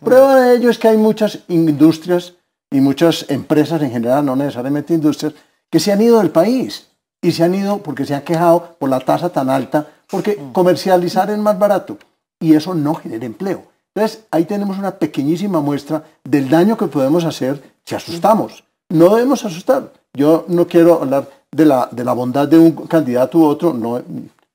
Prueba 0.03 0.39
de 0.39 0.55
ello 0.55 0.69
es 0.69 0.77
que 0.77 0.89
hay 0.89 0.97
muchas 0.97 1.39
industrias 1.47 2.35
y 2.69 2.79
muchas 2.79 3.25
empresas 3.29 3.81
en 3.81 3.91
general, 3.91 4.25
no 4.25 4.35
necesariamente 4.35 4.93
industrias, 4.93 5.33
que 5.72 5.80
se 5.80 5.91
han 5.91 6.01
ido 6.01 6.19
del 6.19 6.30
país 6.30 6.88
y 7.22 7.32
se 7.32 7.43
han 7.43 7.55
ido 7.55 7.80
porque 7.80 8.05
se 8.05 8.13
han 8.13 8.22
quejado 8.22 8.76
por 8.78 8.89
la 8.89 8.99
tasa 8.99 9.30
tan 9.30 9.49
alta, 9.49 9.88
porque 10.07 10.36
mm. 10.36 10.51
comercializar 10.51 11.32
es 11.32 11.38
más 11.39 11.57
barato 11.57 11.97
y 12.39 12.53
eso 12.53 12.76
no 12.76 12.93
genera 12.93 13.26
empleo. 13.26 13.63
Entonces, 13.93 14.24
ahí 14.32 14.45
tenemos 14.45 14.78
una 14.78 14.91
pequeñísima 14.91 15.59
muestra 15.61 16.03
del 16.24 16.49
daño 16.49 16.78
que 16.78 16.88
podemos 16.88 17.26
hacer 17.26 17.61
si 17.86 17.95
asustamos. 17.95 18.63
No 18.89 19.15
debemos 19.15 19.43
asustar. 19.43 19.91
Yo 20.13 20.45
no 20.47 20.67
quiero 20.67 21.01
hablar 21.01 21.30
de 21.51 21.65
la, 21.65 21.89
de 21.91 22.03
la 22.03 22.13
bondad 22.13 22.47
de 22.47 22.57
un 22.57 22.72
candidato 22.72 23.38
u 23.38 23.45
otro, 23.45 23.74
no, 23.74 24.01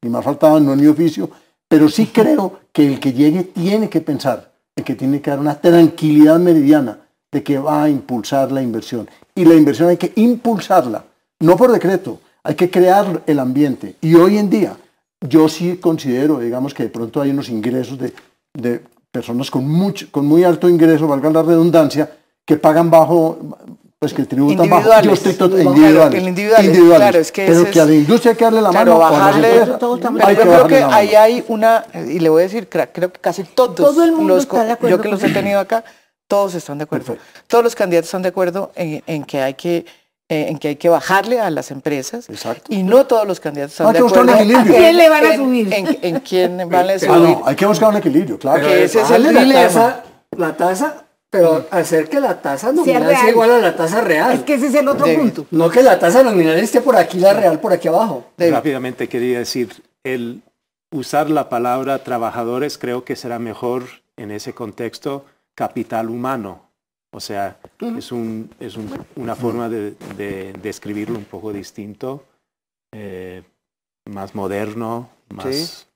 ni 0.03 0.11
me 0.11 0.19
ha 0.19 0.23
faltado, 0.23 0.61
no 0.61 0.73
en 0.73 0.81
mi 0.81 0.87
oficio, 0.87 1.31
pero 1.69 1.89
sí 1.89 2.07
creo 2.13 2.61
que 2.73 2.87
el 2.87 3.01
que 3.01 3.13
llegue 3.13 3.45
tiene 3.45 3.89
que 3.89 4.01
pensar 4.01 4.53
en 4.75 4.85
que 4.85 4.95
tiene 4.95 5.21
que 5.21 5.31
dar 5.31 5.41
una 5.41 5.59
tranquilidad 5.59 6.39
meridiana 6.39 6.99
de 7.33 7.43
que 7.43 7.59
va 7.59 7.85
a 7.85 7.89
impulsar 7.89 8.53
la 8.53 8.63
inversión. 8.63 9.09
Y 9.35 9.45
la 9.45 9.55
inversión 9.55 9.89
hay 9.89 9.97
que 9.97 10.13
impulsarla, 10.17 11.05
no 11.41 11.57
por 11.57 11.73
decreto, 11.73 12.21
hay 12.43 12.55
que 12.55 12.71
crear 12.71 13.23
el 13.27 13.39
ambiente. 13.39 13.97
Y 14.01 14.15
hoy 14.15 14.39
en 14.39 14.49
día, 14.49 14.77
yo 15.21 15.49
sí 15.49 15.79
considero, 15.79 16.39
digamos, 16.39 16.75
que 16.75 16.85
de 16.85 16.89
pronto 16.89 17.21
hay 17.21 17.31
unos 17.31 17.49
ingresos 17.49 17.99
de, 17.99 18.83
personas 19.11 19.51
con, 19.51 19.69
mucho, 19.69 20.07
con 20.11 20.27
muy 20.27 20.45
alto 20.45 20.69
ingreso, 20.69 21.09
valga 21.09 21.31
la 21.31 21.43
redundancia, 21.43 22.11
que 22.45 22.57
pagan 22.57 22.91
bajo, 22.91 23.39
pues 23.99 24.13
que 24.15 24.25
tributan 24.25 24.69
bajo. 24.69 24.89
Yo 25.03 25.13
estoy 25.13 25.33
individuales. 26.23 26.97
Claro, 26.97 27.19
es 27.19 27.33
que 27.33 27.47
pero 27.47 27.71
que 27.71 27.81
a 27.81 27.85
la 27.87 27.95
industria 27.95 28.33
hay 28.33 28.37
que 28.37 28.45
darle 28.45 28.63
la 28.63 28.73
mano. 28.73 28.99
Bajarle, 28.99 29.51
pero 29.81 30.33
yo 30.33 30.43
creo 30.43 30.67
que 30.67 30.83
ahí 30.83 31.15
hay 31.15 31.45
una, 31.49 31.85
y 31.95 32.21
le 32.21 32.29
voy 32.29 32.43
a 32.43 32.45
decir, 32.45 32.69
creo 32.69 33.13
que 33.13 33.21
casi 33.21 33.43
todos 33.43 33.75
Todo 33.75 34.05
el 34.05 34.13
mundo 34.13 34.35
los, 34.35 34.45
está 34.45 34.65
de 34.65 34.73
acuerdo 34.73 34.97
yo 34.97 35.03
que 35.03 35.09
los 35.09 35.23
he 35.23 35.31
tenido 35.31 35.59
acá, 35.59 35.83
todos 36.29 36.55
están 36.55 36.79
de 36.79 36.85
acuerdo. 36.85 37.17
Todos 37.49 37.65
los 37.65 37.75
candidatos 37.75 38.09
están 38.09 38.23
de 38.23 38.29
acuerdo 38.29 38.71
en 38.77 39.25
que 39.25 39.41
hay 39.41 39.55
que 39.55 39.87
eh, 40.29 40.47
en 40.49 40.59
que 40.59 40.69
hay 40.69 40.77
que 40.77 40.89
bajarle 40.89 41.41
a 41.41 41.51
las 41.51 41.71
empresas 41.71 42.27
y 42.69 42.83
no 42.83 43.07
todos 43.07 43.29
los 43.29 43.39
candidatos 43.39 43.75
están 43.75 43.93
de 43.93 44.01
acuerdo. 44.01 44.33
¿A 44.33 44.65
quién 44.65 44.97
le 44.97 45.09
van 45.09 45.25
a 45.25 45.37
subir? 45.37 45.69
En, 45.73 46.19
quién 46.19 46.57
van 46.69 46.91
a 46.91 46.93
ah, 46.95 46.99
subir. 46.99 47.37
hay 47.45 47.55
que 47.55 47.65
buscar 47.65 47.91
un 47.91 47.97
equilibrio, 47.99 48.37
claro. 48.37 48.67
ese 48.67 49.03
es 49.03 49.11
el 49.13 49.29
dilema. 49.29 50.03
La 50.37 50.57
tasa, 50.57 51.05
pero 51.31 51.67
hacer 51.71 52.09
que 52.09 52.19
la 52.19 52.43
tasa 52.43 52.73
nominal 52.73 53.09
sea, 53.17 53.31
igual 53.31 53.53
a 53.53 53.59
la 53.59 53.77
tasa 53.77 54.01
real. 54.01 54.33
Es 54.33 54.43
que 54.43 54.55
ese 54.55 54.67
es 54.67 54.75
el 54.75 54.89
otro 54.89 55.07
punto. 55.15 55.47
No 55.53 55.71
que 55.71 55.81
la 55.83 55.97
tasa 55.97 56.25
nominal 56.25 56.59
esté 56.59 56.81
por 56.81 56.97
aquí, 56.97 57.21
la 57.21 57.33
real 57.33 57.61
por 57.61 57.73
aquí 57.73 57.87
abajo. 57.87 58.25
Rápidamente 58.37 59.09
quería 59.09 59.39
decir, 59.39 59.81
el 60.03 60.43
usar 60.91 61.31
la 61.31 61.49
palabra 61.49 62.03
trabajadores 62.03 62.79
creo 62.79 63.05
que 63.05 63.15
será 63.15 63.39
mejor 63.39 63.85
en 64.17 64.33
ese 64.33 64.55
contexto 64.55 65.25
capital 65.55 66.11
humano 66.11 66.66
o 67.17 67.21
sea, 67.21 67.57
es, 67.97 68.13
un, 68.13 68.51
es 68.61 68.77
una 69.17 69.35
forma 69.35 69.71
de, 69.71 70.53
describirlo 70.63 71.17
un 71.17 71.25
poco 71.25 71.51
distinto, 71.51 72.23
eh, 72.93 73.43
más 74.05 74.35
moderno, 74.35 75.09
más... 75.31 75.55
Sí. 75.55 75.87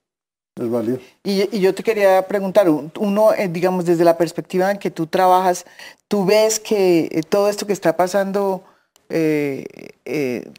Es 0.59 0.69
válido. 0.69 0.97
Y, 1.23 1.59
yo 1.59 1.75
te 1.75 1.83
quería 1.83 2.27
preguntar, 2.27 2.67
uno, 2.69 3.33
eh, 3.33 3.47
digamos, 3.47 3.85
desde 3.85 4.03
la 4.03 4.17
perspectiva 4.17 4.71
en 4.71 4.79
que 4.79 4.89
tú 4.89 5.05
trabajas, 5.05 5.67
¿tú 6.07 6.25
ves 6.25 6.59
que 6.59 7.07
eh, 7.11 7.21
todo 7.21 7.49
esto 7.49 7.67
que 7.67 7.73
está 7.73 7.95
pasando 7.95 8.63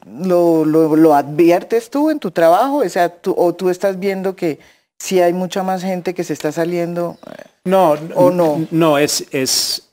lo, 0.07 0.65
lo, 0.65 1.15
adviertes 1.15 1.91
tú 1.91 2.09
en 2.09 2.21
tu 2.21 2.31
trabajo? 2.31 2.79
O 2.79 2.89
sea, 2.89 3.09
tú, 3.09 3.35
¿o 3.37 3.53
tú 3.53 3.69
estás 3.69 3.99
viendo 3.99 4.37
que 4.37 4.61
si 4.97 5.21
hay 5.21 5.33
mucha 5.33 5.65
más 5.65 5.83
gente 5.83 6.15
que 6.15 6.23
se 6.23 6.35
está 6.35 6.53
saliendo? 6.53 7.19
No, 7.65 7.97
¿o 8.15 8.31
no? 8.31 8.65
No, 8.71 8.97
es, 8.97 9.27
es 9.33 9.89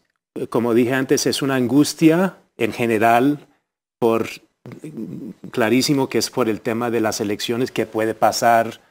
como 0.47 0.73
dije 0.73 0.93
antes, 0.93 1.25
es 1.25 1.41
una 1.41 1.55
angustia 1.55 2.37
en 2.57 2.73
general 2.73 3.47
por 3.99 4.27
clarísimo 5.51 6.09
que 6.09 6.17
es 6.17 6.29
por 6.29 6.49
el 6.49 6.61
tema 6.61 6.89
de 6.89 7.01
las 7.01 7.21
elecciones 7.21 7.71
que 7.71 7.85
puede 7.85 8.13
pasar, 8.13 8.81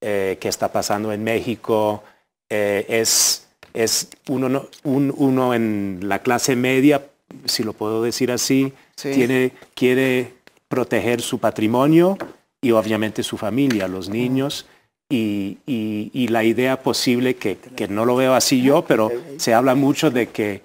eh, 0.00 0.38
que 0.40 0.48
está 0.48 0.72
pasando 0.72 1.12
en 1.12 1.24
México. 1.24 2.02
Eh, 2.48 2.86
es 2.88 3.44
es 3.74 4.08
uno, 4.28 4.68
uno 4.84 5.54
en 5.54 6.00
la 6.04 6.20
clase 6.20 6.54
media, 6.54 7.04
si 7.44 7.64
lo 7.64 7.72
puedo 7.72 8.02
decir 8.02 8.30
así, 8.30 8.72
tiene, 8.94 9.52
quiere 9.74 10.32
proteger 10.68 11.20
su 11.20 11.40
patrimonio 11.40 12.16
y 12.62 12.70
obviamente 12.70 13.24
su 13.24 13.36
familia, 13.36 13.88
los 13.88 14.08
niños. 14.08 14.66
Y, 15.10 15.58
y, 15.66 16.28
la 16.28 16.42
idea 16.42 16.82
posible, 16.82 17.36
que, 17.36 17.56
que, 17.56 17.86
no 17.86 18.04
lo 18.04 18.16
veo 18.16 18.34
así 18.34 18.62
yo, 18.62 18.84
pero 18.84 19.12
se 19.36 19.54
habla 19.54 19.74
mucho 19.74 20.10
de 20.10 20.30
que 20.30 20.62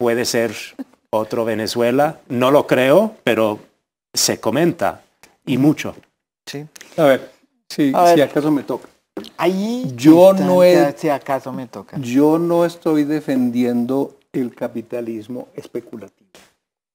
puede 0.00 0.24
ser 0.24 0.56
otro 1.10 1.44
Venezuela. 1.44 2.20
No 2.30 2.50
lo 2.50 2.66
creo, 2.66 3.16
pero 3.22 3.58
se 4.14 4.40
comenta 4.40 5.02
y 5.44 5.58
mucho. 5.58 5.94
Sí. 6.46 6.66
A 6.96 7.04
ver, 7.04 7.30
si 7.68 7.92
acaso 7.94 8.50
me 8.50 8.62
toca. 8.62 8.88
Ahí 9.36 9.92
yo 9.94 10.32
no 10.32 10.62
si 10.96 11.10
acaso 11.10 11.52
me 11.52 11.66
toca. 11.66 11.98
Yo 11.98 12.38
no 12.38 12.64
estoy 12.64 13.04
defendiendo 13.04 14.16
el 14.32 14.54
capitalismo 14.54 15.48
especulativo. 15.54 16.30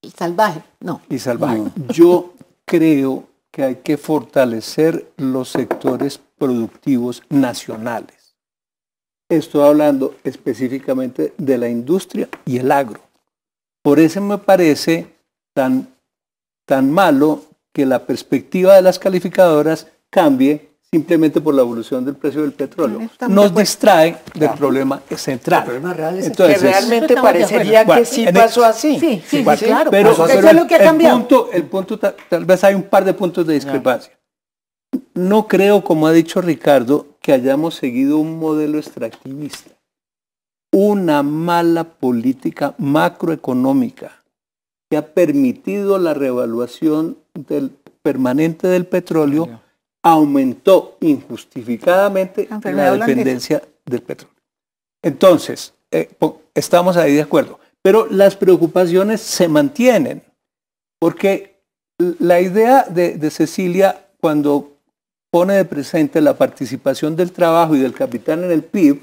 Y 0.01 0.10
salvaje, 0.10 0.64
no. 0.80 1.01
Y 1.08 1.20
salvaje. 1.20 1.62
Yo 1.89 2.34
creo 2.66 3.26
que 3.51 3.64
hay 3.64 3.76
que 3.78 3.97
fortalecer 3.97 5.12
los 5.18 5.49
sectores 5.49 6.20
productivos 6.38 7.22
nacionales. 7.30 8.25
Estoy 9.30 9.68
hablando 9.68 10.16
específicamente 10.24 11.34
de 11.38 11.58
la 11.58 11.68
industria 11.68 12.30
y 12.46 12.58
el 12.58 12.72
agro. 12.72 13.00
Por 13.82 14.00
eso 14.00 14.22
me 14.22 14.38
parece 14.38 15.08
tan, 15.54 15.88
tan 16.66 16.92
malo 16.92 17.44
que 17.74 17.86
la 17.86 18.06
perspectiva 18.06 18.76
de 18.76 18.84
las 18.84 19.00
calificadoras 19.00 19.88
cambie 20.12 20.70
simplemente 20.92 21.42
por 21.42 21.56
la 21.56 21.62
evolución 21.62 22.06
del 22.06 22.16
precio 22.16 22.42
del 22.42 22.54
petróleo. 22.54 23.10
Nos 23.28 23.54
distrae 23.54 24.16
del 24.36 24.52
problema 24.52 25.02
central. 25.16 25.66
Entonces, 26.22 26.60
que 26.60 26.68
realmente 26.68 27.16
parecería 27.16 27.84
que 27.84 28.06
sí 28.06 28.26
pasó 28.32 28.64
así. 28.64 29.00
Sí, 29.00 29.24
sí, 29.28 29.44
claro. 29.44 29.90
Pero, 29.92 30.12
eso 30.12 30.28
es 30.28 30.54
lo 30.54 30.68
que 30.68 30.76
ha 30.76 30.84
cambiado. 30.84 31.18
El 31.18 31.22
punto, 31.24 31.50
el 31.52 31.64
punto, 31.64 32.00
tal 32.00 32.46
vez 32.46 32.64
hay 32.64 32.76
un 32.76 32.84
par 32.84 33.04
de 33.04 33.14
puntos 33.14 33.46
de 33.46 33.56
discrepancia. 33.56 34.14
No 35.16 35.48
creo, 35.48 35.84
como 35.84 36.08
ha 36.08 36.12
dicho 36.12 36.42
Ricardo, 36.42 37.14
que 37.26 37.34
hayamos 37.34 37.74
seguido 37.74 38.20
un 38.20 38.38
modelo 38.38 38.78
extractivista. 38.78 39.72
Una 40.72 41.24
mala 41.24 41.84
política 41.84 42.76
macroeconómica 42.78 44.24
que 44.88 44.98
ha 44.98 45.08
permitido 45.08 45.98
la 45.98 46.14
reevaluación 46.14 47.18
del 47.34 47.72
permanente 48.04 48.68
del 48.68 48.86
petróleo 48.86 49.60
aumentó 50.04 50.98
injustificadamente 51.02 52.48
la 52.64 52.96
dependencia 52.96 53.64
del 53.88 54.04
petróleo. 54.04 54.38
Entonces, 55.02 55.74
eh, 55.90 56.16
estamos 56.54 56.96
ahí 56.96 57.16
de 57.16 57.24
acuerdo. 57.24 57.60
Pero 57.82 58.06
las 58.06 58.36
preocupaciones 58.36 59.22
se 59.22 59.48
mantienen, 59.48 60.22
porque 61.00 61.60
la 61.98 62.40
idea 62.40 62.84
de, 62.84 63.18
de, 63.18 63.32
Cecilia 63.32 64.10
cuando 64.22 64.75
pone 65.32 65.56
de 65.56 65.66
presente 65.66 66.22
la 66.22 66.38
participación 66.38 67.16
del 67.16 67.32
trabajo 67.32 67.76
y 67.76 67.80
del 67.80 67.94
capital 67.94 68.44
en 68.44 68.52
el 68.52 68.64
PIB, 68.64 69.02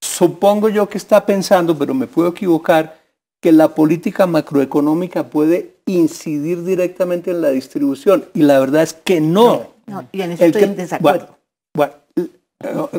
supongo 0.00 0.68
yo 0.68 0.88
que 0.88 0.98
está 0.98 1.24
pensando, 1.24 1.76
pero 1.78 1.94
me 1.94 2.06
puedo 2.06 2.28
equivocar, 2.28 3.00
que 3.42 3.50
la 3.50 3.74
política 3.74 4.26
macroeconómica 4.26 5.28
puede 5.28 5.74
incidir 5.86 6.62
directamente 6.62 7.32
en 7.32 7.40
la 7.40 7.50
distribución. 7.50 8.24
Y 8.34 8.42
la 8.42 8.60
verdad 8.60 8.84
es 8.84 8.94
que 8.94 9.20
no. 9.20 9.72
no, 9.86 10.08
y 10.12 10.22
en 10.22 10.32
eso 10.32 10.44
estoy 10.44 10.62
en 10.62 10.76
desacuerdo. 10.76 11.36
Bueno, 11.74 11.94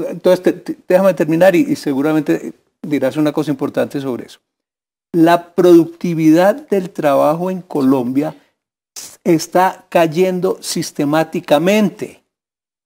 entonces 0.09 0.53
déjame 0.85 1.13
terminar 1.13 1.55
y, 1.55 1.75
seguramente 1.77 2.53
dirás 2.81 3.15
una 3.15 3.31
cosa 3.31 3.51
importante 3.51 4.01
sobre 4.01 4.25
eso. 4.25 4.39
La 5.13 5.53
productividad 5.53 6.67
del 6.67 6.89
trabajo 6.89 7.49
en 7.49 7.61
Colombia 7.61 8.35
está 9.23 9.85
cayendo 9.89 10.57
sistemáticamente. 10.61 12.23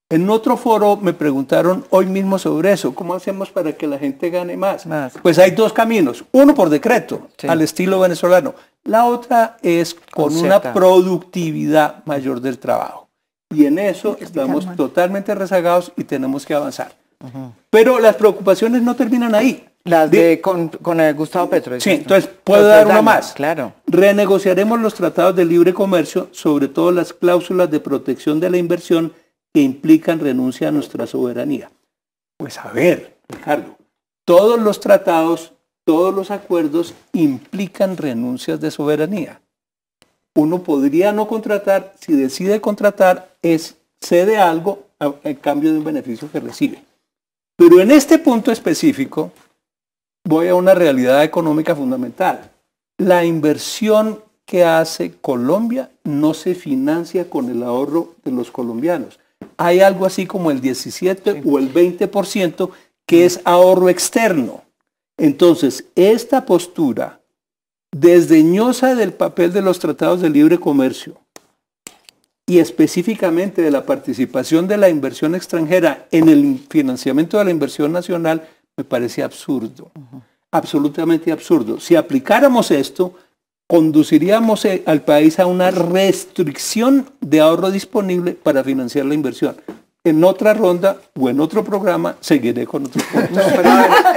En 0.10 0.30
otro 0.30 0.56
foro 0.56 0.96
me 0.96 1.12
preguntaron 1.12 1.86
hoy 1.90 2.06
mismo 2.06 2.40
sobre 2.40 2.72
eso, 2.72 2.96
¿cómo 2.96 3.14
hacemos 3.14 3.50
para 3.50 3.74
que 3.74 3.88
la 3.88 3.98
gente 3.98 4.30
gane 4.30 4.56
más? 4.56 4.86
Pues 5.22 5.38
hay 5.38 5.52
dos 5.52 5.74
caminos, 5.74 6.24
uno 6.32 6.56
por 6.56 6.70
decreto, 6.70 7.28
al 7.46 7.62
estilo 7.62 8.00
venezolano, 8.00 8.56
la 8.86 9.04
otra 9.04 9.58
es 9.62 9.94
con 9.94 10.34
una 10.38 10.62
productividad 10.62 12.06
mayor 12.06 12.40
del 12.40 12.58
trabajo. 12.58 13.10
Y 13.54 13.66
en 13.66 13.80
eso 13.80 14.18
estamos 14.22 14.74
totalmente 14.78 15.36
rezagados 15.36 15.92
y 15.98 16.06
tenemos 16.06 16.46
que 16.46 16.54
avanzar. 16.54 16.94
Pero 17.70 18.00
las 18.00 18.16
preocupaciones 18.16 18.82
no 18.82 18.96
terminan 18.96 19.36
ahí. 19.36 19.67
Las 19.88 20.12
de, 20.12 20.42
con, 20.42 21.00
el 21.00 21.16
Gustavo 21.16 21.50
Petro. 21.50 21.80
Sí, 21.80 21.92
entonces 21.92 22.30
puedo 22.44 22.68
dar 22.68 22.86
una 22.86 23.02
más. 23.02 23.32
Claro. 23.32 23.74
Renegociaremos 23.86 24.82
los 24.82 24.94
tratados 24.94 25.34
de 25.36 25.46
libre 25.46 25.74
comercio, 25.74 26.28
sobre 26.34 26.68
todo 26.68 26.92
las 26.92 27.14
cláusulas 27.14 27.72
de 27.72 27.80
protección 27.80 28.42
de 28.42 28.50
la 28.50 28.58
inversión 28.58 29.14
que 29.54 29.62
implican 29.62 30.20
renuncia 30.20 30.68
a 30.68 30.72
nuestra 30.72 31.08
soberanía. 31.08 31.72
Pues 32.38 32.58
a 32.58 32.70
ver, 32.72 33.18
Ricardo, 33.30 33.78
todos 34.26 34.60
los 34.60 34.82
tratados, 34.82 35.54
todos 35.86 36.14
los 36.14 36.32
acuerdos 36.32 36.94
implican 37.14 37.96
renuncias 37.96 38.60
de 38.60 38.72
soberanía. 38.72 39.40
Uno 40.36 40.64
podría 40.64 41.14
no 41.14 41.30
contratar, 41.30 41.94
si 42.00 42.12
decide 42.12 42.60
contratar, 42.60 43.30
es 43.42 43.78
cede 44.02 44.38
algo 44.38 44.84
en 45.24 45.36
cambio 45.36 45.72
de 45.72 45.78
un 45.78 45.86
beneficio 45.86 46.30
que 46.30 46.42
recibe. 46.42 46.84
Pero 47.56 47.80
en 47.80 47.90
este 47.90 48.20
punto 48.20 48.52
específico, 48.52 49.32
voy 50.28 50.48
a 50.48 50.56
una 50.56 50.74
realidad 50.74 51.24
económica 51.24 51.76
fundamental. 51.76 52.52
La 52.98 53.26
inversión 53.26 54.24
que 54.46 54.64
hace 54.64 55.14
Colombia 55.20 55.92
no 56.04 56.34
se 56.34 56.56
financia 56.56 57.30
con 57.30 57.50
el 57.50 57.64
ahorro 57.64 58.16
de 58.24 58.32
los 58.32 58.52
colombianos 58.52 59.20
hay 59.58 59.80
algo 59.80 60.06
así 60.06 60.26
como 60.26 60.52
el 60.52 60.62
17 60.62 61.44
o 61.46 61.58
el 61.58 61.74
20% 61.74 62.70
que 63.06 63.26
es 63.26 63.42
ahorro 63.44 63.90
externo. 63.90 64.64
Entonces, 65.18 65.86
esta 65.96 66.46
postura 66.46 67.22
desdeñosa 67.92 68.96
del 68.96 69.14
papel 69.14 69.54
de 69.54 69.62
los 69.62 69.80
tratados 69.80 70.22
de 70.22 70.30
libre 70.30 70.60
comercio 70.60 71.18
y 72.46 72.60
específicamente 72.60 73.62
de 73.62 73.72
la 73.72 73.86
participación 73.86 74.68
de 74.68 74.78
la 74.78 74.90
inversión 74.90 75.36
extranjera 75.36 76.08
en 76.12 76.30
el 76.30 76.60
financiamiento 76.70 77.38
de 77.38 77.46
la 77.46 77.52
inversión 77.52 77.92
nacional 77.92 78.48
me 78.78 78.84
parece 78.84 79.24
absurdo, 79.24 79.92
absolutamente 80.52 81.32
absurdo. 81.32 81.80
Si 81.80 81.96
aplicáramos 81.96 82.70
esto, 82.70 83.16
conduciríamos 83.68 84.66
eh, 84.66 84.84
al 84.86 85.02
país 85.02 85.40
a 85.40 85.48
una 85.48 85.72
restricción 85.72 87.10
de 87.20 87.42
ahorro 87.42 87.72
disponible 87.72 88.34
para 88.34 88.64
financiar 88.64 89.06
la 89.06 89.16
inversión. 89.16 89.58
En 90.08 90.24
otra 90.24 90.54
ronda 90.54 90.96
o 91.20 91.28
en 91.28 91.38
otro 91.42 91.66
programa 91.66 92.16
seguiré 92.22 92.66
con 92.66 92.86
otro 92.86 93.02
No, 93.14 93.42
pero 93.56 93.70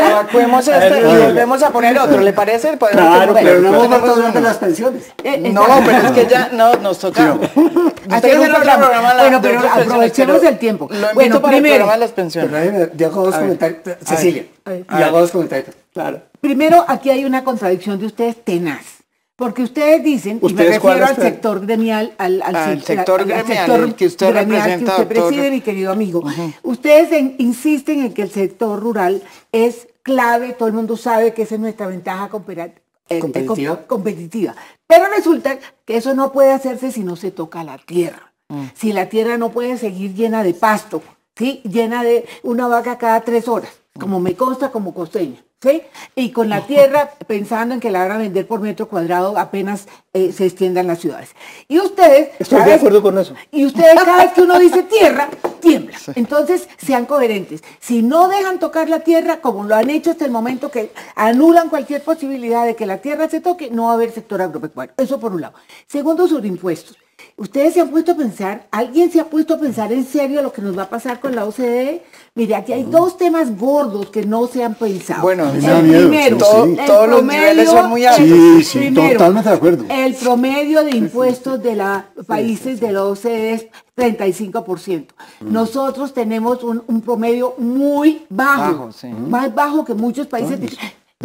evacuemos 0.09 0.69
este 0.69 1.01
y 1.01 1.03
volvemos 1.03 1.63
a 1.65 1.71
poner 1.71 1.99
otro, 1.99 2.21
¿le 2.21 2.33
parece? 2.33 2.79
Claro, 2.79 3.35
pero 3.35 3.61
no 3.61 3.73
vamos 3.73 4.09
a 4.09 4.13
hablar 4.13 4.33
de 4.33 4.41
las 4.41 4.59
pensiones. 4.59 5.09
Eh, 5.25 5.43
eh, 5.45 5.51
no, 5.53 5.65
pero 5.85 5.99
es 5.99 6.13
que 6.13 6.27
ya 6.27 6.51
no, 6.53 6.75
nos 6.77 7.01
toca. 7.01 7.37
Programa. 7.41 9.15
Bueno, 9.19 9.41
pero 9.43 9.61
aprovechemos 9.61 10.43
el 10.45 10.59
tiempo. 10.59 10.89
bueno, 11.15 11.43
primero. 11.43 11.87
las 11.97 12.13
pensiones. 12.13 12.91
Ya 12.97 13.09
hago 13.09 13.25
dos 13.25 13.35
comentarios. 13.35 13.81
Cecilia. 14.05 14.47
Y 14.67 15.03
hago 15.03 15.19
dos 15.21 15.33
comentarios. 15.33 15.75
Claro. 15.93 16.21
Primero, 16.41 16.85
aquí 16.87 17.11
hay 17.11 17.25
una 17.25 17.43
contradicción 17.43 17.99
de 17.99 18.07
ustedes 18.07 18.45
tenaz. 18.45 19.00
Porque 19.41 19.63
ustedes 19.63 20.05
dicen, 20.05 20.39
y 20.43 20.53
me 20.53 20.65
refiero 20.65 21.07
al 21.07 21.17
sector 21.17 21.63
gremial, 21.63 22.13
al, 22.19 22.83
sector 22.83 23.25
gremial, 23.25 23.95
que 23.97 24.05
usted 24.05 24.35
representa, 24.35 24.97
que 24.97 25.03
usted 25.03 25.09
preside, 25.09 25.51
mi 25.51 25.63
querido 25.63 25.91
amigo. 25.93 26.23
Ustedes 26.63 27.11
insisten 27.39 28.03
en 28.03 28.13
que 28.13 28.21
el 28.21 28.31
sector 28.31 28.79
rural 28.79 29.23
es 29.51 29.89
clave, 30.03 30.53
todo 30.53 30.69
el 30.69 30.75
mundo 30.75 30.99
sabe 30.99 31.33
que 31.33 31.41
esa 31.41 31.55
es 31.55 31.61
nuestra 31.63 31.87
ventaja 31.87 32.27
eh, 32.27 32.75
eh, 33.09 33.79
competitiva. 33.87 34.55
Pero 34.87 35.07
resulta 35.09 35.59
que 35.87 35.97
eso 35.97 36.13
no 36.13 36.33
puede 36.33 36.53
hacerse 36.53 36.93
si 36.93 37.03
no 37.03 37.17
se 37.17 37.31
toca 37.31 37.65
la 37.65 37.79
tierra. 37.79 38.35
Mm. 38.49 38.65
Si 38.75 38.93
la 38.93 39.09
tierra 39.09 39.39
no 39.39 39.53
puede 39.53 39.79
seguir 39.79 40.13
llena 40.13 40.43
de 40.43 40.53
pasto, 40.53 41.03
¿sí? 41.35 41.63
llena 41.65 42.03
de 42.03 42.27
una 42.43 42.69
vaca 42.69 42.99
cada 42.99 43.23
tres 43.23 43.49
horas, 43.49 43.73
como 43.99 44.21
me 44.21 44.35
consta 44.35 44.71
como 44.71 44.95
costeño. 44.95 45.43
¿sí? 45.61 45.83
Y 46.15 46.31
con 46.31 46.49
la 46.49 46.67
tierra 46.67 47.11
pensando 47.27 47.75
en 47.75 47.81
que 47.81 47.91
la 47.91 48.01
van 48.01 48.13
a 48.13 48.19
vender 48.19 48.47
por 48.47 48.61
metro 48.61 48.89
cuadrado 48.89 49.39
apenas 49.39 49.87
eh, 50.13 50.33
se 50.33 50.47
extiendan 50.47 50.87
las 50.87 51.01
ciudades. 51.01 51.31
Y 51.69 51.79
ustedes... 51.79 52.31
Estoy 52.39 52.65
de 52.65 52.75
acuerdo 52.75 53.03
con 53.03 53.19
eso. 53.19 53.35
Y 53.51 53.67
ustedes 53.67 53.95
cada 53.95 54.25
vez 54.25 54.33
que 54.33 54.43
uno 54.43 54.59
dice 54.59 54.83
tierra, 54.85 55.29
tiembla. 55.61 55.97
Entonces, 56.15 56.69
sean 56.79 57.07
coherentes. 57.07 57.63
Si 57.79 58.03
no 58.03 58.29
dejan 58.29 58.59
tocar 58.59 58.89
la 58.89 59.01
tierra, 59.01 59.41
como 59.41 59.65
lo 59.65 59.75
han 59.75 59.91
hecho 59.91 60.11
hasta 60.11 60.25
el 60.25 60.31
momento 60.31 60.71
que 60.71 60.93
anulan 61.15 61.69
cualquier 61.69 62.03
posibilidad 62.03 62.65
de 62.65 62.75
que 62.75 62.87
la 62.87 62.99
tierra 62.99 63.29
se 63.29 63.41
toque, 63.41 63.71
no 63.71 63.85
va 63.85 63.93
a 63.93 63.95
haber 63.95 64.13
sector 64.13 64.41
agropecuario. 64.41 64.95
Eso 64.97 65.21
por 65.21 65.33
un 65.33 65.43
lado. 65.43 65.55
Segundo, 65.87 66.27
sus 66.27 66.45
impuestos. 66.45 66.97
Ustedes 67.41 67.73
se 67.73 67.81
han 67.81 67.89
puesto 67.89 68.13
a 68.13 68.17
pensar, 68.17 68.67
alguien 68.71 69.11
se 69.11 69.19
ha 69.19 69.25
puesto 69.25 69.55
a 69.55 69.59
pensar 69.59 69.91
en 69.95 70.05
serio 70.05 70.43
lo 70.43 70.53
que 70.53 70.61
nos 70.61 70.77
va 70.77 70.83
a 70.83 70.91
pasar 70.91 71.21
con 71.21 71.35
la 71.35 71.47
OCDE. 71.47 72.03
Mire, 72.35 72.55
aquí 72.55 72.75
hay 72.75 72.83
dos 72.83 73.17
temas 73.17 73.57
gordos 73.57 74.11
que 74.11 74.27
no 74.27 74.47
se 74.47 74.63
han 74.63 74.75
pensado. 74.75 75.23
Bueno, 75.23 75.51
el 75.51 75.59
primero, 75.59 76.37
todos 76.37 77.09
los 77.09 77.25
niveles 77.25 77.71
son 77.71 77.89
muy 77.89 78.05
altos. 78.05 78.27
Sí, 78.27 78.63
sí, 78.63 78.91
totalmente 78.91 79.49
de 79.49 79.57
acuerdo. 79.57 79.85
El 79.89 80.15
promedio 80.17 80.85
de 80.85 80.91
impuestos 80.91 81.63
de 81.63 81.77
los 81.77 82.27
países 82.27 82.79
de 82.79 82.93
la 82.93 83.05
OCDE 83.05 83.55
es 83.55 83.67
35%. 83.97 85.07
Mm. 85.41 85.51
Nosotros 85.51 86.13
tenemos 86.13 86.63
un, 86.63 87.01
promedio 87.01 87.55
muy 87.57 88.27
bajo, 88.29 88.91
más 89.31 89.55
bajo 89.55 89.87
que 89.87 89.95
muchos 89.95 90.27
países. 90.27 90.61
¿De 90.61 90.69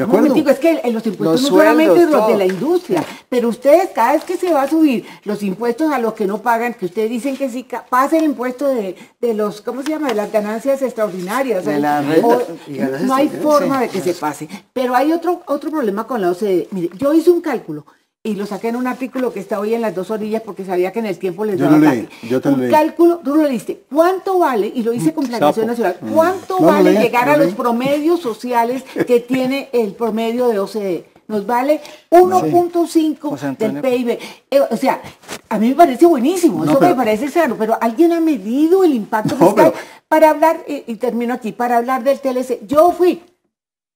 acuerdo? 0.03 0.35
es 0.35 0.59
que 0.59 0.81
los 0.91 1.05
impuestos 1.05 1.41
no 1.43 1.47
solamente 1.47 2.05
los 2.05 2.27
de 2.27 2.35
la 2.35 2.45
industria, 2.45 3.01
pero 3.29 3.47
ustedes 3.47 3.91
cada 3.95 4.11
vez 4.13 4.25
que 4.25 4.35
se 4.35 4.51
va 4.51 4.63
a 4.63 4.69
subir 4.69 5.05
los 5.23 5.41
impuestos 5.41 5.89
a 5.91 5.99
los 5.99 6.13
que 6.13 6.27
no 6.27 6.41
pagan, 6.41 6.73
que 6.73 6.85
ustedes 6.85 7.09
dicen 7.09 7.37
que 7.37 7.49
sí, 7.49 7.65
pasa 7.89 8.17
el 8.17 8.25
impuesto 8.25 8.67
de, 8.67 8.97
los, 9.33 9.61
¿cómo 9.61 9.83
se 9.83 9.91
llama? 9.91 10.09
De 10.09 10.15
las 10.15 10.31
ganancias 10.33 10.81
extraordinarias. 10.81 11.63
De 11.63 11.79
la 11.79 12.01
no 12.01 13.15
hay 13.15 13.29
forma 13.29 13.79
de 13.79 13.87
que 13.89 14.01
se 14.01 14.13
pase. 14.13 14.49
Pero 14.73 14.95
hay 14.95 15.13
otro, 15.13 15.41
otro 15.47 15.71
problema 15.71 16.05
con 16.05 16.21
la 16.21 16.31
OCDE. 16.31 16.67
Mire, 16.71 16.89
yo 16.97 17.13
hice 17.13 17.31
un 17.31 17.39
cálculo 17.39 17.85
y 18.25 18.33
lo 18.33 18.47
saqué 18.47 18.69
en 18.69 18.75
un 18.75 18.87
artículo 18.87 19.31
que 19.31 19.39
está 19.39 19.59
hoy 19.59 19.75
en 19.75 19.81
las 19.81 19.93
dos 19.93 20.09
orillas 20.09 20.41
porque 20.41 20.65
sabía 20.65 20.91
que 20.91 20.97
en 20.97 21.05
el 21.05 21.19
tiempo 21.19 21.45
les 21.45 21.59
daba 21.59 21.77
yo 21.77 22.07
yo 22.27 22.41
te 22.41 22.49
Un 22.49 22.69
cálculo, 22.71 23.21
tú 23.23 23.35
lo 23.35 23.43
leíste, 23.43 23.83
¿cuánto 23.93 24.39
vale? 24.39 24.71
Y 24.73 24.81
lo 24.81 24.93
hice 24.93 25.13
con 25.13 25.27
Planación 25.27 25.67
Nacional. 25.67 25.97
Mm. 26.01 26.11
¿Cuánto 26.11 26.59
vale 26.59 26.93
llegar 26.93 27.29
a 27.29 27.37
los 27.37 27.53
promedios 27.53 28.19
sociales 28.21 28.83
que 29.05 29.19
tiene 29.27 29.69
el 29.71 29.93
promedio 29.93 30.47
de 30.47 30.57
OCDE? 30.57 31.05
Nos 31.27 31.45
vale 31.45 31.81
1.5 32.09 33.57
del 33.57 33.81
PIB. 33.81 34.19
Eh, 34.49 34.59
o 34.71 34.75
sea, 34.75 35.01
a 35.47 35.59
mí 35.59 35.69
me 35.69 35.75
parece 35.75 36.07
buenísimo, 36.07 36.63
eso 36.63 36.79
me 36.79 36.95
parece 36.95 37.29
sano, 37.29 37.55
pero 37.59 37.77
alguien 37.79 38.11
ha 38.11 38.19
medido 38.19 38.83
el 38.83 38.95
impacto 38.95 39.35
fiscal 39.35 39.71
para 40.07 40.31
hablar, 40.31 40.63
y, 40.67 40.83
y 40.87 40.95
termino 40.95 41.35
aquí, 41.35 41.51
para 41.51 41.77
hablar 41.77 42.03
del 42.03 42.19
TLC. 42.19 42.65
Yo 42.65 42.91
fui 42.91 43.21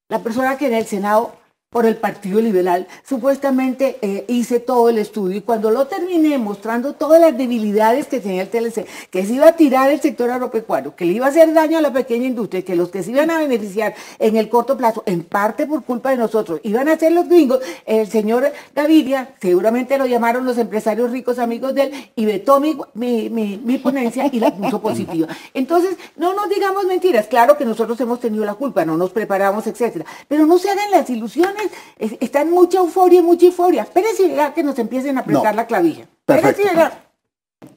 la 0.08 0.20
persona 0.20 0.56
que 0.56 0.68
en 0.68 0.74
el 0.74 0.86
Senado 0.86 1.34
por 1.70 1.86
el 1.86 1.98
Partido 1.98 2.42
Liberal, 2.42 2.88
supuestamente 3.08 4.00
eh, 4.02 4.26
hice 4.28 4.60
todo 4.60 4.90
el 4.90 4.98
estudio 4.98 5.38
y 5.38 5.42
cuando 5.42 5.70
lo 5.70 5.86
terminé 5.86 6.36
mostrando 6.40 6.94
todas 6.94 7.22
las 7.22 7.38
debilidades 7.38 8.08
que 8.08 8.20
tenía 8.20 8.42
el 8.42 8.50
TLC, 8.50 8.88
que 9.12 9.24
se 9.24 9.34
iba 9.34 9.50
a 9.50 9.52
tirar 9.52 9.92
el 9.92 10.02
sector 10.02 10.32
agropecuario, 10.32 10.96
que 10.96 11.06
le 11.06 11.14
iba 11.14 11.28
a 11.28 11.30
hacer 11.30 11.54
daño 11.54 11.78
a 11.78 11.82
la 11.82 11.94
pequeña 11.94 12.26
industria, 12.26 12.64
que 12.64 12.76
los 12.76 12.90
que 12.90 13.04
se 13.04 13.12
iban 13.12 13.30
a 13.30 13.38
beneficiar 13.38 13.94
en 14.18 14.36
el 14.36 14.50
corto 14.50 14.78
plazo, 14.78 15.04
en 15.06 15.24
parte 15.24 15.68
por 15.68 15.84
culpa 15.84 16.10
de 16.10 16.18
nosotros, 16.18 16.60
iban 16.64 16.90
a 16.90 16.98
ser 16.98 17.12
los 17.12 17.30
gringos, 17.30 17.60
el 17.86 18.08
señor 18.08 18.52
Gaviria, 18.74 19.36
seguramente 19.40 20.00
lo 20.00 20.08
llamaron 20.08 20.48
los 20.48 20.58
empresarios 20.58 21.12
ricos 21.12 21.38
amigos 21.38 21.76
de 21.76 21.84
él, 21.84 22.12
y 22.16 22.26
vetó 22.26 22.60
mi, 22.60 22.80
mi 22.96 23.78
ponencia 23.78 24.28
y 24.32 24.40
la 24.40 24.56
puso 24.56 24.82
positiva. 24.82 25.28
Entonces, 25.54 25.98
no 26.16 26.34
nos 26.34 26.50
digamos 26.50 26.86
mentiras, 26.86 27.28
claro 27.28 27.58
que 27.58 27.66
nosotros 27.66 28.02
hemos 28.02 28.20
tenido 28.20 28.44
la 28.44 28.56
culpa, 28.56 28.86
no 28.86 28.98
nos 28.98 29.12
preparamos, 29.12 29.68
etcétera, 29.68 30.06
pero 30.28 30.48
no 30.48 30.58
se 30.58 30.72
hagan 30.72 30.90
las 30.90 31.08
ilusiones 31.12 31.59
está 31.98 32.42
en 32.42 32.52
mucha 32.52 32.80
euforia, 32.80 33.22
mucha 33.22 33.46
euforia. 33.48 33.84
Espérense 33.84 34.24
y 34.24 34.54
que 34.54 34.64
nos 34.64 34.78
empiecen 34.80 35.18
a 35.18 35.22
apretar 35.22 35.56
la 35.56 35.68
clavija. 35.68 36.04
Perfecto. 36.26 36.64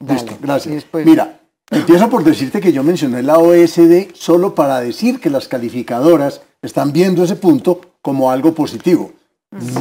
Listo, 0.06 0.36
gracias. 0.40 0.86
Mira, 0.92 1.40
empiezo 1.70 2.08
por 2.10 2.24
decirte 2.24 2.60
que 2.60 2.72
yo 2.72 2.82
mencioné 2.82 3.22
la 3.22 3.38
OSD 3.38 4.14
solo 4.14 4.54
para 4.54 4.80
decir 4.80 5.20
que 5.20 5.30
las 5.30 5.48
calificadoras 5.48 6.42
están 6.60 6.92
viendo 6.92 7.24
ese 7.24 7.36
punto 7.36 7.80
como 8.00 8.30
algo 8.30 8.54
positivo. 8.54 9.12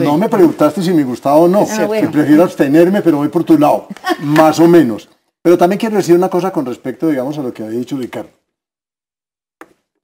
No 0.02 0.18
me 0.18 0.28
preguntaste 0.28 0.82
si 0.82 0.92
me 0.92 1.04
gustaba 1.04 1.38
o 1.38 1.48
no. 1.48 1.66
Ah, 1.70 1.88
prefiero 2.12 2.44
abstenerme, 2.44 3.02
pero 3.02 3.18
voy 3.18 3.30
por 3.30 3.44
tu 3.44 3.58
lado, 3.58 3.88
más 4.20 4.60
o 4.60 4.68
menos. 4.68 5.08
Pero 5.42 5.58
también 5.58 5.80
quiero 5.80 5.96
decir 5.96 6.16
una 6.16 6.30
cosa 6.30 6.52
con 6.52 6.66
respecto, 6.66 7.08
digamos, 7.08 7.38
a 7.38 7.42
lo 7.42 7.54
que 7.54 7.64
había 7.64 7.80
dicho 7.80 7.98
Ricardo. 7.98 8.30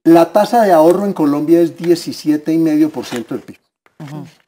La 0.04 0.32
tasa 0.32 0.62
de 0.62 0.72
ahorro 0.72 1.04
en 1.04 1.12
Colombia 1.12 1.60
es 1.60 1.76
17,5% 1.76 3.28
del 3.28 3.40
PIB. 3.40 3.58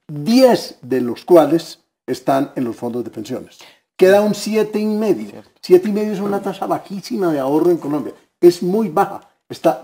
10 0.09 0.79
de 0.83 1.01
los 1.01 1.25
cuales 1.25 1.81
están 2.07 2.53
en 2.57 2.65
los 2.65 2.77
fondos 2.77 3.05
de 3.05 3.11
pensiones. 3.11 3.59
Queda 3.97 4.21
un 4.23 4.33
7,5. 4.33 5.43
7,5 5.63 6.13
es 6.13 6.21
una 6.21 6.41
tasa 6.41 6.67
bajísima 6.67 7.33
de 7.33 7.39
ahorro 7.39 7.71
en 7.71 7.77
Colombia. 7.77 8.15
Es 8.41 8.63
muy 8.63 8.89
baja. 8.89 9.29
Está, 9.49 9.83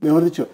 mejor 0.00 0.24
dicho, 0.24 0.48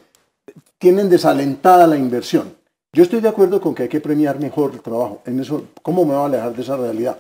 tienen 0.79 1.09
desalentada 1.09 1.87
la 1.87 1.97
inversión. 1.97 2.55
Yo 2.93 3.03
estoy 3.03 3.21
de 3.21 3.29
acuerdo 3.29 3.61
con 3.61 3.75
que 3.75 3.85
hay 3.85 3.89
que 3.89 4.01
premiar 4.01 4.39
mejor 4.39 4.73
el 4.73 4.81
trabajo. 4.81 5.23
En 5.25 5.41
eso, 5.41 5.65
¿cómo 5.83 6.05
me 6.05 6.15
voy 6.15 6.23
a 6.23 6.27
alejar 6.27 6.55
de 6.55 6.63
esa 6.63 6.77
realidad? 6.77 7.19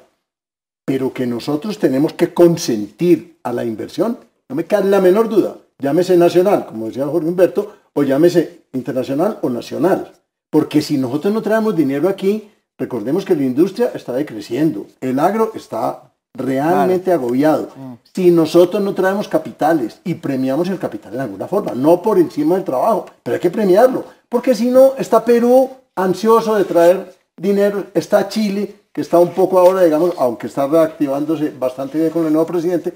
Pero 0.85 1.13
que 1.13 1.27
nosotros 1.27 1.79
tenemos 1.79 2.13
que 2.15 2.35
consentir 2.35 3.39
a 3.43 3.53
la 3.53 3.65
inversión, 3.65 4.19
no 4.49 4.57
me 4.57 4.65
cabe 4.65 4.91
la 4.91 5.01
menor 5.01 5.29
duda. 5.29 5.57
Llámese 5.79 6.17
nacional, 6.17 6.67
como 6.67 6.87
decía 6.87 7.07
Jorge 7.07 7.29
Humberto, 7.29 7.77
o 7.95 8.03
llámese 8.03 8.65
internacional 8.73 9.39
o 9.43 9.49
nacional. 9.49 10.13
Porque 10.51 10.83
si 10.83 10.99
nosotros 10.99 11.33
no 11.33 11.43
traemos 11.43 11.77
dinero 11.77 12.09
aquí, 12.09 12.51
recordemos 12.77 13.25
que 13.25 13.37
la 13.37 13.45
industria 13.45 13.93
está 13.95 14.13
decreciendo, 14.13 14.87
el 15.01 15.19
agro 15.19 15.53
está 15.55 16.11
realmente 16.35 17.13
agobiado. 17.13 17.69
Mm. 17.77 17.95
Si 18.13 18.31
nosotros 18.31 18.83
no 18.83 18.95
traemos 18.95 19.29
capitales 19.29 20.01
y 20.05 20.15
premiamos 20.15 20.69
el 20.69 20.79
capital 20.79 21.15
en 21.15 21.21
alguna 21.21 21.47
forma, 21.47 21.73
no 21.73 22.03
por 22.03 22.19
encima 22.19 22.57
del 22.57 22.65
trabajo, 22.65 23.07
pero 23.23 23.35
hay 23.35 23.41
que 23.41 23.51
premiarlo, 23.51 24.05
porque 24.29 24.55
si 24.55 24.71
no, 24.71 24.95
está 24.97 25.25
Perú 25.25 25.71
ansioso 25.97 26.55
de 26.55 26.65
traer 26.65 27.15
dinero, 27.37 27.85
está 27.95 28.29
Chile, 28.29 28.75
que 28.93 29.01
está 29.01 29.19
un 29.19 29.31
poco 29.31 29.59
ahora, 29.59 29.83
digamos, 29.83 30.13
aunque 30.19 30.47
está 30.47 30.67
reactivándose 30.67 31.53
bastante 31.57 31.99
bien 31.99 32.11
con 32.11 32.27
el 32.27 32.33
nuevo 32.33 32.47
presidente, 32.47 32.93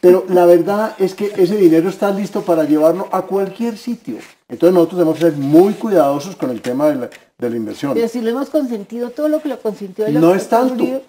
pero 0.00 0.24
la 0.28 0.46
verdad 0.46 0.94
es 0.98 1.14
que 1.14 1.32
ese 1.36 1.56
dinero 1.56 1.88
está 1.88 2.10
listo 2.10 2.42
para 2.42 2.64
llevarlo 2.64 3.08
a 3.12 3.22
cualquier 3.22 3.76
sitio. 3.76 4.18
Entonces 4.48 4.74
nosotros 4.74 4.98
tenemos 4.98 5.18
que 5.18 5.24
ser 5.24 5.32
muy 5.34 5.74
cuidadosos 5.74 6.36
con 6.36 6.50
el 6.50 6.60
tema 6.60 6.88
de 6.88 7.08
la, 7.38 7.56
inversión. 7.56 7.94
Pero 7.94 8.08
si 8.08 8.20
lo 8.20 8.30
hemos 8.30 8.50
consentido, 8.50 9.10
todo 9.10 9.28
lo 9.28 9.40
que 9.40 9.48
lo 9.48 9.60
consintió 9.60 10.06
el 10.06 10.20
No 10.20 10.34
es 10.34 10.48
tanto. 10.48 11.02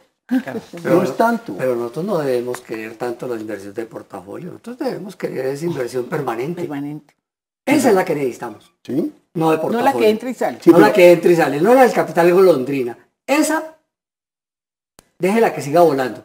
no 0.83 1.03
es 1.03 1.17
tanto. 1.17 1.55
Pero 1.57 1.75
nosotros 1.75 2.05
no 2.05 2.17
debemos 2.19 2.61
querer 2.61 2.95
tanto 2.95 3.27
las 3.27 3.39
inversiones 3.41 3.75
de 3.75 3.85
portafolio. 3.85 4.51
Nosotros 4.51 4.79
debemos 4.79 5.15
querer 5.15 5.45
esa 5.47 5.65
inversión 5.65 6.05
permanente. 6.05 6.61
Permanente. 6.61 7.15
Esa 7.65 7.89
es 7.89 7.95
la 7.95 8.05
que 8.05 8.15
necesitamos. 8.15 8.71
¿Sí? 8.83 9.13
No 9.33 9.51
de 9.51 9.57
portafolio. 9.57 9.79
No 9.79 9.85
la 9.85 9.93
que 9.93 10.09
entra 10.09 10.29
y 10.29 10.33
sale. 10.33 10.59
no 10.65 10.79
la 10.79 10.93
que 10.93 11.11
entra 11.11 11.31
y 11.31 11.35
sale. 11.35 11.61
No 11.61 11.73
la 11.73 11.83
del 11.83 11.93
capital 11.93 12.33
golondrina. 12.33 12.97
Esa, 13.27 13.75
déjela 15.19 15.53
que 15.53 15.61
siga 15.61 15.81
volando. 15.81 16.23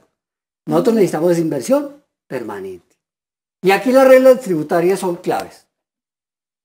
Nosotros 0.66 0.94
necesitamos 0.94 1.32
esa 1.32 1.40
inversión 1.40 1.99
permanente. 2.30 2.96
Y 3.60 3.72
aquí 3.72 3.90
las 3.90 4.06
reglas 4.06 4.40
tributarias 4.40 5.00
son 5.00 5.16
claves. 5.16 5.66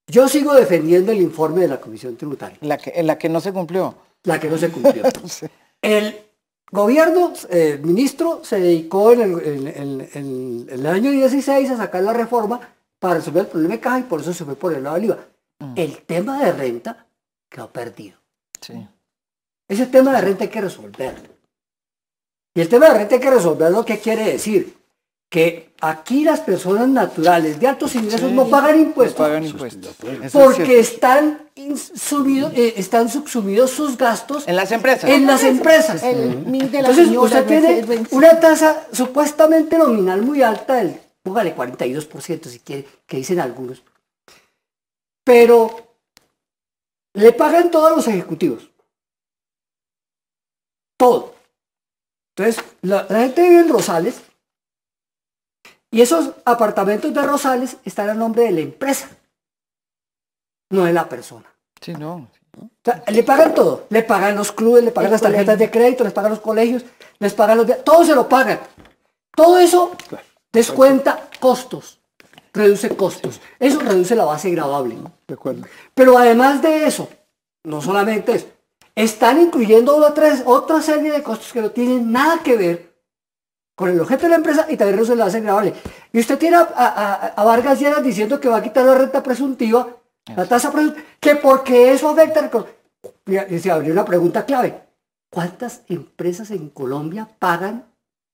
Yo 0.08 0.30
sigo 0.30 0.54
defendiendo 0.54 1.12
el 1.12 1.20
informe 1.20 1.62
de 1.62 1.68
la 1.68 1.82
Comisión 1.82 2.16
Tributaria. 2.16 2.60
La 2.62 2.78
que, 2.78 3.02
la 3.02 3.18
que 3.18 3.28
no 3.28 3.42
se 3.42 3.52
cumplió. 3.52 3.96
La 4.24 4.40
que 4.40 4.48
no 4.48 4.58
se 4.60 4.70
cumplió. 4.70 5.04
El 5.82 6.16
gobierno, 6.72 7.34
el 7.50 7.80
ministro, 7.82 8.42
se 8.44 8.60
dedicó 8.60 9.12
en 9.12 9.22
el, 9.22 10.68
el, 10.72 10.86
año 10.88 11.12
16 11.12 11.70
a 11.70 11.78
sacar 11.78 12.02
la 12.02 12.12
reforma 12.12 12.60
para 12.98 13.16
resolver 13.16 13.44
el 13.44 13.52
problema 13.52 13.76
de 13.76 13.80
caja 13.80 14.00
y 14.00 14.04
por 14.04 14.22
eso 14.22 14.34
se 14.34 14.46
fue 14.46 14.56
por 14.56 14.74
el 14.74 14.84
lado 14.84 14.96
del 14.96 15.06
IVA. 15.06 15.20
Mm. 15.60 15.74
El 15.76 15.98
tema 16.02 16.44
de 16.44 16.52
renta 16.54 17.06
quedó 17.48 17.70
perdido. 17.70 18.18
Sí. 18.62 18.74
Ese 19.68 19.86
tema 19.86 20.14
de 20.14 20.22
renta 20.22 20.46
hay 20.46 20.50
que 20.50 20.62
resolverlo. 20.62 21.30
Y 22.56 22.62
el 22.62 22.70
tema 22.70 22.88
de 22.88 22.98
renta 22.98 23.16
hay 23.16 23.22
que 23.22 23.32
resolverlo, 23.32 23.86
¿qué 23.86 24.00
quiere 24.00 24.26
decir? 24.26 24.76
Que 25.30 25.74
aquí 25.82 26.24
las 26.24 26.40
personas 26.42 26.88
naturales 26.88 27.60
de 27.60 27.68
altos 27.68 27.96
ingresos 27.96 28.32
no 28.32 28.48
pagan 28.48 28.80
impuestos. 28.80 29.18
pagan 29.18 29.46
impuestos. 29.46 29.96
Porque 30.32 30.80
están, 30.80 31.50
subidos, 31.96 32.54
eh, 32.56 32.76
están 32.78 33.10
subsumidos 33.10 33.72
sus 33.72 33.98
gastos. 33.98 34.48
En 34.48 34.56
las 34.56 34.72
empresas. 34.72 35.10
En 35.10 35.26
las 35.26 35.44
empresas. 35.44 36.04
Entonces 36.04 37.10
usted 37.10 37.46
tiene 37.46 38.06
una 38.12 38.40
tasa 38.40 38.88
supuestamente 38.92 39.78
nominal 39.78 40.22
muy 40.22 40.42
alta 40.42 40.76
del, 40.76 41.00
póngale 41.24 41.56
42% 41.56 42.46
si 42.46 42.60
quiere, 42.60 42.88
que 43.06 43.18
dicen 43.18 43.40
algunos. 43.40 43.84
Pero 45.24 45.98
le 47.14 47.32
pagan 47.34 47.72
todos 47.72 47.96
los 47.96 48.08
ejecutivos. 48.08 48.70
Todo. 50.98 51.34
Entonces, 52.38 52.64
la, 52.82 53.06
la 53.10 53.20
gente 53.22 53.42
vive 53.42 53.62
en 53.62 53.70
Rosales 53.70 54.22
y 55.96 56.02
esos 56.02 56.32
apartamentos 56.44 57.14
de 57.14 57.22
Rosales 57.22 57.78
están 57.86 58.10
a 58.10 58.14
nombre 58.14 58.44
de 58.44 58.52
la 58.52 58.60
empresa, 58.60 59.08
no 60.70 60.84
de 60.84 60.92
la 60.92 61.08
persona. 61.08 61.46
Sí, 61.80 61.94
no. 61.94 62.28
le 63.08 63.24
pagan 63.24 63.54
todo. 63.54 63.86
Le 63.90 64.04
pagan 64.04 64.36
los 64.36 64.52
clubes, 64.52 64.84
le 64.84 64.92
pagan 64.92 65.12
las 65.12 65.22
tarjetas 65.22 65.58
de 65.58 65.72
crédito, 65.72 66.04
les 66.04 66.12
pagan 66.12 66.32
los 66.32 66.42
colegios, 66.42 66.84
les 67.20 67.34
pagan 67.34 67.60
los... 67.60 67.84
Todo 67.86 68.04
se 68.04 68.14
lo 68.14 68.28
pagan. 68.28 68.60
Todo 69.38 69.58
eso 69.58 69.96
descuenta 70.52 71.30
costos, 71.40 72.02
reduce 72.52 72.90
costos. 72.90 73.40
Eso 73.58 73.80
reduce 73.80 74.18
la 74.18 74.26
base 74.26 74.52
grabable. 74.52 74.98
De 75.26 75.36
acuerdo. 75.36 75.66
Pero 75.94 76.18
además 76.18 76.62
de 76.62 76.88
eso, 76.88 77.08
no 77.64 77.82
solamente 77.82 78.34
eso, 78.34 78.48
están 78.96 79.40
incluyendo 79.40 79.96
otra, 79.96 80.44
otra 80.44 80.82
serie 80.82 81.14
de 81.14 81.24
costos 81.24 81.54
que 81.54 81.62
no 81.62 81.72
tienen 81.72 82.12
nada 82.12 82.44
que 82.44 82.58
ver 82.58 82.85
con 83.76 83.90
el 83.90 84.00
objeto 84.00 84.24
de 84.24 84.30
la 84.30 84.36
empresa 84.38 84.66
y 84.70 84.78
también 84.78 85.18
base 85.18 85.42
grabable. 85.42 85.74
Y 86.12 86.20
usted 86.20 86.38
tiene 86.38 86.58
a, 86.58 87.44
Vargas 87.46 87.80
Lleras 87.80 88.02
diciendo 88.02 88.40
que 88.40 88.48
va 88.48 88.58
a 88.58 88.64
quitar 88.64 88.86
la 88.86 88.96
renta 88.96 89.22
presuntiva, 89.22 89.88
la 90.36 90.48
tasa 90.48 90.72
presuntiva, 90.72 91.06
que 91.20 91.36
porque 91.36 91.92
eso 91.92 92.10
afecta... 92.10 92.50
Y 93.50 93.60
se 93.60 93.72
abrió 93.72 93.92
una 93.92 94.06
pregunta 94.06 94.46
clave. 94.46 94.82
¿Cuántas 95.30 95.82
empresas 95.90 96.52
en 96.52 96.70
Colombia 96.70 97.28
pagan 97.40 97.86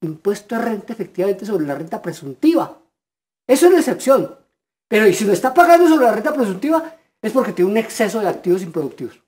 impuesto 0.02 0.56
de 0.56 0.62
renta 0.62 0.94
efectivamente 0.94 1.46
sobre 1.46 1.66
la 1.66 1.76
renta 1.76 2.02
presuntiva? 2.02 2.78
Eso 3.48 3.66
es 3.66 3.72
la 3.72 3.80
excepción. 3.80 4.36
Pero 4.88 5.08
y 5.08 5.14
si 5.14 5.26
lo 5.26 5.34
está 5.34 5.54
pagando 5.54 5.88
sobre 5.88 6.06
la 6.06 6.12
renta 6.12 6.34
presuntiva 6.34 6.96
es 7.22 7.32
porque 7.32 7.54
tiene 7.54 7.72
un 7.72 7.78
exceso 7.78 8.20
de 8.20 8.28
activos 8.28 8.62
improductivos. 8.62 9.20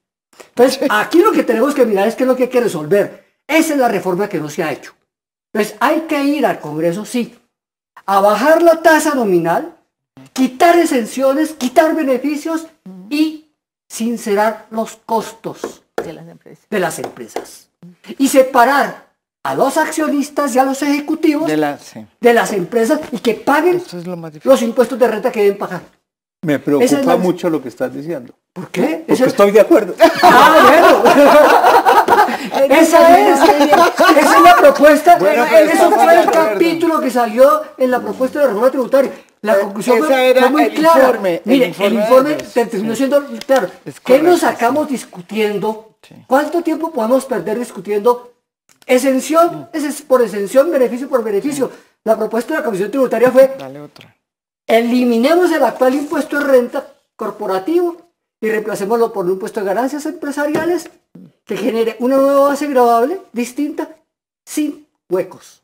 Entonces, 0.49 0.79
aquí 0.89 1.19
lo 1.19 1.31
que 1.31 1.43
tenemos 1.43 1.73
que 1.73 1.85
mirar 1.85 2.07
es 2.07 2.15
qué 2.15 2.23
es 2.23 2.27
lo 2.27 2.35
que 2.35 2.43
hay 2.43 2.49
que 2.49 2.61
resolver. 2.61 3.23
Esa 3.47 3.73
es 3.73 3.79
la 3.79 3.87
reforma 3.87 4.27
que 4.27 4.39
no 4.39 4.49
se 4.49 4.63
ha 4.63 4.71
hecho. 4.71 4.93
Entonces, 5.53 5.77
hay 5.79 6.01
que 6.01 6.23
ir 6.23 6.45
al 6.45 6.59
Congreso, 6.59 7.05
sí, 7.05 7.35
a 8.05 8.19
bajar 8.19 8.63
la 8.63 8.81
tasa 8.81 9.13
nominal, 9.13 9.75
quitar 10.33 10.77
exenciones, 10.79 11.53
quitar 11.53 11.95
beneficios 11.95 12.65
y 13.09 13.51
sincerar 13.87 14.65
los 14.71 14.97
costos 15.05 15.83
de 16.03 16.13
las 16.13 16.27
empresas. 16.27 16.65
De 16.69 16.79
las 16.79 16.97
empresas. 16.97 17.69
Y 18.17 18.29
separar 18.29 19.13
a 19.43 19.55
los 19.55 19.77
accionistas 19.77 20.55
y 20.55 20.59
a 20.59 20.63
los 20.63 20.81
ejecutivos 20.81 21.47
de, 21.47 21.57
las 21.57 22.53
empresas 22.53 22.99
y 23.11 23.19
que 23.19 23.35
paguen 23.35 23.83
los 24.43 24.61
impuestos 24.61 24.97
de 24.97 25.07
renta 25.07 25.31
que 25.31 25.43
deben 25.43 25.57
pagar. 25.57 25.81
Me 26.41 26.59
preocupa 26.59 27.17
mucho 27.17 27.49
lo 27.49 27.61
que 27.61 27.69
estás 27.69 27.93
diciendo. 27.93 28.33
¿Por 28.51 28.69
qué? 28.69 29.03
Porque 29.07 29.23
estoy 29.23 29.51
de 29.51 29.61
acuerdo. 29.61 29.95
Ah, 30.23 31.03
bueno. 31.03 31.83
esa, 32.69 33.19
es, 33.19 33.39
esa 33.41 34.37
es 34.37 34.41
la 34.43 34.55
propuesta. 34.57 35.17
eso 35.17 35.91
fue 35.91 36.21
el 36.21 36.31
capítulo 36.31 36.99
que 36.99 37.09
salió 37.11 37.63
en 37.77 37.91
la 37.91 37.99
propuesta 37.99 38.39
de 38.39 38.47
reforma 38.47 38.69
tributaria. 38.71 39.11
La 39.41 39.59
conclusión 39.59 39.99
fue, 39.99 40.49
muy 40.49 40.69
clara. 40.69 40.99
Informe, 40.99 41.41
Mire, 41.43 41.73
el 41.77 41.93
informe, 41.93 42.35
terminó 42.35 42.95
siendo 42.95 43.25
claro. 43.45 43.69
¿Qué 44.05 44.21
nos 44.21 44.39
sacamos 44.39 44.87
discutiendo? 44.87 45.97
¿Cuánto 46.27 46.61
tiempo 46.61 46.91
podemos 46.91 47.25
perder 47.25 47.59
discutiendo 47.59 48.33
exención? 48.85 49.69
Es 49.73 50.01
por 50.01 50.21
exención, 50.21 50.71
beneficio 50.71 51.09
por 51.09 51.23
beneficio. 51.23 51.69
La 52.05 52.17
propuesta 52.17 52.53
de 52.53 52.59
la 52.59 52.65
Comisión 52.65 52.89
Tributaria 52.89 53.31
fue 53.31 53.55
Dale 53.57 53.81
otra. 53.81 54.15
eliminemos 54.67 55.51
el 55.51 55.63
actual 55.63 55.93
impuesto 55.95 56.39
de 56.39 56.45
renta 56.45 56.87
corporativo 57.15 57.97
y 58.43 58.51
reemplacémoslo 58.51 59.13
por 59.13 59.23
un 59.25 59.31
impuesto 59.31 59.61
de 59.61 59.67
ganancias 59.67 60.05
empresariales 60.05 60.89
que 61.45 61.55
genere 61.55 61.95
una 61.99 62.17
nueva 62.17 62.49
base 62.49 62.67
grabable 62.67 63.21
distinta 63.31 63.95
sin 64.45 64.85
huecos. 65.09 65.63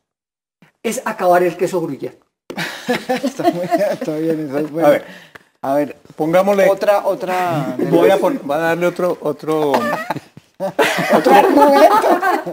Es 0.82 1.02
acabar 1.04 1.44
el 1.44 1.58
queso 1.58 1.82
gruyere. 1.82 2.18
está, 3.22 3.52
muy, 3.52 3.66
está 3.66 4.16
bien, 4.16 4.48
eso 4.48 4.60
es 4.60 4.72
bueno. 4.72 4.88
A 4.88 4.92
ver, 4.92 5.06
a 5.62 5.74
ver, 5.74 5.98
pongámosle 6.16 6.70
otra 6.70 7.06
otra 7.06 7.76
voy 7.92 8.12
a, 8.12 8.16
a 8.16 8.58
darle 8.58 8.88
otro 8.88 9.18
otro 9.20 9.74
otro, 10.62 11.32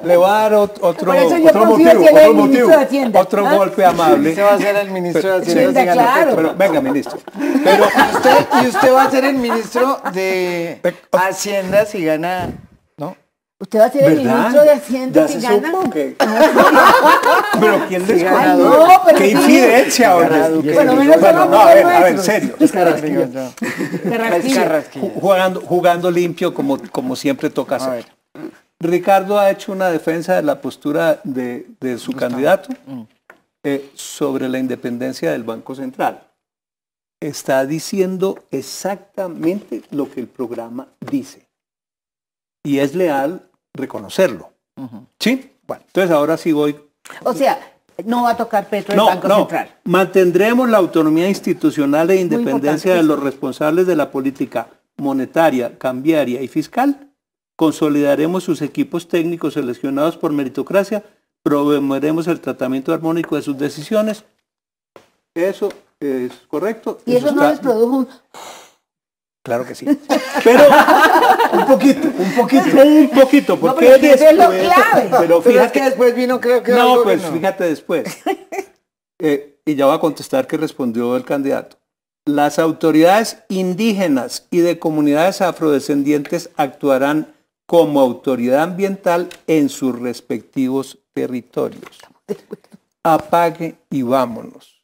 le 0.04 0.16
voy 0.16 0.28
a 0.28 0.32
dar 0.32 0.54
otro, 0.54 0.86
otro, 0.86 1.12
otro 1.12 1.64
motivo, 1.64 2.04
otro, 2.04 2.34
motivo 2.34 2.70
otro 3.18 3.50
golpe 3.50 3.84
amable. 3.84 4.30
Usted 4.30 4.44
va 4.44 4.54
a 4.54 4.58
ser 4.58 4.76
el 4.76 4.90
ministro 4.92 5.40
de 5.40 5.42
Hacienda. 5.42 5.80
Sí, 5.80 5.88
claro. 5.88 6.36
Pero, 6.36 6.54
venga, 6.54 6.80
ministro. 6.80 7.18
Pero 7.64 7.84
usted, 7.84 8.46
y 8.62 8.66
usted 8.68 8.94
va 8.94 9.02
a 9.02 9.10
ser 9.10 9.24
el 9.24 9.34
ministro 9.34 10.00
de 10.12 10.80
Hacienda 11.10 11.84
si 11.84 12.04
gana 12.04 12.50
Usted 13.58 13.78
va 13.78 13.86
a 13.86 13.90
ser 13.90 14.04
el 14.04 14.18
ministro 14.18 14.64
de 14.64 14.70
Hacienda 14.70 15.26
si 15.26 15.40
gana. 15.40 15.72
pero 17.60 17.86
¿quién 17.88 18.06
les 18.06 18.22
no, 18.22 19.02
pero 19.06 19.18
¿Qué 19.18 19.30
infidencia, 19.30 20.14
Bueno, 20.14 20.94
menos 20.94 21.18
bueno, 21.18 21.46
no, 21.46 21.60
a 21.60 21.74
ver, 21.74 21.86
a 21.86 22.00
ver, 22.00 22.12
en 22.16 22.22
serio. 22.22 22.54
Es 22.60 22.72
jugando, 25.14 25.60
jugando 25.62 26.10
limpio 26.10 26.52
como, 26.52 26.78
como 26.90 27.16
siempre 27.16 27.48
toca 27.48 27.76
hacer. 27.76 28.04
Ricardo 28.78 29.38
ha 29.38 29.50
hecho 29.50 29.72
una 29.72 29.88
defensa 29.88 30.36
de 30.36 30.42
la 30.42 30.60
postura 30.60 31.20
de, 31.24 31.66
de 31.80 31.96
su 31.96 32.12
candidato 32.12 32.68
mm. 32.86 33.02
eh, 33.64 33.90
sobre 33.94 34.50
la 34.50 34.58
independencia 34.58 35.32
del 35.32 35.44
Banco 35.44 35.74
Central. 35.74 36.24
Está 37.18 37.64
diciendo 37.64 38.38
exactamente 38.50 39.80
lo 39.90 40.10
que 40.10 40.20
el 40.20 40.26
programa 40.26 40.88
dice 41.00 41.45
y 42.66 42.80
es 42.80 42.94
leal 42.94 43.48
reconocerlo. 43.72 44.50
¿Sí? 45.20 45.52
Bueno, 45.66 45.84
entonces 45.86 46.10
ahora 46.10 46.36
sí 46.36 46.50
voy. 46.52 46.76
O 47.22 47.32
sea, 47.32 47.58
no 48.04 48.24
va 48.24 48.30
a 48.30 48.36
tocar 48.36 48.68
Petro 48.68 48.92
el 48.92 49.00
Banco 49.00 49.28
no. 49.28 49.36
Central. 49.38 49.76
Mantendremos 49.84 50.68
la 50.68 50.78
autonomía 50.78 51.28
institucional 51.28 52.10
e 52.10 52.20
independencia 52.20 52.94
de 52.96 53.04
los 53.04 53.22
responsables 53.22 53.86
de 53.86 53.94
la 53.94 54.10
política 54.10 54.68
monetaria, 54.96 55.78
cambiaria 55.78 56.42
y 56.42 56.48
fiscal. 56.48 57.12
Consolidaremos 57.54 58.42
sus 58.42 58.60
equipos 58.60 59.08
técnicos 59.08 59.54
seleccionados 59.54 60.16
por 60.16 60.32
meritocracia. 60.32 61.04
Promoveremos 61.44 62.26
el 62.26 62.40
tratamiento 62.40 62.92
armónico 62.92 63.36
de 63.36 63.42
sus 63.42 63.56
decisiones. 63.56 64.24
Eso 65.34 65.68
es 66.00 66.32
correcto. 66.48 66.98
Y 67.06 67.14
eso, 67.14 67.30
no 67.30 67.48
les 67.48 67.60
produjo 67.60 67.96
un 67.98 68.08
Claro 69.46 69.64
que 69.64 69.76
sí. 69.76 69.86
Pero 70.44 70.60
un 71.52 71.66
poquito, 71.66 72.08
un 72.08 72.32
poquito, 72.34 72.82
un 72.82 73.10
poquito, 73.10 73.60
porque 73.60 73.84
no, 73.84 73.92
después, 73.92 74.20
es 74.20 74.36
lo 74.36 74.48
clave. 74.48 75.08
Pero 75.20 75.40
fíjate 75.40 75.78
que 75.78 75.84
después 75.84 76.16
vino, 76.16 76.40
creo 76.40 76.64
que 76.64 76.72
no, 76.72 77.04
pues 77.04 77.22
fíjate 77.22 77.64
después. 77.64 78.18
Eh, 79.18 79.60
y 79.64 79.76
ya 79.76 79.86
va 79.86 79.94
a 79.94 79.98
contestar 79.98 80.46
que 80.46 80.58
respondió 80.58 81.16
el 81.16 81.24
candidato. 81.24 81.78
Las 82.26 82.58
autoridades 82.58 83.38
indígenas 83.48 84.46
y 84.50 84.58
de 84.58 84.78
comunidades 84.78 85.40
afrodescendientes 85.40 86.50
actuarán 86.56 87.34
como 87.64 88.00
autoridad 88.00 88.62
ambiental 88.62 89.30
en 89.46 89.70
sus 89.70 89.98
respectivos 89.98 90.98
territorios. 91.14 91.98
Apague 93.02 93.76
y 93.88 94.02
vámonos 94.02 94.75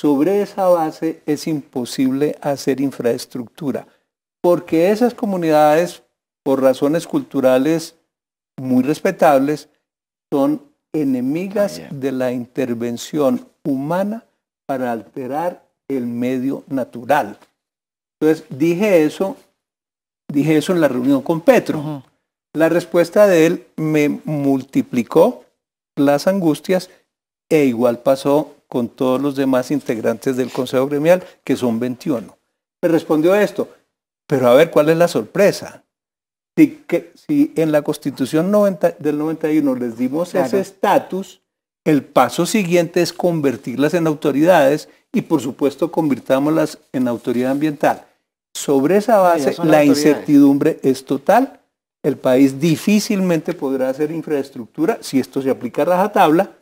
sobre 0.00 0.42
esa 0.42 0.68
base 0.68 1.22
es 1.26 1.48
imposible 1.48 2.38
hacer 2.40 2.80
infraestructura, 2.80 3.88
porque 4.40 4.92
esas 4.92 5.12
comunidades, 5.12 6.04
por 6.44 6.62
razones 6.62 7.04
culturales 7.04 7.96
muy 8.56 8.84
respetables, 8.84 9.68
son 10.32 10.62
enemigas 10.92 11.80
ah, 11.80 11.88
de 11.90 12.12
la 12.12 12.30
intervención 12.30 13.48
humana 13.64 14.24
para 14.66 14.92
alterar 14.92 15.64
el 15.88 16.06
medio 16.06 16.62
natural. 16.68 17.36
Entonces 18.20 18.46
dije 18.50 19.04
eso, 19.04 19.36
dije 20.28 20.58
eso 20.58 20.72
en 20.72 20.80
la 20.80 20.86
reunión 20.86 21.22
con 21.22 21.40
Petro. 21.40 22.04
La 22.52 22.68
respuesta 22.68 23.26
de 23.26 23.46
él 23.46 23.66
me 23.74 24.20
multiplicó 24.24 25.44
las 25.96 26.28
angustias 26.28 26.88
e 27.48 27.64
igual 27.64 27.98
pasó 27.98 28.54
con 28.68 28.88
todos 28.88 29.20
los 29.20 29.34
demás 29.34 29.70
integrantes 29.70 30.36
del 30.36 30.52
Consejo 30.52 30.86
Gremial, 30.86 31.24
que 31.42 31.56
son 31.56 31.80
21. 31.80 32.36
Me 32.82 32.88
respondió 32.88 33.34
esto, 33.34 33.68
pero 34.26 34.48
a 34.48 34.54
ver, 34.54 34.70
¿cuál 34.70 34.90
es 34.90 34.96
la 34.96 35.08
sorpresa? 35.08 35.84
Si, 36.56 36.84
que, 36.86 37.12
si 37.14 37.52
en 37.56 37.72
la 37.72 37.82
Constitución 37.82 38.52
del 38.98 39.18
91 39.18 39.74
les 39.74 39.96
dimos 39.96 40.34
ese 40.34 40.60
estatus, 40.60 41.40
el 41.84 42.04
paso 42.04 42.44
siguiente 42.44 43.00
es 43.00 43.12
convertirlas 43.12 43.94
en 43.94 44.06
autoridades 44.06 44.88
y 45.12 45.22
por 45.22 45.40
supuesto 45.40 45.90
convirtámoslas 45.90 46.78
en 46.92 47.08
autoridad 47.08 47.52
ambiental. 47.52 48.04
Sobre 48.52 48.96
esa 48.96 49.18
base, 49.18 49.54
la 49.64 49.84
incertidumbre 49.84 50.78
es 50.82 51.04
total. 51.04 51.60
El 52.02 52.16
país 52.16 52.60
difícilmente 52.60 53.54
podrá 53.54 53.88
hacer 53.88 54.10
infraestructura 54.10 54.98
si 55.00 55.18
esto 55.20 55.40
se 55.40 55.50
aplica 55.50 55.82
a 55.82 55.86
rajatabla 55.86 56.57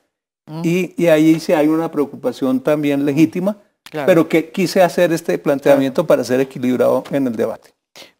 y, 0.62 0.94
y, 1.03 1.09
ahí 1.09 1.40
sí 1.40 1.53
hay 1.53 1.66
una 1.66 1.90
preocupación 1.90 2.61
también 2.61 3.05
legítima, 3.05 3.57
pero 3.90 4.28
que 4.28 4.51
quise 4.51 4.82
hacer 4.82 5.12
este 5.12 5.38
planteamiento 5.38 6.07
para 6.07 6.22
ser 6.22 6.40
equilibrado 6.40 7.03
en 7.11 7.26
el 7.26 7.34
debate. 7.34 7.70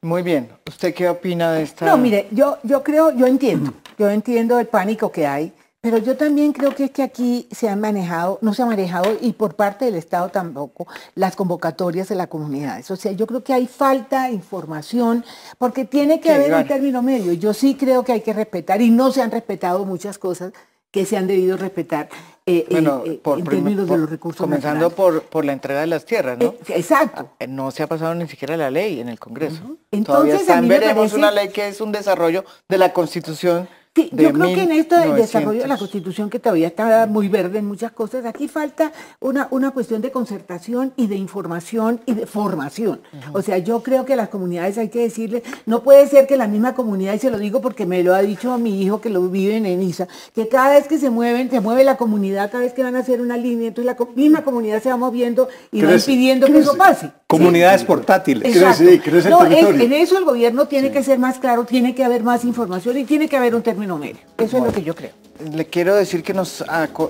Muy 0.03 0.23
bien. 0.23 0.49
¿Usted 0.67 0.95
qué 0.95 1.09
opina 1.09 1.53
de 1.53 1.63
esta? 1.63 1.87
No, 1.87 1.99
mire, 1.99 2.29
yo, 2.31 2.59
yo 2.63 2.83
creo, 2.83 3.13
yo 3.13 3.27
entiendo, 3.27 3.73
yo 3.99 4.11
entiendo 4.11 4.59
el 4.59 4.67
pánico 4.67 5.13
que 5.13 5.27
hay, 5.27 5.53
pero 5.81 5.99
yo 5.99 6.17
también 6.17 6.53
creo 6.53 6.75
que 6.75 6.85
es 6.85 6.91
que 6.91 7.03
aquí 7.03 7.49
se 7.53 7.69
han 7.69 7.81
manejado, 7.81 8.39
no 8.43 8.55
se 8.55 8.63
ha 8.63 8.67
manejado, 8.67 9.17
y 9.21 9.33
por 9.35 9.55
parte 9.55 9.85
del 9.85 9.95
Estado 9.95 10.31
tampoco, 10.31 10.89
las 11.15 11.37
convocatorias 11.37 12.09
de 12.09 12.17
las 12.17 12.27
comunidades. 12.27 12.91
O 12.91 12.97
sea, 12.97 13.13
yo 13.13 13.27
creo 13.27 13.45
que 13.45 13.53
hay 13.53 13.69
falta 13.69 14.25
de 14.25 14.33
información, 14.33 15.25
porque 15.59 15.85
tiene 15.85 16.21
que 16.21 16.33
haber 16.33 16.53
un 16.55 16.67
término 16.67 17.03
medio. 17.03 17.33
Yo 17.35 17.55
sí 17.55 17.77
creo 17.77 18.03
que 18.03 18.13
hay 18.13 18.23
que 18.23 18.33
respetar, 18.33 18.83
y 18.83 18.91
no 18.91 19.13
se 19.13 19.23
han 19.23 19.31
respetado 19.31 19.85
muchas 19.85 20.19
cosas 20.19 20.53
que 20.97 21.05
se 21.05 21.19
han 21.19 21.27
debido 21.27 21.59
respetar 21.59 22.09
eh, 22.47 22.65
eh, 22.71 22.83
eh, 23.05 23.21
en 23.23 23.45
términos 23.45 23.87
de 23.87 23.99
los 23.99 24.09
recursos 24.09 24.41
Comenzando 24.41 24.89
por, 24.89 25.25
por 25.25 25.45
la 25.45 25.53
entrega 25.53 25.81
de 25.81 25.87
las 25.87 26.07
tierras, 26.07 26.39
¿no? 26.39 26.55
exacto. 26.69 27.29
Ah, 27.39 27.47
no 27.47 27.71
se 27.71 27.83
ha 27.83 27.87
pasado 27.87 28.15
ni 28.15 28.27
siquiera 28.27 28.57
la 28.57 28.71
ley 28.71 28.99
en 28.99 29.11
el 29.11 29.19
Congreso. 29.19 29.77
Entonces, 29.91 30.47
Todavía 30.47 30.67
veremos 30.67 31.13
una 31.13 31.31
ley 31.31 31.51
que 31.51 31.69
es 31.69 31.83
un 31.83 31.93
desarrollo 31.93 32.47
de 32.67 32.79
la 32.79 32.95
Constitución 32.95 33.69
yo 34.13 34.33
creo 34.33 34.55
que 34.55 34.63
en 34.63 34.73
esto 34.73 34.99
del 34.99 35.15
desarrollo 35.15 35.63
de 35.63 35.69
la 35.69 35.77
Constitución, 35.77 36.31
que 36.31 36.39
todavía 36.39 36.69
está 36.69 37.07
muy 37.07 37.29
verde 37.29 37.59
en 37.59 37.67
muchas 37.67 37.93
cosas, 37.93 38.25
aquí 38.25 38.49
falta 38.49 38.93
una, 39.21 39.49
una 39.51 39.71
cuestión 39.71 40.03
de 40.03 40.11
concertación 40.11 40.93
y 40.97 41.07
de 41.07 41.17
información 41.17 42.01
y 42.07 42.15
de 42.15 42.27
formación. 42.27 43.01
O 43.33 43.43
sea, 43.43 43.59
yo 43.59 43.83
creo 43.83 44.05
que 44.05 44.13
a 44.15 44.17
las 44.17 44.29
comunidades 44.29 44.79
hay 44.79 44.89
que 44.89 45.01
decirle, 45.01 45.43
no 45.65 45.83
puede 45.83 46.07
ser 46.09 46.27
que 46.27 46.37
la 46.37 46.47
misma 46.47 46.75
comunidad, 46.75 47.15
y 47.15 47.19
se 47.19 47.31
lo 47.31 47.39
digo 47.39 47.61
porque 47.61 47.87
me 47.87 48.03
lo 48.03 48.15
ha 48.15 48.23
dicho 48.23 48.57
mi 48.59 48.83
hijo 48.83 49.01
que 49.01 49.11
lo 49.11 49.23
vive 49.29 49.57
en 49.57 49.67
Enisa, 49.67 50.09
que 50.35 50.49
cada 50.49 50.71
vez 50.71 50.89
que 50.89 50.99
se 50.99 51.11
mueven, 51.11 51.51
se 51.51 51.61
mueve 51.61 51.85
la 51.85 51.97
comunidad, 51.97 52.51
cada 52.51 52.65
vez 52.65 52.73
que 52.73 52.83
van 52.83 52.97
a 52.97 53.01
hacer 53.01 53.21
una 53.21 53.37
línea, 53.37 53.69
entonces 53.69 53.97
la 53.99 54.07
misma 54.15 54.43
comunidad 54.43 54.83
se 54.83 54.91
va 54.91 54.97
moviendo 54.97 55.49
y 55.73 55.83
va 55.83 55.95
impidiendo 55.95 56.47
que 56.47 56.59
eso 56.59 56.77
pase. 56.77 57.11
Comunidades 57.27 57.85
portátiles. 57.85 58.57
Crece, 58.57 59.01
crece 59.01 59.31
no, 59.31 59.45
en 59.47 59.93
eso 59.93 60.19
el 60.19 60.25
gobierno 60.25 60.67
tiene 60.67 60.91
que 60.91 61.03
ser 61.03 61.19
más 61.19 61.39
claro, 61.39 61.65
tiene 61.65 61.95
que 61.95 62.05
haber 62.05 62.23
más 62.23 62.45
información 62.45 62.97
y 62.99 63.05
tiene 63.05 63.29
que 63.29 63.37
haber 63.37 63.55
un 63.55 63.63
término 63.63 63.86
medio. 63.99 64.19
Eso 64.39 64.59
es 64.59 64.65
lo 64.65 64.73
que 64.73 64.83
yo 64.83 64.95
creo. 64.95 65.13
Le 65.53 65.67
quiero 65.67 65.95
decir 65.95 66.23
que 66.23 66.35
nos, 66.35 66.65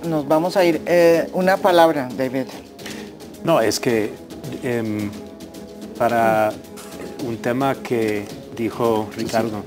nos 0.04 0.28
vamos 0.28 0.56
a 0.56 0.64
ir. 0.64 0.82
Eh, 0.86 1.28
una 1.32 1.56
palabra, 1.56 2.08
David. 2.16 2.46
No, 3.44 3.60
es 3.60 3.78
que 3.78 4.12
em, 4.62 5.10
para 5.96 6.52
un 7.26 7.36
tema 7.38 7.76
que 7.76 8.26
dijo 8.56 9.08
Ricardo 9.16 9.62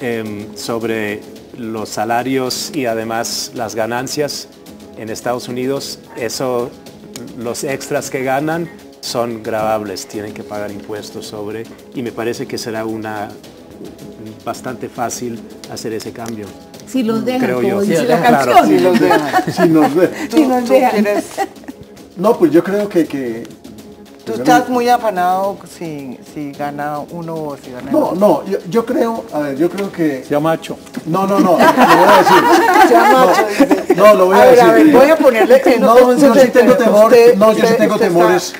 em, 0.00 0.54
sobre 0.56 1.20
los 1.56 1.88
salarios 1.88 2.72
y 2.74 2.86
además 2.86 3.52
las 3.54 3.74
ganancias 3.74 4.48
en 4.98 5.08
Estados 5.08 5.48
Unidos, 5.48 5.98
eso, 6.16 6.70
los 7.38 7.64
extras 7.64 8.10
que 8.10 8.22
ganan 8.24 8.68
son 9.00 9.42
grabables, 9.42 10.06
tienen 10.06 10.32
que 10.32 10.42
pagar 10.42 10.70
impuestos 10.70 11.26
sobre, 11.26 11.64
y 11.94 12.02
me 12.02 12.12
parece 12.12 12.46
que 12.46 12.58
será 12.58 12.84
una 12.84 13.30
bastante 14.44 14.88
fácil 14.88 15.40
hacer 15.70 15.92
ese 15.92 16.12
cambio. 16.12 16.46
Si 16.86 17.02
los 17.02 17.24
dejan, 17.24 17.40
creo 17.40 17.62
yo. 17.62 17.80
dice 17.80 18.04
la 18.04 18.20
canción. 18.20 18.66
si 18.68 18.78
los 18.80 19.00
dejan. 19.00 19.52
si 20.30 20.46
nos, 20.46 20.68
dejan. 20.68 21.04
No, 22.14 22.38
pues 22.38 22.52
yo 22.52 22.62
creo 22.62 22.90
que, 22.90 23.06
que 23.06 23.44
Tú 24.24 24.34
estás 24.34 24.68
muy 24.68 24.88
afanado 24.88 25.58
si, 25.68 26.18
si 26.32 26.52
gana 26.52 27.00
uno 27.10 27.34
o 27.34 27.56
si 27.56 27.72
gana 27.72 27.90
No, 27.90 28.12
no, 28.12 28.44
yo, 28.46 28.58
yo, 28.70 28.86
creo, 28.86 29.24
a 29.32 29.40
ver, 29.40 29.56
yo 29.56 29.68
creo 29.68 29.90
que... 29.90 30.22
Sea 30.22 30.38
macho. 30.38 30.78
No, 31.06 31.26
no, 31.26 31.40
no, 31.40 31.52
lo 31.52 31.56
voy 31.56 31.64
a 32.06 32.18
decir. 32.18 32.88
Sea 32.88 33.12
macho. 33.12 33.96
No, 33.96 34.14
lo 34.14 34.26
voy 34.26 34.38
a, 34.38 34.44
decir. 34.44 34.60
A 34.62 34.72
ver, 34.72 34.86
voy 34.92 35.10
a 35.10 35.16
ponerle 35.16 35.60
que 35.60 35.78
no, 35.78 36.16
yo 36.16 36.34
sí 36.34 36.48
tengo 36.48 36.76
temor, 36.76 37.12
no, 37.36 37.52
yo 37.52 37.66
sí 37.66 37.74
tengo 37.76 37.98
temores. 37.98 38.52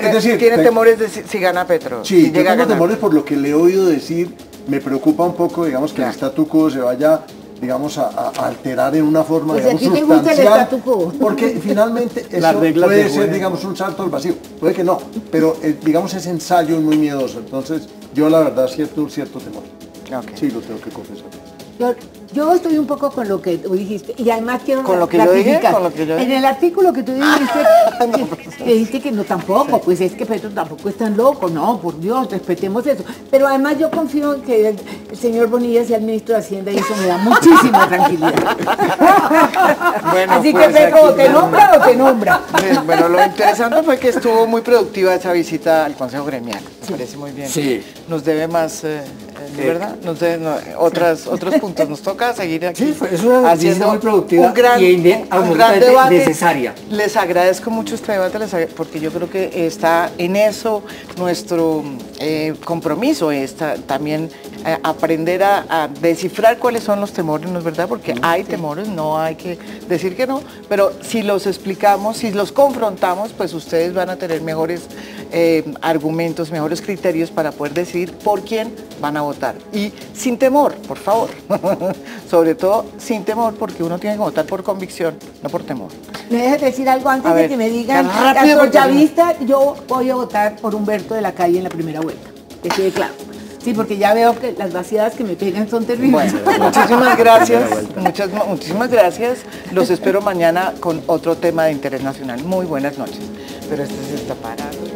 es 0.00 0.12
decir, 0.12 0.38
tiene 0.38 0.58
temores 0.58 0.98
de 0.98 1.08
si, 1.08 1.38
gana 1.38 1.66
Petro. 1.66 2.04
Sí, 2.04 2.26
si 2.26 2.32
yo 2.32 2.44
tengo 2.44 2.66
temores 2.66 2.98
por 2.98 3.12
lo 3.12 3.24
que 3.24 3.36
le 3.36 3.50
he 3.50 3.54
oído 3.54 3.86
decir. 3.86 4.32
Me 4.68 4.80
preocupa 4.80 5.24
un 5.24 5.34
poco, 5.34 5.64
digamos, 5.64 5.92
que 5.92 6.02
el 6.02 6.08
statu 6.10 6.46
quo 6.46 6.70
se 6.70 6.80
vaya 6.80 7.22
digamos, 7.60 7.98
a, 7.98 8.30
alterar 8.30 8.94
en 8.94 9.04
una 9.04 9.24
forma 9.24 9.54
pues 9.54 9.80
digamos, 9.80 9.98
sustancial. 9.98 10.68
Porque 11.20 11.60
finalmente 11.60 12.26
eso 12.30 12.58
puede 12.58 13.08
ser, 13.08 13.32
digamos, 13.32 13.64
un 13.64 13.76
salto 13.76 14.02
al 14.02 14.10
vacío. 14.10 14.34
Puede 14.60 14.74
que 14.74 14.84
no, 14.84 14.98
pero 15.30 15.56
eh, 15.62 15.76
digamos 15.84 16.14
ese 16.14 16.30
ensayo 16.30 16.76
es 16.76 16.82
muy 16.82 16.96
miedoso. 16.96 17.38
Entonces, 17.38 17.88
yo 18.14 18.28
la 18.28 18.40
verdad 18.40 18.68
siento 18.68 19.02
un 19.02 19.10
cierto 19.10 19.38
temor. 19.38 19.62
Sí, 20.34 20.50
lo 20.50 20.60
tengo 20.60 20.80
que 20.80 20.90
confesar. 20.90 21.26
Yo, 21.78 22.52
estoy 22.54 22.76
un 22.76 22.86
poco 22.86 23.10
con 23.10 23.28
lo 23.28 23.40
que 23.40 23.56
tú 23.58 23.74
dijiste 23.74 24.12
y 24.18 24.28
además 24.30 24.62
quiero 24.64 24.82
¿Con 24.82 24.98
lo 24.98 25.08
que 25.08 25.16
yo 25.16 25.32
dije? 25.32 25.60
¿Con 25.72 25.84
lo 25.84 25.92
que 25.92 26.06
yo 26.06 26.18
En 26.18 26.30
el 26.30 26.44
artículo 26.44 26.92
que 26.92 27.02
tú 27.04 27.12
dijiste, 27.12 28.58
que, 28.64 28.64
dijiste 28.64 29.00
que 29.00 29.12
no 29.12 29.24
tampoco, 29.24 29.80
pues 29.80 30.00
es 30.00 30.12
que 30.12 30.26
Petro 30.26 30.50
tampoco 30.50 30.88
es 30.88 30.98
tan 30.98 31.16
loco, 31.16 31.48
no, 31.48 31.80
por 31.80 31.98
Dios, 32.00 32.30
respetemos 32.30 32.86
eso. 32.86 33.04
Pero 33.30 33.46
además 33.46 33.78
yo 33.78 33.90
confío 33.90 34.34
en 34.34 34.42
que 34.42 34.68
el, 34.68 34.78
señor 35.16 35.48
Bonilla 35.48 35.84
sea 35.84 35.98
el 35.98 36.02
ministro 36.02 36.34
de 36.34 36.40
Hacienda 36.40 36.72
y 36.72 36.78
eso 36.78 36.94
me 36.96 37.06
da 37.06 37.18
muchísima 37.18 37.88
tranquilidad. 37.88 38.34
Así 40.28 40.52
que 40.52 40.58
pues, 40.58 40.76
Petro, 40.76 41.14
¿te 41.14 41.28
nombra 41.28 41.72
o 41.76 41.80
te 41.80 41.96
nombra? 41.96 42.40
bueno, 42.84 43.08
lo 43.08 43.24
interesante 43.24 43.82
fue 43.84 43.98
que 43.98 44.08
estuvo 44.08 44.46
muy 44.46 44.62
productiva 44.62 45.14
esa 45.14 45.32
visita 45.32 45.84
al 45.84 45.94
Consejo 45.94 46.24
Gremial. 46.24 46.60
Me 46.82 46.90
parece 46.90 47.16
muy 47.16 47.30
bien. 47.30 47.48
Sí. 47.48 47.82
Nos 48.08 48.24
debe 48.24 48.48
más... 48.48 48.82
Eh, 48.84 49.02
de 49.56 49.64
verdad, 49.64 49.96
no 50.04 50.14
sé, 50.16 50.38
otras, 50.76 51.26
otros 51.26 51.54
puntos. 51.56 51.88
Nos 51.88 52.00
toca 52.02 52.34
seguir 52.34 52.66
aquí 52.66 52.84
sí, 52.84 52.96
es 53.10 53.22
una 53.22 53.50
haciendo 53.50 53.88
muy 53.88 53.98
productiva 53.98 54.46
un 54.46 54.54
gran, 54.54 54.82
y 54.82 54.94
un 54.94 55.54
gran 55.54 55.80
debate 55.80 56.18
necesaria. 56.18 56.74
Les 56.90 57.16
agradezco 57.16 57.70
mucho 57.70 57.94
este 57.94 58.12
debate 58.12 58.38
porque 58.76 59.00
yo 59.00 59.10
creo 59.10 59.30
que 59.30 59.66
está 59.66 60.10
en 60.18 60.36
eso 60.36 60.82
nuestro 61.16 61.82
eh, 62.20 62.54
compromiso, 62.64 63.30
está 63.30 63.74
también 63.76 64.30
eh, 64.64 64.78
aprender 64.82 65.42
a, 65.42 65.88
descifrar 66.00 66.58
cuáles 66.58 66.82
son 66.82 67.00
los 67.00 67.12
temores, 67.12 67.50
¿no 67.50 67.58
es 67.58 67.64
verdad? 67.64 67.88
Porque 67.88 68.14
hay 68.22 68.44
temores, 68.44 68.88
no 68.88 69.18
hay 69.18 69.34
que 69.36 69.58
decir 69.88 70.16
que 70.16 70.26
no, 70.26 70.42
pero 70.68 70.92
si 71.02 71.22
los 71.22 71.46
explicamos, 71.46 72.18
si 72.18 72.32
los 72.32 72.52
confrontamos, 72.52 73.32
pues 73.32 73.54
ustedes 73.54 73.94
van 73.94 74.10
a 74.10 74.16
tener 74.16 74.40
mejores 74.42 74.82
eh, 75.32 75.64
argumentos, 75.80 76.50
mejores 76.50 76.80
criterios 76.80 77.30
para 77.30 77.52
poder 77.52 77.74
decidir 77.74 78.12
por 78.12 78.42
quién 78.42 78.74
van 79.00 79.16
a 79.16 79.22
votar. 79.22 79.37
Y 79.72 79.92
sin 80.14 80.38
temor, 80.38 80.74
por 80.76 80.98
favor. 80.98 81.30
Sobre 82.30 82.54
todo 82.54 82.86
sin 82.98 83.24
temor, 83.24 83.54
porque 83.54 83.82
uno 83.82 83.98
tiene 83.98 84.16
que 84.16 84.22
votar 84.22 84.44
por 84.46 84.62
convicción, 84.62 85.16
no 85.42 85.48
por 85.48 85.62
temor. 85.62 85.88
¿Me 86.30 86.38
dejas 86.42 86.60
decir 86.60 86.88
algo 86.88 87.08
antes 87.08 87.34
de 87.34 87.48
que 87.48 87.56
me 87.56 87.68
digan? 87.70 88.08
Rápido, 88.08 88.62
vista, 88.88 89.38
yo 89.40 89.76
voy 89.86 90.10
a 90.10 90.14
votar 90.14 90.56
por 90.56 90.74
Humberto 90.74 91.14
de 91.14 91.22
la 91.22 91.32
Calle 91.32 91.58
en 91.58 91.64
la 91.64 91.70
primera 91.70 92.00
vuelta. 92.00 92.30
Que 92.62 92.68
quede 92.68 92.90
claro. 92.90 93.14
Sí, 93.62 93.74
porque 93.74 93.98
ya 93.98 94.14
veo 94.14 94.38
que 94.38 94.52
las 94.52 94.72
vaciadas 94.72 95.14
que 95.14 95.24
me 95.24 95.34
pegan 95.34 95.68
son 95.68 95.84
terribles. 95.84 96.32
muchísimas 96.58 97.18
gracias. 97.18 97.62
Muchas, 97.96 98.30
muchísimas 98.46 98.90
gracias. 98.90 99.40
Los 99.72 99.90
espero 99.90 100.22
mañana 100.22 100.74
con 100.80 101.02
otro 101.06 101.36
tema 101.36 101.64
de 101.64 101.72
interés 101.72 102.02
nacional. 102.02 102.42
Muy 102.44 102.66
buenas 102.66 102.98
noches. 102.98 103.20
Pero 103.68 103.82
este 103.82 103.96
se 104.04 104.14
está 104.14 104.34
parando. 104.34 104.87